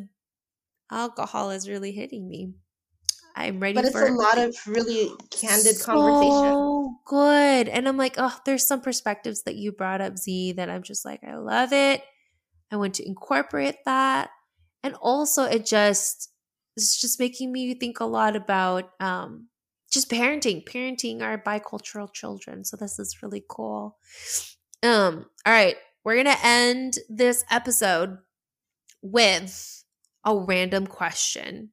alcohol 0.91 1.51
is 1.51 1.69
really 1.69 1.93
hitting 1.93 2.29
me. 2.29 2.55
I'm 3.41 3.61
ready 3.61 3.75
But 3.75 3.85
it's 3.87 3.93
for 3.93 4.07
a 4.07 4.13
lot 4.13 4.39
of 4.39 4.55
really 4.67 5.11
candid 5.31 5.81
conversation. 5.81 6.31
So 6.31 6.95
good. 7.07 7.69
And 7.69 7.89
I'm 7.89 7.97
like, 7.97 8.15
oh, 8.19 8.37
there's 8.45 8.67
some 8.67 8.81
perspectives 8.81 9.43
that 9.43 9.57
you 9.57 9.73
brought 9.73 10.01
up, 10.01 10.17
Z, 10.17 10.53
that 10.53 10.71
I'm 10.71 10.83
just 10.83 11.05
like, 11.05 11.23
I 11.25 11.37
love 11.37 11.73
it. 11.73 12.03
I 12.71 12.77
want 12.77 12.95
to 12.95 13.07
incorporate 13.07 13.77
that. 13.85 14.31
And 14.83 14.95
also 14.95 15.45
it 15.45 15.67
just 15.67 16.31
it's 16.77 17.01
just 17.01 17.19
making 17.19 17.53
me 17.53 17.75
think 17.75 18.01
a 18.01 18.05
lot 18.05 18.37
about 18.37 18.91
um 19.01 19.49
just 19.91 20.11
parenting, 20.11 20.65
parenting 20.65 21.21
our 21.21 21.37
bicultural 21.37 22.13
children. 22.13 22.65
So 22.65 22.77
this 22.77 22.99
is 22.99 23.23
really 23.23 23.45
cool. 23.49 23.99
Um, 24.83 25.27
all 25.45 25.53
right, 25.53 25.77
we're 26.05 26.17
gonna 26.17 26.37
end 26.43 26.99
this 27.09 27.45
episode 27.51 28.19
with 29.03 29.85
a 30.25 30.37
random 30.37 30.87
question 30.87 31.71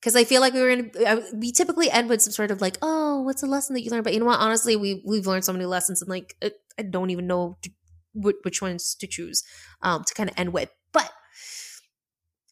because 0.00 0.16
I 0.16 0.24
feel 0.24 0.40
like 0.40 0.54
we 0.54 0.60
were 0.62 0.74
gonna. 0.76 1.22
We 1.34 1.52
typically 1.52 1.90
end 1.90 2.08
with 2.08 2.22
some 2.22 2.32
sort 2.32 2.50
of 2.50 2.60
like, 2.60 2.78
"Oh, 2.82 3.22
what's 3.22 3.42
a 3.42 3.46
lesson 3.46 3.74
that 3.74 3.82
you 3.82 3.90
learned?" 3.90 4.04
But 4.04 4.14
you 4.14 4.20
know 4.20 4.26
what? 4.26 4.40
Honestly, 4.40 4.76
we 4.76 5.02
we've 5.06 5.26
learned 5.26 5.44
so 5.44 5.52
many 5.52 5.66
lessons, 5.66 6.00
and 6.02 6.08
like, 6.10 6.36
I 6.78 6.82
don't 6.82 7.10
even 7.10 7.26
know 7.26 7.58
to, 7.62 7.70
which, 8.14 8.36
which 8.42 8.62
ones 8.62 8.94
to 8.96 9.06
choose 9.06 9.44
um, 9.82 10.04
to 10.04 10.14
kind 10.14 10.30
of 10.30 10.38
end 10.38 10.52
with. 10.52 10.70
But 10.92 11.12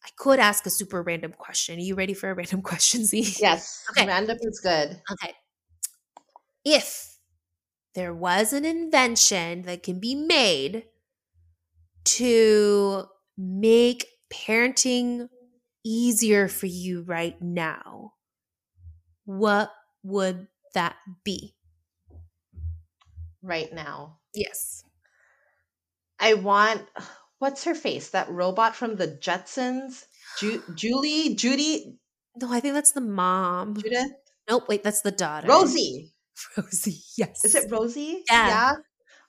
I 0.05 0.09
could 0.17 0.39
ask 0.39 0.67
a 0.67 0.71
super 0.71 1.03
random 1.03 1.33
question. 1.33 1.79
Are 1.79 1.83
you 1.83 1.95
ready 1.95 2.15
for 2.15 2.31
a 2.31 2.35
random 2.35 2.63
question, 2.71 3.05
Z? 3.05 3.35
Yes, 3.39 3.85
Okay. 3.91 4.07
random 4.07 4.37
is 4.43 4.61
good. 4.61 5.03
Okay. 5.11 5.35
If 6.65 7.19
there 7.95 8.15
was 8.15 8.53
an 8.53 8.65
invention 8.65 9.63
that 9.63 9.83
can 9.83 10.01
be 10.01 10.15
made 10.15 10.87
to 12.05 13.07
make 13.37 14.07
parenting 14.31 15.29
easier 15.89 16.49
for 16.49 16.67
you 16.67 17.03
right 17.03 17.41
now, 17.41 18.15
what 19.25 19.73
would 20.03 20.49
that 20.75 20.97
be? 21.25 21.55
Right 23.43 23.73
now, 23.73 24.21
Yes. 24.35 24.85
I 26.21 26.35
want. 26.35 26.87
What's 27.39 27.65
her 27.65 27.75
face? 27.75 28.11
That 28.11 28.29
robot 28.31 28.75
from 28.75 28.97
the 28.97 29.07
Jetsons, 29.09 30.07
Ju- 30.39 30.63
Julie, 30.75 31.35
Judy, 31.37 31.99
No, 32.37 32.53
I 32.53 32.61
think 32.61 32.75
that's 32.75 32.93
the 32.93 33.01
mom. 33.01 33.75
Judith, 33.77 34.13
Nope, 34.49 34.69
wait, 34.69 34.83
that's 34.83 35.03
the 35.03 35.13
daughter. 35.13 35.49
Rosie. 35.49 36.15
Rosie, 36.57 37.01
yes. 37.17 37.45
Is 37.45 37.55
it 37.55 37.71
Rosie? 37.71 38.25
Yeah. 38.31 38.75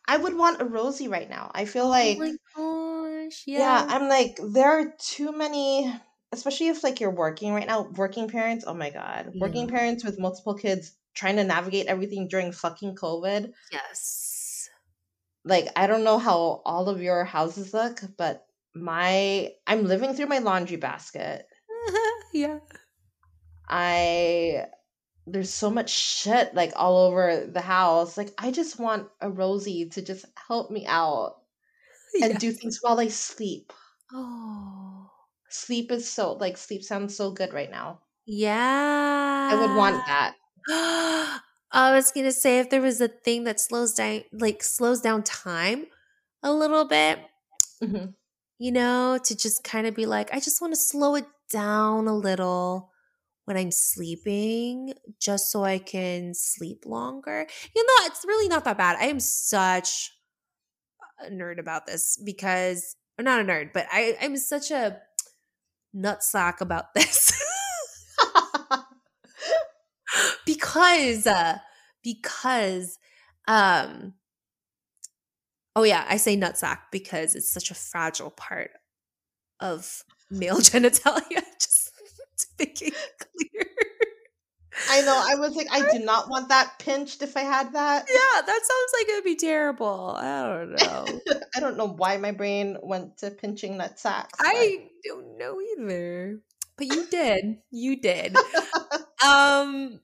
I 0.07 0.17
would 0.17 0.35
want 0.35 0.61
a 0.61 0.65
Rosie 0.65 1.07
right 1.07 1.29
now. 1.29 1.51
I 1.53 1.65
feel 1.65 1.85
Oh 1.85 1.89
like 1.89 2.17
my 2.17 2.33
gosh. 2.55 3.43
Yeah. 3.47 3.59
yeah. 3.59 3.85
I'm 3.89 4.09
like 4.09 4.39
there 4.41 4.69
are 4.69 4.93
too 4.99 5.31
many 5.31 5.93
especially 6.31 6.67
if 6.67 6.83
like 6.83 6.99
you're 6.99 7.09
working 7.09 7.53
right 7.53 7.67
now, 7.67 7.89
working 7.95 8.27
parents, 8.27 8.65
oh 8.67 8.73
my 8.73 8.89
god. 8.89 9.31
Working 9.35 9.67
parents 9.67 10.03
with 10.03 10.19
multiple 10.19 10.53
kids 10.53 10.93
trying 11.13 11.37
to 11.37 11.43
navigate 11.43 11.87
everything 11.87 12.27
during 12.27 12.51
fucking 12.51 12.95
COVID. 12.95 13.51
yes. 13.71 14.69
Like 15.45 15.67
I 15.75 15.87
don't 15.87 16.03
know 16.03 16.17
how 16.17 16.61
all 16.65 16.89
of 16.89 17.01
your 17.01 17.23
houses 17.23 17.73
look, 17.73 18.01
but 18.17 18.45
my 18.75 19.49
I'm 19.65 19.85
living 19.85 20.13
through 20.13 20.27
my 20.27 20.39
laundry 20.39 20.77
basket. 20.77 21.45
yeah. 22.33 22.59
I 23.67 24.65
there's 25.25 25.53
so 25.53 25.69
much 25.69 25.91
shit 25.91 26.53
like 26.53 26.73
all 26.75 26.97
over 27.07 27.45
the 27.45 27.61
house. 27.61 28.17
Like 28.17 28.31
I 28.37 28.51
just 28.51 28.79
want 28.79 29.07
a 29.21 29.29
Rosie 29.29 29.89
to 29.89 30.01
just 30.01 30.25
help 30.47 30.69
me 30.69 30.85
out 30.85 31.37
and 32.21 32.37
do 32.37 32.51
things 32.51 32.79
while 32.81 32.99
I 32.99 33.07
sleep. 33.07 33.73
Oh. 34.13 34.98
Sleep 35.49 35.91
is 35.91 36.09
so 36.09 36.33
like 36.33 36.57
sleep 36.57 36.83
sounds 36.83 37.15
so 37.15 37.31
good 37.31 37.53
right 37.53 37.71
now. 37.71 37.99
Yeah. 38.25 39.49
I 39.51 39.55
would 39.59 39.75
want 39.75 39.95
that. 40.05 40.35
I 41.71 41.93
was 41.93 42.11
gonna 42.11 42.31
say 42.31 42.59
if 42.59 42.69
there 42.69 42.81
was 42.81 43.01
a 43.01 43.07
thing 43.07 43.43
that 43.45 43.59
slows 43.59 43.93
down, 43.93 44.23
like 44.31 44.63
slows 44.63 45.01
down 45.01 45.23
time 45.23 45.87
a 46.43 46.53
little 46.53 46.85
bit, 46.85 47.19
Mhm. 47.83 48.13
you 48.59 48.71
know, 48.71 49.19
to 49.23 49.35
just 49.35 49.63
kind 49.63 49.87
of 49.87 49.95
be 49.95 50.05
like, 50.05 50.33
I 50.33 50.39
just 50.39 50.61
want 50.61 50.73
to 50.73 50.79
slow 50.79 51.15
it 51.15 51.25
down 51.51 52.07
a 52.07 52.15
little 52.15 52.91
when 53.45 53.57
I'm 53.57 53.71
sleeping, 53.71 54.93
just 55.19 55.51
so 55.51 55.63
I 55.63 55.79
can 55.79 56.33
sleep 56.35 56.85
longer. 56.85 57.47
You 57.75 57.83
know, 57.83 58.05
it's 58.05 58.25
really 58.25 58.47
not 58.47 58.63
that 58.65 58.77
bad. 58.77 58.97
I 58.99 59.05
am 59.05 59.19
such 59.19 60.11
a 61.25 61.29
nerd 61.31 61.59
about 61.59 61.87
this 61.87 62.17
because, 62.23 62.95
I'm 63.17 63.25
not 63.25 63.41
a 63.41 63.43
nerd, 63.43 63.73
but 63.73 63.87
I, 63.91 64.17
I'm 64.21 64.37
such 64.37 64.71
a 64.71 65.01
nutsack 65.95 66.61
about 66.61 66.85
this. 66.93 67.31
because 70.45 71.27
uh 71.27 71.57
because 72.03 72.97
um 73.47 74.13
oh 75.75 75.83
yeah 75.83 76.05
i 76.09 76.17
say 76.17 76.35
nutsack 76.35 76.79
because 76.91 77.35
it's 77.35 77.51
such 77.51 77.71
a 77.71 77.75
fragile 77.75 78.31
part 78.31 78.71
of 79.59 80.03
male 80.29 80.57
genitalia 80.57 81.41
just 81.59 81.91
to 82.37 82.45
make 82.59 82.81
it 82.81 82.93
clear 83.19 83.65
I 84.89 85.01
know. 85.01 85.21
I 85.25 85.35
was 85.35 85.55
like, 85.55 85.67
I 85.71 85.89
do 85.91 85.99
not 85.99 86.29
want 86.29 86.49
that 86.49 86.79
pinched 86.79 87.21
if 87.21 87.35
I 87.35 87.41
had 87.41 87.73
that. 87.73 88.05
yeah 88.09 88.41
that 88.41 88.59
sounds 88.63 88.91
like 88.97 89.09
it'd 89.09 89.23
be 89.23 89.35
terrible 89.35 90.15
i 90.17 90.47
don't 90.57 90.71
know 90.81 91.21
I 91.55 91.59
don't 91.59 91.77
know 91.77 91.87
why 91.87 92.17
my 92.17 92.31
brain 92.31 92.77
went 92.81 93.17
to 93.19 93.31
pinching 93.31 93.77
nut 93.77 93.99
sacks. 93.99 94.31
but- 94.37 94.47
i 94.47 94.87
don't 95.05 95.37
know 95.37 95.59
either 95.61 96.39
but 96.77 96.87
you 96.87 97.07
did 97.07 97.57
you 97.71 97.99
did 97.99 98.35
um 99.25 99.99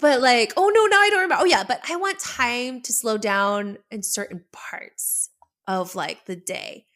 but 0.00 0.20
like 0.20 0.52
oh 0.56 0.68
no 0.74 0.86
now 0.86 1.00
i 1.00 1.08
don't 1.10 1.22
remember 1.22 1.42
oh 1.42 1.44
yeah 1.44 1.64
but 1.64 1.80
i 1.90 1.96
want 1.96 2.18
time 2.18 2.80
to 2.82 2.92
slow 2.92 3.18
down 3.18 3.78
in 3.90 4.02
certain 4.02 4.44
parts 4.52 5.30
of 5.66 5.94
like 5.94 6.24
the 6.26 6.36
day 6.36 6.86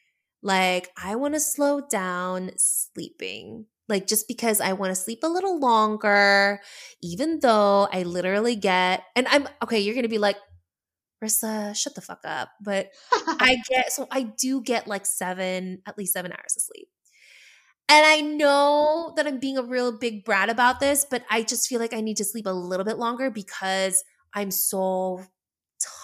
like 0.43 0.89
i 1.03 1.15
want 1.17 1.35
to 1.35 1.41
slow 1.41 1.81
down 1.81 2.51
sleeping 2.57 3.67
like 3.89 4.07
just 4.07 4.29
because 4.29 4.61
i 4.61 4.73
want 4.73 4.91
to 4.91 4.95
sleep 4.95 5.21
a 5.23 5.29
little 5.29 5.59
longer 5.59 6.61
even 7.03 7.41
though 7.41 7.89
i 7.93 8.03
literally 8.03 8.57
get 8.57 9.03
and 9.17 9.27
i'm 9.29 9.49
okay 9.63 9.79
you're 9.79 9.95
gonna 9.95 10.09
be 10.09 10.19
like 10.19 10.37
Rissa, 11.23 11.75
shut 11.75 11.95
the 11.95 12.01
fuck 12.01 12.21
up. 12.25 12.51
But 12.61 12.91
I 13.13 13.57
get 13.69 13.93
so 13.93 14.07
I 14.11 14.23
do 14.23 14.63
get 14.63 14.87
like 14.87 15.07
seven, 15.07 15.83
at 15.87 15.99
least 15.99 16.13
seven 16.13 16.33
hours 16.33 16.55
of 16.57 16.63
sleep. 16.63 16.89
And 17.91 18.05
I 18.05 18.21
know 18.21 19.15
that 19.17 19.27
I'm 19.27 19.41
being 19.41 19.57
a 19.57 19.63
real 19.63 19.97
big 19.97 20.25
brat 20.25 20.51
about 20.51 20.79
this, 20.79 21.07
but 21.11 21.25
I 21.31 21.43
just 21.43 21.69
feel 21.69 21.81
like 21.81 21.95
I 21.95 22.03
need 22.03 22.19
to 22.19 22.25
sleep 22.25 22.47
a 22.47 22.51
little 22.51 22.85
bit 22.85 22.99
longer 22.99 23.31
because 23.31 24.05
I'm 24.35 24.51
so 24.51 25.25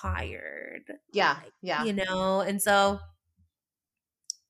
tired. 0.00 0.84
yeah, 1.12 1.36
yeah. 1.60 1.84
You 1.84 1.92
know? 1.92 2.40
And 2.40 2.60
so 2.60 3.00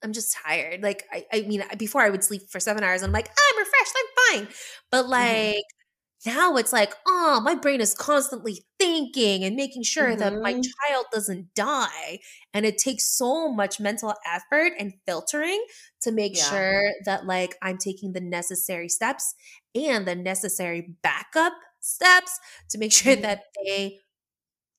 I'm 0.05 0.13
just 0.13 0.35
tired. 0.35 0.83
Like 0.83 1.05
I, 1.13 1.27
I 1.33 1.43
mean, 1.43 1.65
before 1.79 2.03
I 2.03 2.11
would 2.11 2.25
sleep 2.25 2.43
for 2.51 2.61
seven 2.61 2.85
hours, 2.85 3.03
and 3.03 3.11
I'm 3.11 3.15
like, 3.15 3.29
I'm 3.29 3.59
refreshed, 3.59 3.95
I'm 3.97 4.45
fine. 4.47 4.55
But 4.93 5.09
Mhm. 5.17 5.55
like 5.55 5.65
now, 6.27 6.57
it's 6.57 6.73
like, 6.73 6.95
oh, 7.07 7.41
my 7.45 7.55
brain 7.55 7.83
is 7.83 7.95
constantly 7.95 8.65
thinking 8.79 9.45
and 9.45 9.57
making 9.57 9.83
sure 9.83 10.17
that 10.17 10.35
my 10.43 10.55
Mhm. 10.55 10.75
child 10.89 11.07
doesn't 11.13 11.55
die, 11.55 12.19
and 12.55 12.65
it 12.67 12.79
takes 12.79 13.07
so 13.07 13.53
much 13.53 13.79
mental 13.81 14.15
effort 14.27 14.73
and 14.79 14.95
filtering 15.07 15.65
to 16.03 16.13
make 16.13 16.35
Yeah. 16.35 16.37
sure 16.37 16.83
that 17.05 17.27
like 17.27 17.57
I'm 17.63 17.79
taking 17.79 18.13
the 18.15 18.21
necessary 18.23 18.89
steps 18.89 19.35
and 19.75 20.07
the 20.07 20.15
necessary 20.15 20.97
backup 21.03 21.53
steps 21.81 22.39
to 22.71 22.79
make 22.79 22.93
sure 22.95 23.17
Mhm. 23.17 23.23
that 23.23 23.43
they 23.67 24.01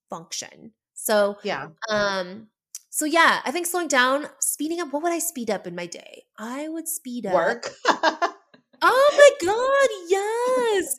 function. 0.09 0.73
So 0.93 1.38
Yeah. 1.41 1.69
um, 1.89 2.47
so 2.96 3.04
yeah, 3.04 3.41
I 3.43 3.52
think 3.52 3.66
slowing 3.66 3.89
down, 3.89 4.28
speeding 4.39 4.80
up. 4.80 4.93
What 4.93 5.04
would 5.04 5.12
I 5.12 5.20
speed 5.20 5.50
up 5.50 5.68
in 5.68 5.76
my 5.76 5.86
day? 5.86 6.24
I 6.39 6.70
would 6.70 6.88
speed 6.88 7.26
up. 7.26 7.34
Work. 7.34 7.70
Oh 8.82 9.12
my 9.41 9.48
god, 9.48 9.89
yes. 10.10 10.98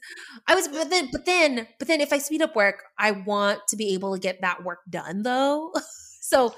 I 0.49 0.55
was, 0.55 0.67
but 0.67 0.89
then, 0.89 1.09
but 1.13 1.27
then, 1.27 1.69
but 1.79 1.87
then, 1.87 2.01
if 2.01 2.11
I 2.11 2.19
speed 2.19 2.41
up 2.41 2.57
work, 2.57 2.83
I 2.99 3.11
want 3.13 3.61
to 3.69 3.77
be 3.77 3.93
able 3.93 4.15
to 4.15 4.19
get 4.19 4.41
that 4.41 4.65
work 4.65 4.79
done 4.89 5.23
though. 5.23 5.73
so, 6.23 6.55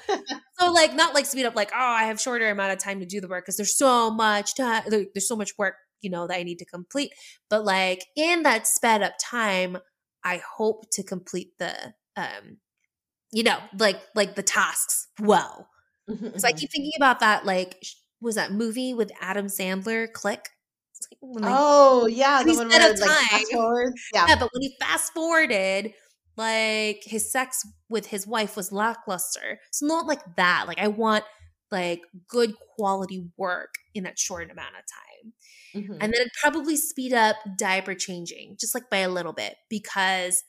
so 0.58 0.72
like 0.72 0.94
not 0.94 1.14
like 1.14 1.26
speed 1.26 1.44
up, 1.44 1.56
like 1.56 1.72
oh, 1.74 1.76
I 1.76 2.04
have 2.04 2.20
shorter 2.20 2.48
amount 2.48 2.72
of 2.72 2.78
time 2.78 3.00
to 3.00 3.06
do 3.06 3.20
the 3.20 3.28
work 3.28 3.44
because 3.44 3.56
there's 3.56 3.76
so 3.76 4.10
much 4.10 4.54
time. 4.54 4.84
There's 4.86 5.28
so 5.28 5.36
much 5.36 5.50
work, 5.58 5.74
you 6.00 6.08
know, 6.08 6.28
that 6.28 6.38
I 6.38 6.44
need 6.44 6.60
to 6.60 6.64
complete. 6.64 7.10
But 7.50 7.64
like 7.64 8.04
in 8.16 8.44
that 8.44 8.68
sped 8.68 9.02
up 9.02 9.14
time, 9.20 9.78
I 10.24 10.40
hope 10.56 10.84
to 10.92 11.02
complete 11.02 11.50
the 11.58 11.74
um 12.16 12.58
you 13.32 13.42
know, 13.42 13.58
like 13.78 14.00
like 14.14 14.34
the 14.34 14.42
tasks 14.42 15.08
well. 15.20 15.68
So 16.36 16.48
I 16.48 16.52
Mhm. 16.52 16.58
keep 16.58 16.70
thinking 16.72 16.92
about 16.96 17.20
that, 17.20 17.46
like, 17.46 17.82
was 18.20 18.36
that 18.36 18.52
movie 18.52 18.94
with 18.94 19.12
Adam 19.20 19.46
Sandler, 19.46 20.12
Click? 20.12 20.48
Like 21.22 21.42
Oh 21.42 22.06
yeah, 22.06 22.42
the 22.44 22.54
he 22.54 22.56
one 22.56 22.68
where 22.70 22.94
like. 23.00 23.10
Yeah. 24.12 24.28
yeah, 24.28 24.36
but 24.36 24.50
when 24.52 24.62
he 24.62 24.76
fast 24.80 25.12
forwarded, 25.14 25.94
like 26.36 27.02
his 27.04 27.30
sex 27.30 27.64
with 27.88 28.06
his 28.06 28.26
wife 28.26 28.56
was 28.56 28.72
lackluster. 28.72 29.60
So 29.72 29.86
not 29.86 30.06
like 30.06 30.20
that. 30.36 30.64
Like 30.68 30.78
I 30.78 30.88
want 30.88 31.24
like 31.70 32.02
good 32.28 32.54
quality 32.76 33.28
work 33.36 33.74
in 33.94 34.04
that 34.04 34.18
short 34.18 34.50
amount 34.50 34.74
of 34.76 34.82
time. 34.86 35.32
Mhm. 35.74 35.92
And 36.00 36.12
then 36.12 36.20
it'd 36.22 36.32
probably 36.42 36.76
speed 36.76 37.12
up 37.12 37.36
diaper 37.58 37.94
changing, 37.94 38.56
just 38.58 38.74
like 38.74 38.90
by 38.90 38.98
a 38.98 39.08
little 39.10 39.32
bit, 39.32 39.56
because 39.70 40.44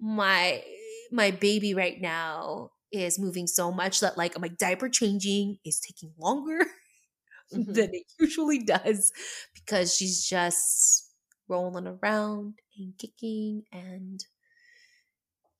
my 0.00 0.64
my 1.12 1.30
baby 1.30 1.74
right 1.74 2.00
now 2.00 2.70
is 2.92 3.18
moving 3.18 3.46
so 3.46 3.70
much 3.72 4.00
that 4.00 4.18
like 4.18 4.38
my 4.38 4.48
diaper 4.48 4.88
changing 4.88 5.58
is 5.64 5.80
taking 5.80 6.12
longer 6.18 6.58
Mhm. 7.54 7.74
than 7.74 7.94
it 7.94 8.04
usually 8.20 8.60
does 8.60 9.12
because 9.54 9.94
she's 9.94 10.24
just 10.28 11.12
rolling 11.48 11.86
around 11.86 12.58
and 12.78 12.96
kicking 12.98 13.64
and 13.72 14.24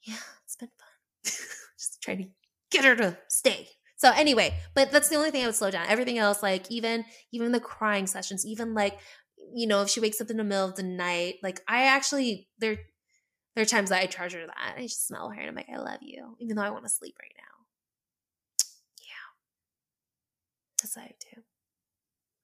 yeah, 0.03 0.17
it's 0.45 0.57
been 0.57 0.69
fun. 0.69 0.89
just 1.79 2.03
trying 2.03 2.19
to 2.19 2.29
get 2.71 2.85
her 2.85 2.97
to 2.97 3.19
stay. 3.29 3.69
So 3.97 4.11
anyway, 4.13 4.55
but 4.75 4.91
that's 4.91 5.09
the 5.09 5.17
only 5.17 5.31
thing 5.31 5.43
I 5.43 5.47
would 5.47 5.55
slow 5.55 5.71
down. 5.71 5.87
Everything 5.89 6.19
else, 6.19 6.43
like 6.43 6.71
even 6.71 7.05
even 7.33 7.53
the 7.53 7.61
crying 7.61 8.07
sessions, 8.07 8.47
even 8.47 8.75
like 8.75 8.99
you 9.55 9.67
know, 9.67 9.83
if 9.83 9.89
she 9.91 10.01
wakes 10.01 10.21
up 10.21 10.31
in 10.31 10.37
the 10.37 10.45
middle 10.45 10.69
of 10.69 10.77
the 10.77 10.83
night, 10.83 11.37
like 11.43 11.61
I 11.69 11.85
actually 11.85 12.49
there 12.59 12.79
there 13.55 13.63
are 13.63 13.67
times 13.67 13.91
that 13.91 14.03
I 14.03 14.07
treasure 14.07 14.47
that. 14.47 14.75
I 14.77 14.83
just 14.83 15.07
smell 15.07 15.29
her 15.31 15.41
and 15.41 15.49
I'm 15.49 15.55
like, 15.55 15.69
I 15.73 15.79
love 15.79 16.01
you, 16.03 16.37
even 16.41 16.57
though 16.57 16.63
I 16.63 16.71
want 16.71 16.85
to 16.85 16.91
sleep 16.91 17.17
right 17.21 17.35
now. 17.37 17.43
Yeah. 19.01 19.31
That's 20.83 20.97
what 20.97 21.05
I 21.07 21.15
do. 21.35 21.43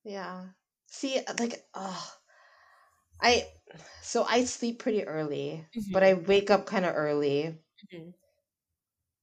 Yeah. 0.04 0.46
See, 0.86 1.20
like, 1.38 1.64
oh, 1.74 2.12
I, 3.20 3.46
so 4.02 4.24
I 4.28 4.44
sleep 4.44 4.78
pretty 4.78 5.04
early, 5.06 5.66
but 5.92 6.02
I 6.02 6.14
wake 6.14 6.50
up 6.50 6.66
kind 6.66 6.84
of 6.84 6.94
early. 6.94 7.58
Mhm. 7.92 8.12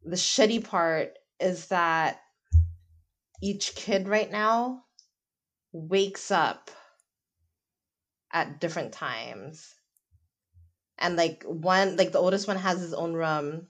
The 0.06 0.16
shitty 0.16 0.64
part 0.66 1.18
is 1.40 1.68
that 1.68 2.20
each 3.42 3.76
kid 3.76 4.08
right 4.08 4.32
now 4.32 4.84
wakes 5.72 6.32
up 6.32 6.72
at 8.32 8.60
different 8.60 8.94
times. 8.94 9.74
And 11.04 11.16
like 11.16 11.44
one, 11.44 11.98
like 11.98 12.14
the 12.14 12.20
oldest 12.20 12.48
one 12.48 12.58
has 12.58 12.80
his 12.80 12.94
own 12.94 13.14
room, 13.14 13.68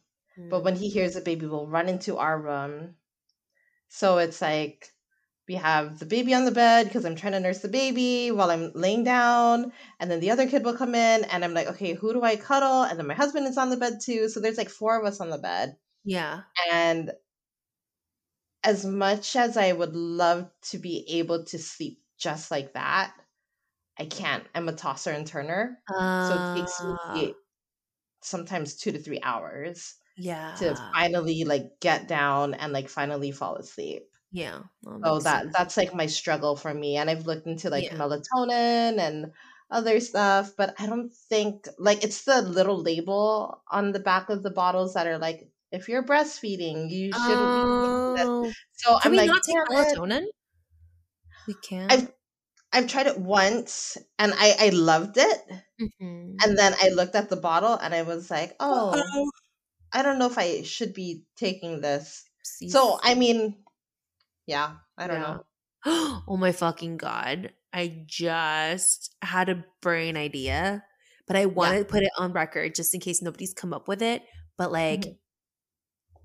but 0.50 0.64
when 0.64 0.76
he 0.76 0.88
hears 0.88 1.16
a 1.16 1.20
hmm. 1.20 1.26
baby, 1.26 1.46
will 1.48 1.68
run 1.68 1.90
into 1.90 2.18
our 2.18 2.40
room. 2.40 2.96
So 3.90 4.20
it's 4.20 4.42
like 4.42 4.88
we 5.48 5.56
have 5.56 6.00
the 6.00 6.06
baby 6.06 6.34
on 6.34 6.46
the 6.46 6.52
bed 6.52 6.86
because 6.86 7.06
I'm 7.06 7.16
trying 7.16 7.34
to 7.34 7.40
nurse 7.40 7.60
the 7.60 7.68
baby 7.68 8.32
while 8.32 8.50
I'm 8.50 8.72
laying 8.74 9.04
down, 9.04 9.74
and 10.00 10.10
then 10.10 10.20
the 10.20 10.32
other 10.32 10.48
kid 10.48 10.64
will 10.64 10.78
come 10.78 10.96
in, 10.96 11.24
and 11.26 11.44
I'm 11.44 11.54
like, 11.54 11.68
okay, 11.68 11.94
who 11.94 12.14
do 12.14 12.22
I 12.24 12.36
cuddle? 12.36 12.84
And 12.84 12.98
then 12.98 13.08
my 13.08 13.14
husband 13.14 13.48
is 13.48 13.58
on 13.58 13.70
the 13.70 13.78
bed 13.78 14.00
too. 14.02 14.30
So 14.30 14.40
there's 14.40 14.58
like 14.58 14.70
four 14.70 15.00
of 15.00 15.06
us 15.06 15.20
on 15.20 15.30
the 15.30 15.38
bed, 15.38 15.76
yeah. 16.06 16.42
and 16.72 17.12
as 18.64 18.86
much 18.86 19.36
as 19.36 19.58
I 19.58 19.74
would 19.74 19.96
love 19.96 20.50
to 20.70 20.78
be 20.78 21.06
able 21.20 21.46
to 21.46 21.60
sleep 21.60 22.00
just 22.18 22.50
like 22.50 22.74
that, 22.74 23.14
I 23.98 24.06
can't. 24.06 24.48
I'm 24.56 24.70
a 24.70 24.76
tosser 24.76 25.12
and 25.12 25.28
turner, 25.28 25.84
so 26.18 26.36
it 26.36 26.50
takes 26.54 26.82
Ah, 26.82 27.14
me 27.14 27.40
sometimes 28.24 28.76
two 28.78 28.92
to 28.94 29.00
three 29.00 29.22
hours 29.24 29.98
yeah. 30.16 30.58
to 30.58 30.76
finally 30.96 31.44
like 31.46 31.80
get 31.82 32.08
down 32.08 32.54
and 32.56 32.74
like 32.74 32.90
finally 32.90 33.32
fall 33.32 33.56
asleep. 33.58 34.10
yeah. 34.32 34.64
That 34.84 35.02
So 35.04 35.20
that 35.20 35.46
sense. 35.46 35.58
that's 35.58 35.78
like 35.78 35.94
my 35.94 36.06
struggle 36.08 36.56
for 36.56 36.74
me. 36.74 36.96
And 36.98 37.10
I've 37.10 37.26
looked 37.28 37.48
into 37.48 37.70
like 37.70 37.90
Yeah. 37.90 37.94
melatonin 37.94 39.00
and 39.00 39.34
other 39.70 40.00
stuff, 40.00 40.54
but 40.58 40.80
I 40.80 40.86
don't 40.88 41.12
think 41.12 41.68
like 41.78 42.04
it's 42.04 42.24
the 42.26 42.42
little 42.42 42.78
label 42.82 43.64
on 43.70 43.92
the 43.92 44.00
back 44.00 44.30
of 44.30 44.44
the 44.44 44.52
bottles 44.52 44.94
that 44.94 45.08
are 45.08 45.18
like 45.18 45.52
if 45.72 45.90
you're 45.90 46.04
breastfeeding, 46.06 46.90
you 46.92 47.14
shouldn't 47.14 47.54
be 47.54 47.60
taking 47.82 47.98
this. 48.16 48.30
Oh, 48.30 48.54
So 48.74 48.98
can 49.02 49.12
I'm 49.12 49.14
we 49.14 49.18
like, 49.18 49.32
not 49.32 49.44
take 49.44 49.58
"Damn 49.70 49.72
it." 49.72 50.00
melatonin? 50.02 50.26
We 51.46 51.54
can. 51.54 51.90
I've 51.90 52.12
I've 52.74 52.88
tried 52.90 53.08
it 53.08 53.20
once 53.20 53.98
and 54.20 54.34
I 54.36 54.56
I 54.60 54.70
loved 54.70 55.18
it. 55.18 55.42
Mhm. 55.80 56.44
And 56.44 56.58
then 56.58 56.74
I 56.82 56.90
looked 56.90 57.16
at 57.16 57.30
the 57.30 57.36
bottle 57.38 57.76
and 57.76 57.94
I 57.94 58.04
was 58.04 58.30
like, 58.32 58.56
oh, 58.60 58.94
Uh-oh. 58.94 59.30
I 59.94 60.04
don't 60.04 60.20
know 60.20 60.28
if 60.28 60.38
I 60.38 60.64
should 60.64 60.94
be 60.94 61.26
taking 61.38 61.82
this. 61.82 62.26
So 62.66 63.00
I 63.04 63.16
mean, 63.16 63.64
yeah, 64.48 64.78
I 64.98 65.08
don't 65.08 65.22
Yeah. 65.22 65.24
know. 65.24 65.46
oh 65.86 66.38
my 66.38 66.52
fucking 66.52 66.98
god! 66.98 67.54
I 67.74 68.04
just 68.06 69.16
had 69.22 69.50
a 69.50 69.66
brain 69.82 70.18
idea, 70.18 70.86
but 71.28 71.36
I 71.36 71.46
want 71.46 71.78
to 71.78 71.86
put 71.86 72.04
it 72.04 72.12
on 72.18 72.34
record 72.34 72.76
just 72.76 72.94
in 72.94 73.00
case 73.02 73.22
nobody's 73.22 73.54
come 73.54 73.74
up 73.74 73.88
with 73.88 74.02
it. 74.02 74.24
But 74.58 74.72
like, 74.72 75.06
Mhm. 75.06 75.18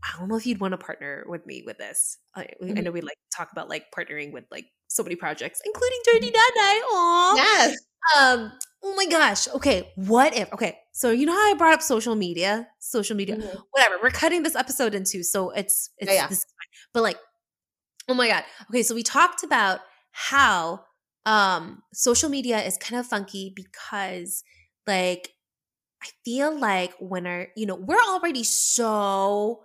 I 0.02 0.18
don't 0.18 0.28
know 0.28 0.36
if 0.36 0.46
you'd 0.46 0.60
want 0.60 0.72
to 0.72 0.78
partner 0.78 1.24
with 1.28 1.44
me 1.46 1.62
with 1.66 1.78
this. 1.78 2.18
I, 2.34 2.42
I 2.42 2.64
Mhm. 2.64 2.84
know 2.84 2.90
we 2.92 3.00
like 3.00 3.18
talk 3.34 3.50
about 3.52 3.68
like 3.68 3.86
partnering 3.96 4.32
with 4.32 4.44
like 4.50 4.66
so 4.88 5.02
many 5.02 5.16
projects, 5.16 5.60
including 5.64 5.98
Dirty 6.04 6.30
Dad 6.30 6.52
Aw. 6.56 7.34
Yes. 7.36 7.76
Um. 8.16 8.52
Oh 8.82 8.94
my 8.94 9.06
gosh. 9.06 9.48
Okay. 9.48 9.92
What 9.96 10.36
if? 10.36 10.52
Okay. 10.52 10.78
So 10.92 11.10
you 11.10 11.26
know 11.26 11.32
how 11.32 11.50
I 11.50 11.54
brought 11.54 11.74
up 11.74 11.82
social 11.82 12.14
media, 12.14 12.68
social 12.78 13.16
media, 13.16 13.36
Mhm. 13.36 13.62
whatever. 13.72 13.96
We're 14.02 14.10
cutting 14.10 14.44
this 14.44 14.54
episode 14.54 14.94
into, 14.94 15.22
so 15.24 15.50
it's 15.50 15.90
it's 15.98 16.12
yeah. 16.12 16.28
this 16.28 16.44
fine. 16.44 16.88
But 16.94 17.02
like, 17.02 17.18
oh 18.08 18.14
my 18.14 18.28
god. 18.28 18.44
Okay. 18.70 18.82
So 18.84 18.94
we 18.94 19.02
talked 19.02 19.42
about 19.42 19.80
how 20.12 20.84
um 21.26 21.82
social 21.92 22.28
media 22.30 22.62
is 22.62 22.76
kind 22.78 23.00
of 23.00 23.06
funky 23.06 23.52
because 23.54 24.44
like 24.86 25.34
I 26.02 26.06
feel 26.24 26.56
like 26.56 26.94
when 27.00 27.26
our 27.26 27.48
you 27.56 27.66
know 27.66 27.74
we're 27.74 28.00
already 28.08 28.44
so 28.44 29.64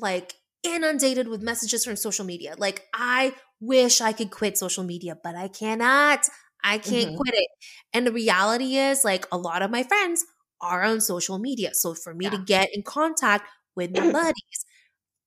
like 0.00 0.34
inundated 0.62 1.28
with 1.28 1.42
messages 1.42 1.84
from 1.84 1.96
social 1.96 2.24
media. 2.24 2.54
Like 2.58 2.86
I 2.94 3.34
wish 3.60 4.00
I 4.00 4.12
could 4.12 4.30
quit 4.30 4.58
social 4.58 4.84
media, 4.84 5.16
but 5.22 5.34
I 5.36 5.48
cannot. 5.48 6.26
I 6.62 6.78
can't 6.78 7.14
Mhm. 7.14 7.16
quit 7.16 7.34
it. 7.34 7.48
And 7.92 8.06
the 8.06 8.12
reality 8.12 8.76
is 8.76 9.04
like 9.04 9.26
a 9.32 9.38
lot 9.38 9.62
of 9.62 9.70
my 9.70 9.82
friends 9.82 10.24
are 10.60 10.82
on 10.82 11.00
social 11.00 11.38
media. 11.38 11.74
So 11.74 11.94
for 11.94 12.14
me 12.14 12.28
to 12.30 12.38
get 12.38 12.68
in 12.74 12.82
contact 12.82 13.48
with 13.76 13.90
my 13.92 14.04
buddies, 14.06 14.64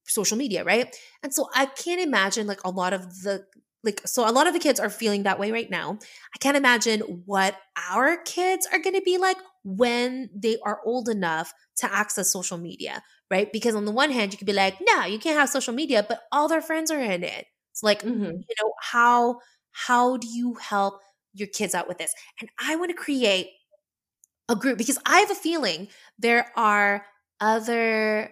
social 0.05 0.37
media, 0.37 0.63
right? 0.63 0.95
And 1.23 1.33
so 1.33 1.49
I 1.55 1.65
can't 1.67 2.01
imagine 2.01 2.47
like 2.47 2.63
a 2.65 2.69
lot 2.69 2.93
of 2.93 3.21
the 3.23 3.45
like 3.83 4.01
so 4.05 4.27
a 4.27 4.31
lot 4.31 4.47
of 4.47 4.53
the 4.53 4.59
kids 4.59 4.79
are 4.79 4.89
feeling 4.89 5.23
that 5.23 5.39
way 5.39 5.51
right 5.51 5.69
now. 5.69 5.97
I 6.33 6.37
can't 6.39 6.57
imagine 6.57 7.01
what 7.25 7.55
our 7.91 8.17
kids 8.23 8.67
are 8.71 8.79
going 8.79 8.95
to 8.95 9.01
be 9.01 9.17
like 9.17 9.37
when 9.63 10.29
they 10.33 10.57
are 10.65 10.79
old 10.85 11.09
enough 11.09 11.53
to 11.77 11.91
access 11.93 12.31
social 12.31 12.57
media, 12.57 13.01
right? 13.29 13.51
Because 13.51 13.75
on 13.75 13.85
the 13.85 13.91
one 13.91 14.11
hand, 14.11 14.31
you 14.31 14.37
could 14.37 14.47
be 14.47 14.53
like, 14.53 14.77
no, 14.81 15.05
you 15.05 15.19
can't 15.19 15.37
have 15.39 15.49
social 15.49 15.73
media, 15.73 16.05
but 16.07 16.21
all 16.31 16.47
their 16.47 16.61
friends 16.61 16.91
are 16.91 16.99
in 17.01 17.23
it. 17.23 17.45
It's 17.71 17.83
like, 17.83 18.03
Mhm. 18.03 18.43
you 18.47 18.55
know, 18.61 18.73
how 18.81 19.39
how 19.71 20.17
do 20.17 20.27
you 20.27 20.53
help 20.55 21.01
your 21.33 21.47
kids 21.47 21.73
out 21.75 21.87
with 21.87 21.97
this? 21.97 22.13
And 22.39 22.49
I 22.59 22.75
want 22.75 22.91
to 22.91 22.95
create 22.95 23.47
a 24.49 24.55
group 24.55 24.77
because 24.77 24.97
I 25.05 25.19
have 25.19 25.31
a 25.31 25.35
feeling 25.35 25.87
there 26.19 26.51
are 26.55 27.05
other 27.39 28.31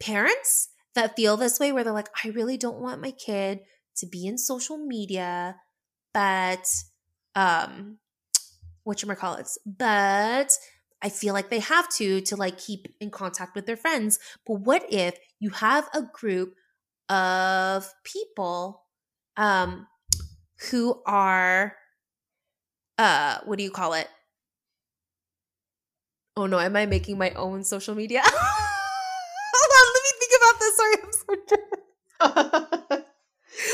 parents 0.00 0.68
that 0.94 1.16
feel 1.16 1.36
this 1.36 1.60
way 1.60 1.72
where 1.72 1.84
they're 1.84 1.92
like, 1.92 2.10
I 2.24 2.28
really 2.30 2.56
don't 2.56 2.80
want 2.80 3.02
my 3.02 3.12
kid 3.12 3.60
to 3.96 4.06
be 4.06 4.26
in 4.26 4.38
social 4.38 4.78
media, 4.78 5.56
but 6.14 6.66
um 7.34 7.98
what 8.84 9.02
you 9.02 9.14
call 9.14 9.34
it, 9.34 9.48
but 9.66 10.52
I 11.02 11.08
feel 11.08 11.34
like 11.34 11.50
they 11.50 11.60
have 11.60 11.88
to 11.96 12.20
to 12.22 12.36
like 12.36 12.58
keep 12.58 12.94
in 13.00 13.10
contact 13.10 13.54
with 13.54 13.66
their 13.66 13.76
friends. 13.76 14.18
But 14.46 14.60
what 14.60 14.84
if 14.90 15.18
you 15.38 15.50
have 15.50 15.88
a 15.94 16.02
group 16.02 16.54
of 17.08 17.92
people 18.04 18.84
um 19.36 19.86
who 20.70 21.02
are 21.06 21.76
uh 22.98 23.38
what 23.44 23.58
do 23.58 23.64
you 23.64 23.70
call 23.70 23.94
it? 23.94 24.08
Oh 26.36 26.46
no, 26.46 26.58
am 26.58 26.76
I 26.76 26.86
making 26.86 27.18
my 27.18 27.30
own 27.32 27.64
social 27.64 27.94
media? 27.94 28.22
Hold 28.24 29.72
on, 29.78 29.86
let 29.94 30.02
me 30.04 30.12
think 30.18 30.32
about 30.40 30.56
this. 30.60 30.76
Sorry, 30.76 30.96
I'm 31.02 31.12
so 31.12 32.96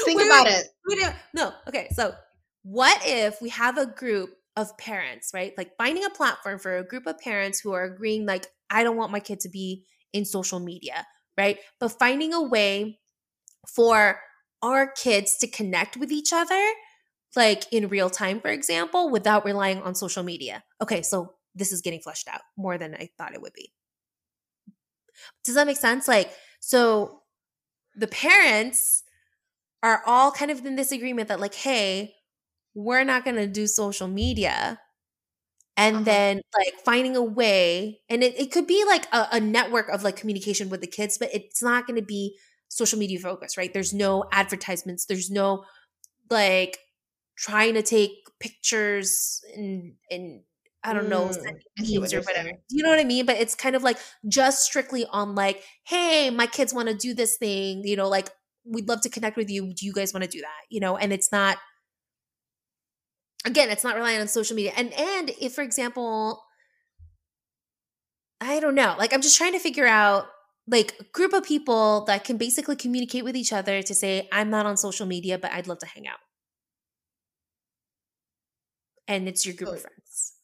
Think 0.05 0.19
Wait, 0.19 0.27
about 0.27 0.47
wait, 0.47 0.55
it. 0.55 0.67
wait, 0.87 0.99
wait. 1.03 1.13
No, 1.35 1.53
okay. 1.69 1.89
So, 1.93 2.15
what 2.63 3.01
if 3.05 3.41
we 3.41 3.51
have 3.51 3.79
a 3.79 3.87
group 3.87 4.31
of 4.57 4.77
parents, 4.79 5.31
right? 5.35 5.53
Like 5.57 5.77
finding 5.77 6.05
a 6.05 6.11
platform 6.11 6.59
for 6.59 6.79
a 6.79 6.85
group 6.85 7.07
of 7.07 7.19
parents 7.19 7.61
who 7.61 7.73
are 7.73 7.85
agreeing, 7.85 8.27
like, 8.27 8.47
I 8.71 8.83
don't 8.83 8.97
want 8.97 9.13
my 9.13 9.21
kid 9.21 9.41
to 9.41 9.49
be 9.49 9.85
in 10.13 10.25
social 10.25 10.59
media, 10.59 11.07
right? 11.37 11.59
But 11.79 11.99
finding 11.99 12.33
a 12.33 12.43
way 12.43 12.99
for 13.69 14.21
our 14.63 14.91
kids 14.91 15.37
to 15.39 15.47
connect 15.47 15.97
with 15.97 16.11
each 16.11 16.33
other, 16.33 16.63
like 17.37 17.71
in 17.71 17.89
real 17.89 18.09
time, 18.09 18.41
for 18.41 18.49
example, 18.49 19.11
without 19.11 19.45
relying 19.45 19.83
on 19.83 19.95
social 19.95 20.23
media. 20.23 20.65
Okay, 20.83 21.03
so 21.03 21.35
this 21.55 21.73
is 21.73 21.83
getting 21.83 22.01
fleshed 22.01 22.29
out 22.29 22.41
more 22.57 22.79
than 22.79 22.95
I 22.95 23.11
thought 23.19 23.35
it 23.35 23.43
would 23.43 23.53
be. 23.53 23.73
Does 25.45 25.55
that 25.55 25.67
make 25.67 25.77
sense? 25.77 26.09
Like, 26.09 26.31
so 26.61 27.21
the 27.95 28.07
parents 28.07 29.03
are 29.87 30.03
all 30.07 30.33
kind 30.33 30.51
of 30.51 30.65
in 30.67 30.77
this 30.77 30.93
agreement 30.93 31.29
that, 31.29 31.41
like, 31.41 31.55
hey, 31.55 32.15
we're 32.75 33.05
not 33.05 33.25
going 33.25 33.37
to 33.37 33.47
do 33.49 33.67
social 33.67 34.09
media. 34.09 34.81
And 35.77 36.05
Uh-huh. 36.05 36.07
then, 36.07 36.41
like, 36.57 36.75
finding 36.85 37.17
a 37.17 37.23
way, 37.23 38.01
and 38.09 38.23
it, 38.25 38.39
it 38.41 38.51
could 38.53 38.67
be 38.67 38.83
like 38.87 39.07
a, 39.13 39.29
a 39.33 39.41
network 39.41 39.89
of 39.91 40.03
like 40.03 40.17
communication 40.17 40.71
with 40.71 40.81
the 40.81 40.87
kids, 40.87 41.19
but 41.19 41.29
it's 41.35 41.63
not 41.63 41.87
going 41.87 42.01
to 42.01 42.07
be 42.07 42.39
social 42.69 42.99
media 42.99 43.19
focus, 43.21 43.59
right? 43.59 43.73
There's 43.73 43.93
no 43.93 44.25
advertisements, 44.33 45.05
there's 45.07 45.31
no 45.31 45.65
like 46.31 46.79
trying 47.39 47.75
to 47.75 47.83
take 47.83 48.11
pictures 48.41 49.43
and, 49.57 49.95
and, 50.11 50.43
I 50.85 50.95
don't 50.95 51.09
know, 51.09 51.31
Mm, 51.31 51.33
send 51.33 51.59
I 51.79 51.83
see 51.85 51.99
what 51.99 52.11
memes 52.11 52.15
or 52.15 52.23
whatever. 52.23 52.49
saying. 52.49 52.63
You 52.71 52.83
know 52.85 52.91
what 52.91 53.01
I 53.01 53.05
mean? 53.05 53.27
But 53.27 53.37
it's 53.39 53.55
kind 53.57 53.75
of 53.77 53.83
like 53.83 53.99
just 54.29 54.65
strictly 54.65 55.05
on 55.11 55.35
like, 55.35 55.63
hey, 55.87 56.31
my 56.31 56.47
kids 56.47 56.73
want 56.75 56.89
to 56.89 56.95
do 56.95 57.13
this 57.15 57.37
thing, 57.39 57.83
you 57.85 57.97
know, 57.97 58.09
like 58.09 58.31
we'd 58.67 58.89
love 58.89 59.01
to 59.03 59.11
connect 59.11 59.37
with 59.37 59.51
you. 59.51 59.73
Do 59.75 59.87
you 59.87 59.93
guys 59.93 60.13
want 60.13 60.25
to 60.25 60.31
do 60.31 60.41
that? 60.41 60.63
You 60.71 60.81
know, 60.81 60.97
and 60.97 61.13
it's 61.13 61.31
not 61.33 61.59
again, 63.45 63.71
it's 63.71 63.85
not 63.85 63.97
relying 63.97 64.21
on 64.21 64.29
social 64.29 64.57
media. 64.57 64.73
And 64.77 64.93
and 64.95 65.31
if 65.41 65.55
for 65.55 65.63
example, 65.63 66.43
I 68.41 68.61
don't 68.61 68.75
know, 68.75 68.95
like 68.99 69.13
I'm 69.13 69.23
just 69.23 69.37
trying 69.37 69.53
to 69.53 69.59
figure 69.59 69.87
out 69.87 70.27
like 70.69 70.95
a 71.01 71.05
group 71.05 71.33
of 71.33 71.45
people 71.45 72.05
that 72.07 72.25
can 72.25 72.37
basically 72.37 72.77
communicate 72.77 73.25
with 73.25 73.37
each 73.37 73.53
other 73.53 73.83
to 73.83 73.95
say, 73.95 74.29
I'm 74.33 74.51
not 74.51 74.67
on 74.67 74.77
social 74.77 75.07
media, 75.07 75.39
but 75.39 75.53
I'd 75.53 75.69
love 75.69 75.79
to 75.81 75.87
hang 75.87 76.07
out. 76.09 76.19
And 79.09 79.29
it's 79.29 79.47
your 79.47 79.55
group 79.55 79.73
of 79.73 79.81
friends. 79.81 80.35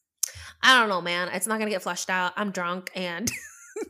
I 0.61 0.79
don't 0.79 0.89
know, 0.89 1.01
man. 1.01 1.29
It's 1.29 1.47
not 1.47 1.59
gonna 1.59 1.71
get 1.71 1.81
flushed 1.83 2.09
out. 2.09 2.33
I'm 2.37 2.51
drunk 2.51 2.91
and 2.95 3.31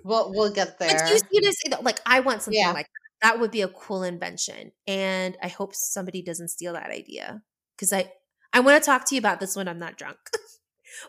We'll 0.04 0.32
we'll 0.34 0.52
get 0.54 0.80
But 0.88 1.02
there. 1.02 1.06
you, 1.06 1.20
you 1.32 1.42
just 1.42 1.64
you 1.64 1.72
know, 1.72 1.82
like 1.82 2.00
I 2.06 2.20
want 2.22 2.42
something 2.44 2.60
Yeah. 2.60 2.72
like 2.72 2.88
that. 3.24 3.40
Would 3.40 3.52
be 3.52 3.62
a 3.64 3.68
cool 3.70 4.04
invention, 4.04 4.72
and 4.88 5.38
I 5.42 5.48
hope 5.48 5.74
somebody 5.76 6.22
doesn't 6.22 6.50
steal 6.50 6.74
that 6.74 6.92
idea 6.92 7.42
because 7.76 7.94
I 7.94 8.12
I 8.54 8.60
want 8.62 8.82
to 8.82 8.86
talk 8.86 9.08
to 9.10 9.16
you 9.16 9.20
about 9.20 9.40
this 9.40 9.56
when 9.56 9.68
I'm 9.68 9.80
not 9.80 9.98
drunk. 9.98 10.18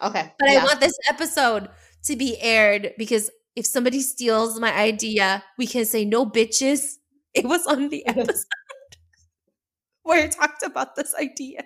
Okay. 0.02 0.32
but 0.38 0.50
yeah. 0.50 0.60
I 0.60 0.64
want 0.64 0.80
this 0.80 0.96
episode 1.10 1.68
to 2.04 2.16
be 2.16 2.40
aired 2.40 2.94
because 2.98 3.30
if 3.54 3.66
somebody 3.66 4.00
steals 4.00 4.58
my 4.58 4.72
idea, 4.74 5.44
we 5.58 5.66
can 5.66 5.84
say 5.84 6.04
no 6.04 6.26
bitches. 6.26 6.94
It 7.34 7.44
was 7.46 7.66
on 7.66 7.88
the 7.88 8.06
episode 8.08 8.46
where 10.04 10.22
I 10.24 10.28
talked 10.28 10.62
about 10.62 10.94
this 10.96 11.14
idea. 11.20 11.64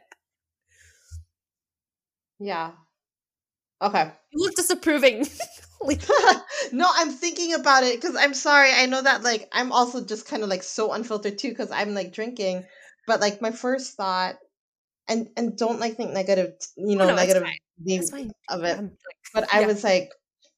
yeah. 2.40 2.72
Okay. 3.82 4.12
You 4.32 4.44
look 4.44 4.55
disapproving. 4.57 5.26
Like, 5.81 6.03
no, 6.72 6.89
I'm 6.93 7.11
thinking 7.11 7.55
about 7.55 7.85
it 7.85 8.01
because 8.01 8.16
I'm 8.16 8.35
sorry. 8.35 8.70
I 8.72 8.87
know 8.87 9.03
that 9.03 9.22
like 9.22 9.49
I'm 9.53 9.72
also 9.72 10.05
just 10.05 10.26
kind 10.29 10.43
of 10.43 10.49
like 10.49 10.62
so 10.62 10.93
unfiltered 10.93 11.39
too 11.39 11.51
because 11.51 11.70
I'm 11.70 11.95
like 11.95 12.12
drinking. 12.12 12.64
But 13.07 13.20
like 13.20 13.41
my 13.41 13.53
first 13.53 13.97
thought, 13.97 14.37
and 15.09 15.29
and 15.37 15.57
don't 15.57 15.81
like 15.81 15.97
think 15.97 16.12
negative, 16.12 16.55
you 16.76 16.95
oh, 16.97 16.99
know, 16.99 17.07
no, 17.07 17.14
it's 17.14 17.16
negative 17.16 17.43
fine. 17.45 18.03
fine. 18.03 18.33
of 18.49 18.64
it. 18.64 18.79
Like, 18.79 18.91
But 19.33 19.55
I 19.55 19.61
yeah. 19.61 19.66
was 19.66 19.85
like, 19.85 20.11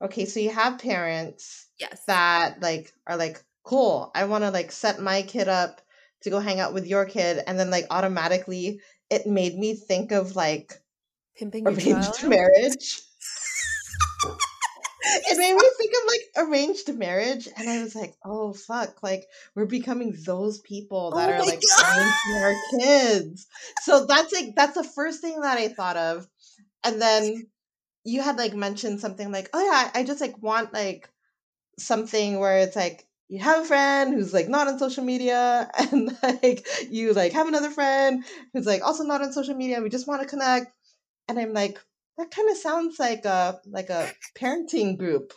okay, 0.03 0.25
so 0.25 0.41
you 0.41 0.51
have 0.51 0.79
parents 0.79 1.67
yes. 1.79 2.03
that 2.07 2.61
like 2.61 2.93
are 3.07 3.17
like, 3.17 3.43
cool, 3.63 4.11
I 4.15 4.25
want 4.25 4.45
to 4.45 4.51
like 4.51 4.73
set 4.73 5.01
my 5.01 5.23
kid 5.23 5.49
up 5.49 5.81
to 6.23 6.31
go 6.31 6.41
hang 6.41 6.61
out 6.61 6.75
with 6.75 6.87
your 6.87 7.05
kid, 7.05 7.43
and 7.47 7.59
then 7.59 7.71
like 7.71 7.87
automatically 7.91 8.81
it 9.11 9.27
made 9.27 9.57
me 9.57 9.75
think 9.75 10.13
of 10.13 10.37
like 10.37 10.73
Pimping 11.37 11.65
your 11.65 11.73
arranged 11.75 12.25
marriage. 12.25 13.03
It 15.13 15.39
made 15.39 15.55
me 15.55 15.71
think 15.77 15.93
of 15.93 16.09
like 16.09 16.49
arranged 16.49 16.95
marriage, 16.95 17.49
and 17.57 17.69
I 17.69 17.83
was 17.83 17.95
like, 17.95 18.15
oh 18.25 18.53
fuck, 18.53 19.03
like 19.03 19.27
we're 19.55 19.67
becoming 19.67 20.17
those 20.25 20.59
people 20.61 21.13
that 21.13 21.29
Oh 21.29 21.33
are 21.33 21.45
like 21.45 21.61
parenting 21.81 22.43
our 22.43 22.55
kids. 22.79 23.47
So 23.83 24.07
that's 24.07 24.33
like 24.33 24.55
that's 24.57 24.75
the 24.75 24.85
first 24.85 25.21
thing 25.21 25.41
that 25.41 25.59
I 25.59 25.69
thought 25.69 25.97
of, 25.97 26.27
and 26.85 27.01
then 27.01 27.47
you 28.05 28.23
had 28.23 28.39
like 28.39 28.55
mentioned 28.55 29.01
something 29.01 29.31
like, 29.31 29.51
oh 29.53 29.65
yeah, 29.65 29.91
I 29.95 30.05
just 30.05 30.21
like 30.21 30.41
want 30.43 30.73
like 30.73 31.09
something 31.79 32.39
where 32.39 32.59
it's 32.59 32.77
like 32.77 33.07
you 33.29 33.39
have 33.39 33.63
a 33.63 33.65
friend 33.65 34.13
who's 34.13 34.35
like 34.35 34.49
not 34.49 34.69
on 34.69 34.79
social 34.79 35.05
media 35.05 35.71
and 35.93 36.17
like 36.23 36.67
you 36.91 37.13
like 37.13 37.33
have 37.33 37.49
another 37.49 37.71
friend 37.71 38.25
who's 38.53 38.67
like 38.67 38.83
also 38.83 39.05
not 39.05 39.23
on 39.23 39.33
social 39.33 39.55
media 39.55 39.81
we 39.81 39.89
just 39.89 40.07
want 40.07 40.21
to 40.21 40.29
connect 40.29 40.73
and 41.29 41.39
i'm 41.39 41.53
like 41.53 41.79
that 42.21 42.31
kind 42.31 42.51
of 42.51 42.57
sounds 42.57 42.99
like 42.99 43.25
a 43.25 43.59
like 43.67 43.89
a 43.89 44.11
parenting 44.39 44.99
group 44.99 45.33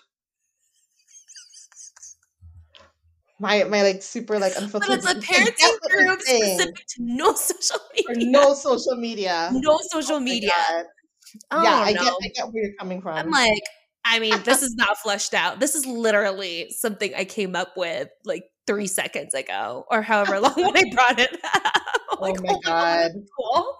my 3.39 3.63
my 3.63 3.81
like 3.83 4.01
super 4.03 4.37
like 4.39 4.53
But 4.71 4.89
it's 4.89 5.09
a 5.09 5.15
parenting 5.15 5.79
group 5.89 6.21
saying, 6.21 6.59
specific 6.59 6.85
to 6.87 6.95
no 6.99 7.33
social 7.35 7.79
media. 7.95 8.29
no 8.31 8.53
social 8.53 8.95
media 8.97 9.49
no 9.53 9.79
social 9.91 10.15
Oh 10.17 10.19
media. 10.19 10.51
Oh, 11.51 11.63
yeah 11.63 11.81
i 11.83 11.93
no. 11.93 12.03
get 12.03 12.13
i 12.21 12.27
get 12.35 12.45
where 12.53 12.63
you're 12.65 12.73
coming 12.79 13.01
from 13.01 13.15
I'm 13.15 13.31
like, 13.31 13.63
I 14.05 14.19
mean, 14.19 14.35
this 14.43 14.61
is 14.67 14.75
not 14.75 14.97
fleshed 14.97 15.33
out. 15.33 15.61
This 15.61 15.75
is 15.75 15.85
literally 15.85 16.69
something 16.71 17.13
I 17.15 17.23
came 17.23 17.55
up 17.55 17.77
with 17.77 18.09
like 18.25 18.43
three 18.67 18.87
seconds 18.87 19.33
ago, 19.33 19.85
or 19.89 20.01
however 20.01 20.41
long 20.41 20.53
when 20.57 20.75
I 20.77 20.83
brought 20.93 21.19
it 21.19 21.37
up. 21.55 21.73
Oh 22.19 22.35
like, 22.35 22.37
my 22.37 22.55
god 22.63 23.27
cool. 23.37 23.77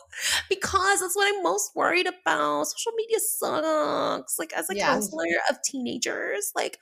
Because 0.50 1.00
that's 1.02 1.16
what 1.16 1.34
I'm 1.34 1.44
most 1.44 1.76
worried 1.76 2.08
about. 2.08 2.66
Social 2.68 2.92
media 2.94 3.20
sucks. 3.20 4.40
Like 4.40 4.54
as 4.54 4.70
a 4.70 4.76
Yes. 4.76 5.16
counselor 5.16 5.26
of 5.50 5.58
teenagers, 5.64 6.52
like, 6.56 6.80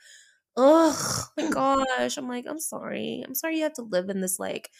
oh 0.56 1.28
my 1.36 1.44
gosh. 1.48 2.16
I'm 2.18 2.28
like, 2.28 2.46
I'm 2.48 2.60
sorry. 2.60 3.22
I'm 3.26 3.34
sorry 3.34 3.56
you 3.58 3.64
have 3.64 3.74
to 3.74 3.82
live 3.82 4.10
in 4.10 4.20
this 4.20 4.38
like 4.38 4.70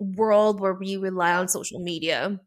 world 0.00 0.60
where 0.60 0.74
we 0.74 0.96
rely 0.98 1.34
on 1.34 1.48
social 1.48 1.80
media. 1.80 2.40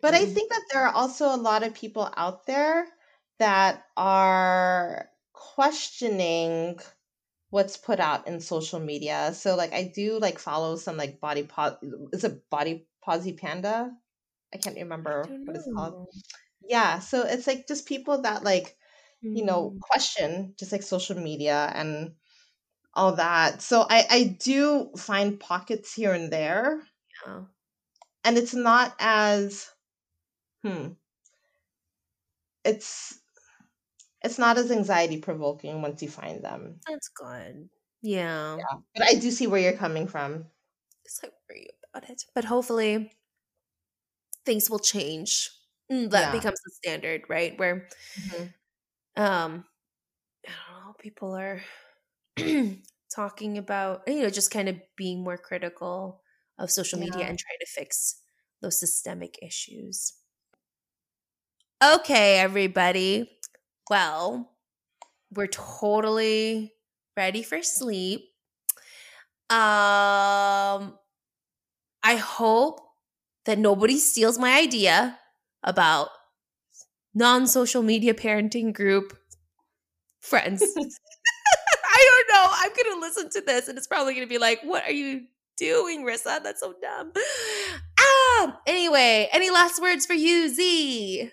But 0.00 0.14
I 0.14 0.24
Mhm. 0.24 0.26
think 0.26 0.50
that 0.50 0.64
there 0.72 0.86
are 0.86 0.94
also 0.94 1.26
a 1.34 1.36
lot 1.36 1.62
of 1.62 1.74
people 1.74 2.10
out 2.16 2.46
there 2.46 2.88
that 3.38 3.84
are 3.96 5.10
questioning 5.34 6.78
what's 7.50 7.76
put 7.76 8.00
out 8.00 8.26
in 8.26 8.40
social 8.40 8.80
media. 8.80 9.32
So 9.34 9.56
like 9.56 9.72
I 9.72 9.92
do 9.94 10.18
like 10.18 10.38
follow 10.38 10.76
some 10.76 10.96
like 10.96 11.20
body 11.20 11.44
pos 11.44 11.76
is 12.12 12.24
it 12.24 12.48
Body 12.50 12.88
Posi 13.06 13.36
Panda? 13.38 13.96
I 14.54 14.58
can't 14.58 14.76
remember 14.76 15.28
I 15.28 15.36
what 15.44 15.56
it's 15.56 15.68
called. 15.76 15.96
Yeah, 16.62 16.98
so 17.00 17.22
it's 17.22 17.46
like 17.46 17.68
just 17.68 17.86
people 17.86 18.22
that 18.22 18.42
like, 18.44 18.78
you 19.34 19.44
know, 19.44 19.76
Mm. 19.76 19.80
question 19.80 20.54
just 20.58 20.72
like 20.72 20.82
social 20.82 21.16
media 21.20 21.70
and 21.74 22.16
all 22.94 23.14
that. 23.16 23.62
So 23.62 23.86
I 23.90 24.06
I 24.10 24.24
do 24.40 24.92
find 24.98 25.40
pockets 25.40 25.94
here 25.94 26.14
and 26.14 26.32
there 26.32 26.82
Yeah. 27.26 27.46
and 28.24 28.36
it's 28.36 28.54
not 28.54 28.94
as 28.98 29.70
hmm 30.64 30.94
it's 32.64 33.20
it's 34.26 34.38
not 34.38 34.58
as 34.58 34.70
anxiety 34.70 35.20
provoking 35.20 35.82
once 35.82 36.02
you 36.02 36.10
find 36.10 36.44
them 36.44 36.80
That's 36.86 37.08
good. 37.08 37.68
Yeah. 38.02 38.62
but 38.94 39.04
i 39.08 39.14
do 39.14 39.30
see 39.30 39.46
where 39.46 39.60
you're 39.60 39.76
coming 39.76 40.06
from 40.08 40.50
I 41.22 41.30
worry 41.48 41.70
about 41.94 42.10
it. 42.10 42.24
But 42.34 42.44
hopefully 42.44 43.10
things 44.44 44.70
will 44.70 44.78
change. 44.78 45.50
Mm, 45.90 46.10
That 46.10 46.30
Yeah. 46.30 46.32
becomes 46.32 46.60
the 46.64 46.70
standard, 46.72 47.22
right? 47.28 47.58
Where 47.58 47.88
um 49.16 49.64
I 50.48 50.52
don't 50.52 50.86
know, 50.86 50.94
people 50.98 51.34
are 51.36 51.62
talking 53.14 53.58
about 53.58 54.04
you 54.08 54.22
know, 54.22 54.30
just 54.30 54.50
kind 54.50 54.68
of 54.68 54.80
being 54.96 55.24
more 55.24 55.38
critical 55.38 56.22
of 56.58 56.70
social 56.70 56.98
media 57.00 57.26
Yeah. 57.26 57.28
and 57.28 57.38
trying 57.38 57.58
to 57.60 57.66
fix 57.66 58.22
those 58.62 58.80
systemic 58.80 59.38
issues. 59.42 60.14
Okay, 61.82 62.38
everybody. 62.38 63.35
Well, 63.88 64.50
we're 65.34 65.46
totally 65.48 66.72
ready 67.16 67.42
for 67.42 67.62
sleep. 67.62 68.22
Um 69.50 70.98
I 72.02 72.16
hope 72.16 72.80
that 73.46 73.58
nobody 73.58 73.98
steals 73.98 74.38
my 74.38 74.58
idea 74.58 75.18
about 75.62 76.08
non-social 77.14 77.82
media 77.82 78.14
parenting 78.14 78.72
group 78.72 79.16
friends. 80.20 80.62
I 81.84 82.24
don't 82.26 82.34
know. 82.34 82.48
I'm 82.52 82.70
going 82.70 82.94
to 82.94 83.00
listen 83.00 83.30
to 83.30 83.40
this 83.46 83.68
and 83.68 83.78
it's 83.78 83.86
probably 83.86 84.14
going 84.14 84.26
to 84.26 84.30
be 84.30 84.38
like, 84.38 84.60
"What 84.62 84.84
are 84.84 84.92
you 84.92 85.22
doing, 85.56 86.04
Rissa? 86.04 86.42
That's 86.42 86.60
so 86.60 86.74
dumb." 86.80 87.12
Ah, 87.98 88.60
anyway, 88.66 89.28
any 89.32 89.50
last 89.50 89.80
words 89.80 90.06
for 90.06 90.14
you, 90.14 90.48
Z? 90.48 91.30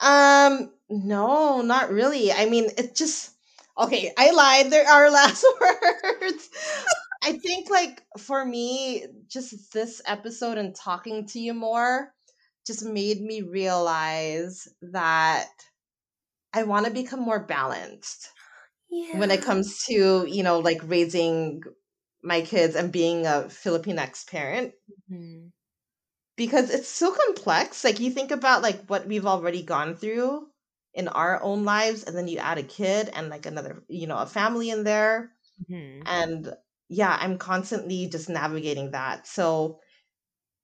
Um, 0.00 0.72
no, 0.88 1.62
not 1.62 1.90
really. 1.90 2.32
I 2.32 2.46
mean, 2.46 2.66
it 2.76 2.94
just 2.94 3.32
okay, 3.78 4.12
I 4.16 4.30
lied. 4.30 4.70
There 4.70 4.86
are 4.88 5.10
last 5.12 5.44
words. 5.60 6.50
I 7.22 7.32
think 7.38 7.70
like 7.70 8.02
for 8.18 8.44
me, 8.44 9.06
just 9.28 9.72
this 9.72 10.02
episode 10.06 10.58
and 10.58 10.74
talking 10.74 11.26
to 11.28 11.40
you 11.40 11.54
more 11.54 12.12
just 12.66 12.84
made 12.84 13.20
me 13.20 13.42
realize 13.42 14.68
that 14.82 15.48
I 16.52 16.62
want 16.64 16.86
to 16.86 16.92
become 16.92 17.20
more 17.20 17.40
balanced 17.40 18.30
Yeah. 18.88 19.20
when 19.20 19.30
it 19.30 19.42
comes 19.42 19.84
to, 19.86 20.26
you 20.28 20.42
know, 20.42 20.60
like 20.60 20.80
raising 20.84 21.62
my 22.22 22.42
kids 22.42 22.76
and 22.76 22.92
being 22.92 23.26
a 23.26 23.44
Filipinx 23.48 24.26
parent 24.28 24.74
Mhm. 25.08 25.52
Because 26.36 26.70
it's 26.70 26.88
so 26.88 27.14
complex. 27.14 27.84
Like 27.84 28.00
you 28.00 28.10
think 28.10 28.30
about 28.30 28.62
like 28.62 28.86
what 28.86 29.06
we've 29.06 29.26
already 29.26 29.62
gone 29.62 29.96
through 29.96 30.48
in 30.94 31.08
our 31.08 31.42
own 31.42 31.64
lives 31.64 32.04
and 32.04 32.16
then 32.16 32.28
you 32.28 32.38
add 32.38 32.58
a 32.58 32.62
kid 32.62 33.10
and 33.14 33.28
like 33.28 33.46
another, 33.46 33.84
you 33.88 34.06
know, 34.06 34.18
a 34.18 34.26
family 34.26 34.70
in 34.70 34.84
there 34.84 35.32
Mhm. 35.68 36.06
and 36.06 36.54
yeah, 36.88 37.16
I'm 37.20 37.38
constantly 37.38 38.08
just 38.08 38.28
navigating 38.28 38.92
that. 38.92 39.26
So 39.26 39.80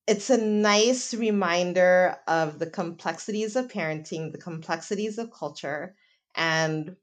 it's 0.07 0.31
a 0.31 0.39
nice 0.39 1.15
reminder 1.15 2.17
of 2.27 2.59
the 2.59 2.71
complexities 2.71 3.57
of 3.57 3.69
parenting, 3.69 4.33
the 4.33 4.39
complexities 4.39 5.19
of 5.19 5.33
culture 5.33 5.97
and 6.35 6.97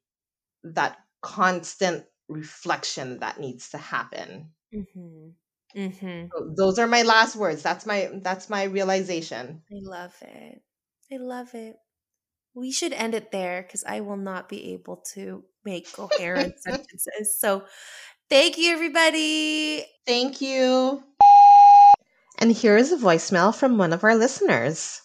that 0.64 1.00
constant 1.22 2.06
reflection 2.30 3.20
that 3.20 3.40
needs 3.40 3.70
to 3.72 3.78
happen. 3.80 4.54
Mhm. 4.72 5.36
Mhm. 5.76 6.30
So 6.32 6.54
those 6.56 6.80
are 6.80 6.88
my 6.88 7.04
last 7.04 7.36
words. 7.36 7.62
That's 7.64 7.86
my 7.86 8.10
that's 8.22 8.50
my 8.50 8.64
realization. 8.64 9.64
I 9.72 9.76
love 9.82 10.16
it. 10.22 10.62
I 11.12 11.18
love 11.18 11.54
it. 11.56 11.76
We 12.54 12.72
should 12.72 12.94
end 12.94 13.16
it 13.16 13.32
there 13.32 13.62
because 13.62 13.84
I 13.84 14.02
will 14.02 14.18
not 14.18 14.50
be 14.50 14.74
able 14.74 14.98
to 15.14 15.44
make 15.64 15.92
coherent 15.92 16.60
sentences. 16.62 17.40
So, 17.40 17.64
thank 18.30 18.58
you, 18.58 18.72
everybody. 18.74 19.86
Thank 20.06 20.42
you. 20.42 21.04
And 22.40 22.52
here 22.52 22.78
is 22.78 22.92
a 22.92 22.98
voicemail 22.98 23.56
from 23.56 23.78
one 23.78 23.94
of 23.94 24.04
our 24.04 24.16
listeners. 24.16 25.02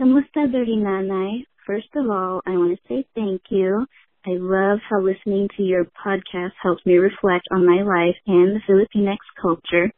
Kamusta 0.00 0.50
Dirty 0.50 0.76
Nanay? 0.76 1.46
First 1.66 1.94
of 1.94 2.10
all, 2.10 2.40
I 2.46 2.56
want 2.56 2.76
to 2.76 2.88
say 2.88 3.06
thank 3.14 3.42
you. 3.50 3.86
I 4.24 4.34
love 4.38 4.78
how 4.88 5.00
listening 5.00 5.48
to 5.56 5.64
your 5.64 5.84
podcast 5.84 6.52
helps 6.62 6.86
me 6.86 6.94
reflect 6.94 7.48
on 7.50 7.66
my 7.66 7.82
life 7.82 8.14
and 8.28 8.54
the 8.54 8.60
Filipinx 8.68 9.16
culture. 9.40 9.90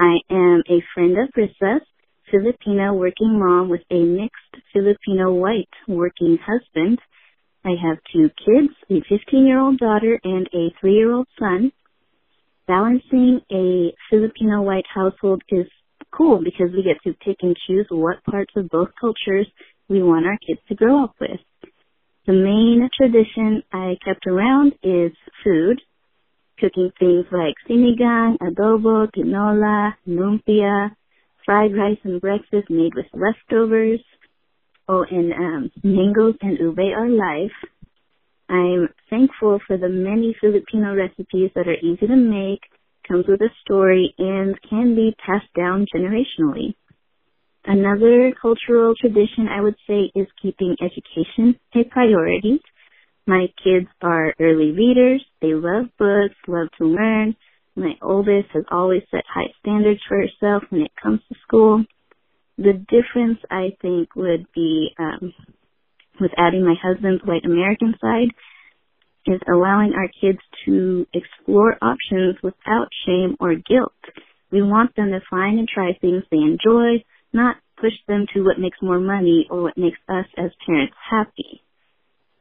I 0.00 0.16
am 0.30 0.62
a 0.70 0.82
friend 0.94 1.18
of 1.18 1.28
Rissa's, 1.36 1.82
Filipino 2.30 2.94
working 2.94 3.38
mom 3.38 3.68
with 3.68 3.82
a 3.90 4.02
mixed 4.02 4.64
Filipino 4.72 5.34
white 5.34 5.68
working 5.86 6.38
husband. 6.40 6.98
I 7.62 7.72
have 7.82 7.98
two 8.10 8.30
kids, 8.42 8.72
a 8.88 9.02
15 9.06 9.46
year 9.46 9.60
old 9.60 9.78
daughter 9.78 10.18
and 10.24 10.48
a 10.54 10.72
3 10.80 10.94
year 10.94 11.12
old 11.12 11.28
son. 11.38 11.70
Balancing 12.66 13.42
a 13.52 13.92
Filipino 14.08 14.62
white 14.62 14.86
household 14.94 15.42
is 15.50 15.66
cool 16.10 16.42
because 16.42 16.72
we 16.72 16.82
get 16.82 17.02
to 17.04 17.12
pick 17.22 17.36
and 17.42 17.54
choose 17.66 17.86
what 17.90 18.24
parts 18.24 18.54
of 18.56 18.70
both 18.70 18.88
cultures 18.98 19.46
we 19.90 20.02
want 20.02 20.24
our 20.24 20.38
kids 20.46 20.60
to 20.68 20.74
grow 20.74 21.04
up 21.04 21.14
with. 21.20 21.40
The 22.28 22.34
main 22.34 22.86
tradition 22.94 23.62
I 23.72 23.96
kept 24.04 24.26
around 24.26 24.74
is 24.82 25.12
food, 25.42 25.80
cooking 26.60 26.92
things 26.98 27.24
like 27.32 27.54
sinigang, 27.66 28.36
adobo, 28.42 29.10
tinola, 29.16 29.94
lumpia, 30.06 30.90
fried 31.46 31.74
rice 31.74 31.96
and 32.04 32.20
breakfast 32.20 32.68
made 32.68 32.92
with 32.94 33.06
leftovers. 33.14 34.00
Oh, 34.86 35.06
and 35.10 35.32
um, 35.32 35.70
mangoes 35.82 36.34
and 36.42 36.58
ube 36.58 36.78
are 36.78 37.08
life. 37.08 37.56
I'm 38.50 38.90
thankful 39.08 39.60
for 39.66 39.78
the 39.78 39.88
many 39.88 40.36
Filipino 40.38 40.94
recipes 40.94 41.50
that 41.54 41.66
are 41.66 41.80
easy 41.80 42.06
to 42.06 42.14
make, 42.14 42.60
comes 43.08 43.24
with 43.26 43.40
a 43.40 43.48
story, 43.64 44.14
and 44.18 44.54
can 44.68 44.94
be 44.94 45.16
passed 45.24 45.54
down 45.56 45.86
generationally. 45.96 46.74
Another 47.68 48.32
cultural 48.40 48.94
tradition 48.98 49.46
I 49.46 49.60
would 49.60 49.76
say 49.86 50.10
is 50.14 50.26
keeping 50.40 50.74
education 50.80 51.54
a 51.74 51.84
priority. 51.84 52.62
My 53.26 53.48
kids 53.62 53.88
are 54.00 54.32
early 54.40 54.72
readers. 54.72 55.22
They 55.42 55.52
love 55.52 55.84
books, 55.98 56.34
love 56.46 56.68
to 56.78 56.86
learn. 56.86 57.36
My 57.76 57.92
oldest 58.00 58.48
has 58.54 58.64
always 58.70 59.02
set 59.10 59.24
high 59.28 59.52
standards 59.60 60.00
for 60.08 60.16
herself 60.16 60.62
when 60.70 60.80
it 60.80 60.92
comes 61.00 61.20
to 61.28 61.38
school. 61.46 61.84
The 62.56 62.72
difference 62.72 63.38
I 63.50 63.76
think 63.82 64.16
would 64.16 64.46
be 64.54 64.88
um, 64.98 65.34
with 66.18 66.30
adding 66.38 66.64
my 66.64 66.74
husband's 66.82 67.22
white 67.22 67.44
American 67.44 67.94
side 68.00 68.30
is 69.26 69.42
allowing 69.46 69.92
our 69.92 70.08
kids 70.22 70.38
to 70.64 71.06
explore 71.12 71.76
options 71.82 72.36
without 72.42 72.88
shame 73.04 73.36
or 73.38 73.56
guilt. 73.56 73.92
We 74.50 74.62
want 74.62 74.96
them 74.96 75.10
to 75.10 75.20
find 75.28 75.58
and 75.58 75.68
try 75.68 75.92
things 76.00 76.24
they 76.30 76.38
enjoy, 76.38 77.04
not 77.32 77.56
push 77.80 77.92
them 78.06 78.26
to 78.34 78.42
what 78.42 78.58
makes 78.58 78.78
more 78.82 78.98
money 78.98 79.46
or 79.50 79.62
what 79.62 79.78
makes 79.78 79.98
us 80.08 80.26
as 80.36 80.50
parents 80.66 80.94
happy. 81.10 81.62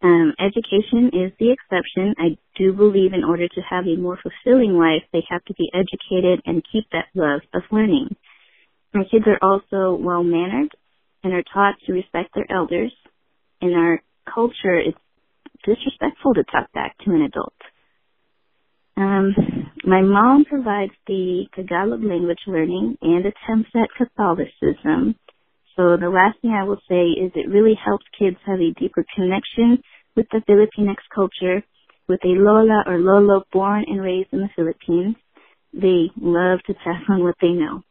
Um, 0.01 0.33
education 0.39 1.09
is 1.13 1.31
the 1.39 1.51
exception. 1.51 2.13
I 2.17 2.37
do 2.55 2.73
believe 2.73 3.13
in 3.13 3.23
order 3.23 3.47
to 3.47 3.61
have 3.61 3.85
a 3.87 3.95
more 3.95 4.17
fulfilling 4.21 4.77
life, 4.77 5.03
they 5.11 5.23
have 5.29 5.43
to 5.45 5.53
be 5.55 5.71
educated 5.73 6.41
and 6.45 6.63
keep 6.71 6.85
that 6.91 7.07
love 7.15 7.41
of 7.53 7.63
learning. 7.71 8.15
My 8.93 9.03
kids 9.09 9.25
are 9.27 9.39
also 9.41 9.97
well 9.99 10.23
mannered 10.23 10.71
and 11.23 11.33
are 11.33 11.43
taught 11.53 11.75
to 11.85 11.93
respect 11.93 12.35
their 12.35 12.45
elders. 12.49 12.93
In 13.61 13.73
our 13.73 14.01
culture, 14.31 14.77
it's 14.77 14.97
disrespectful 15.65 16.35
to 16.35 16.43
talk 16.43 16.71
back 16.73 16.95
to 16.99 17.11
an 17.11 17.23
adult. 17.23 17.53
Um, 18.95 19.35
my 19.87 20.01
mom 20.01 20.43
provides 20.43 20.91
the 21.07 21.45
Tagalog 21.55 22.03
language 22.03 22.43
learning 22.45 22.97
and 23.01 23.25
attempts 23.25 23.69
at 23.73 23.87
Catholicism. 23.97 25.15
So 25.77 25.95
the 25.95 26.11
last 26.11 26.41
thing 26.41 26.51
I 26.51 26.65
will 26.65 26.81
say 26.89 27.15
is 27.15 27.31
it 27.35 27.49
really 27.49 27.75
helps 27.83 28.03
kids 28.19 28.35
have 28.45 28.59
a 28.59 28.73
deeper 28.77 29.05
connection 29.15 29.81
with 30.15 30.25
the 30.29 30.41
Filipinx 30.47 30.97
culture. 31.15 31.63
With 32.09 32.19
a 32.25 32.35
Lola 32.35 32.83
or 32.85 32.99
Lolo 32.99 33.43
born 33.53 33.85
and 33.87 34.01
raised 34.01 34.29
in 34.33 34.39
the 34.39 34.49
Philippines, 34.57 35.15
they 35.73 36.11
love 36.19 36.59
to 36.67 36.73
pass 36.73 37.03
on 37.07 37.23
what 37.23 37.35
they 37.41 37.51
know. 37.51 37.81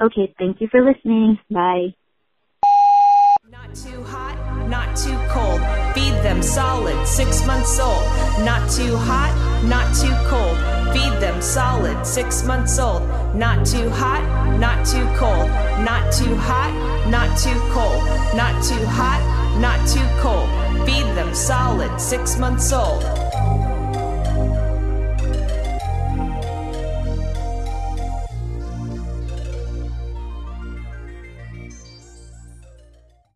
Okay, 0.00 0.34
thank 0.38 0.62
you 0.62 0.68
for 0.70 0.80
listening. 0.80 1.38
Bye. 1.50 1.94
Not 3.50 3.74
too 3.74 4.02
hot, 4.04 4.68
not 4.68 4.96
too 4.96 5.18
cold. 5.28 5.60
Feed 5.94 6.14
them 6.24 6.42
solid, 6.42 7.06
six 7.06 7.46
months 7.46 7.78
old. 7.78 8.02
Not 8.44 8.70
too 8.70 8.96
hot, 8.96 9.64
not 9.68 9.94
too 9.94 10.12
cold. 10.28 10.83
Feed 10.94 11.14
them 11.20 11.42
solid, 11.42 12.06
six 12.06 12.44
months 12.44 12.78
old. 12.78 13.02
Not 13.34 13.66
too 13.66 13.90
hot, 13.90 14.22
not 14.60 14.86
too 14.86 15.04
cold. 15.16 15.48
Not 15.84 16.12
too 16.12 16.36
hot, 16.36 16.70
not 17.10 17.36
too 17.36 17.58
cold. 17.72 18.00
Not 18.36 18.62
too 18.62 18.86
hot, 18.86 19.20
not 19.58 19.84
too 19.88 20.06
cold. 20.22 20.48
Feed 20.86 21.06
them 21.16 21.34
solid, 21.34 22.00
six 22.00 22.38
months 22.38 22.72
old. 22.72 23.02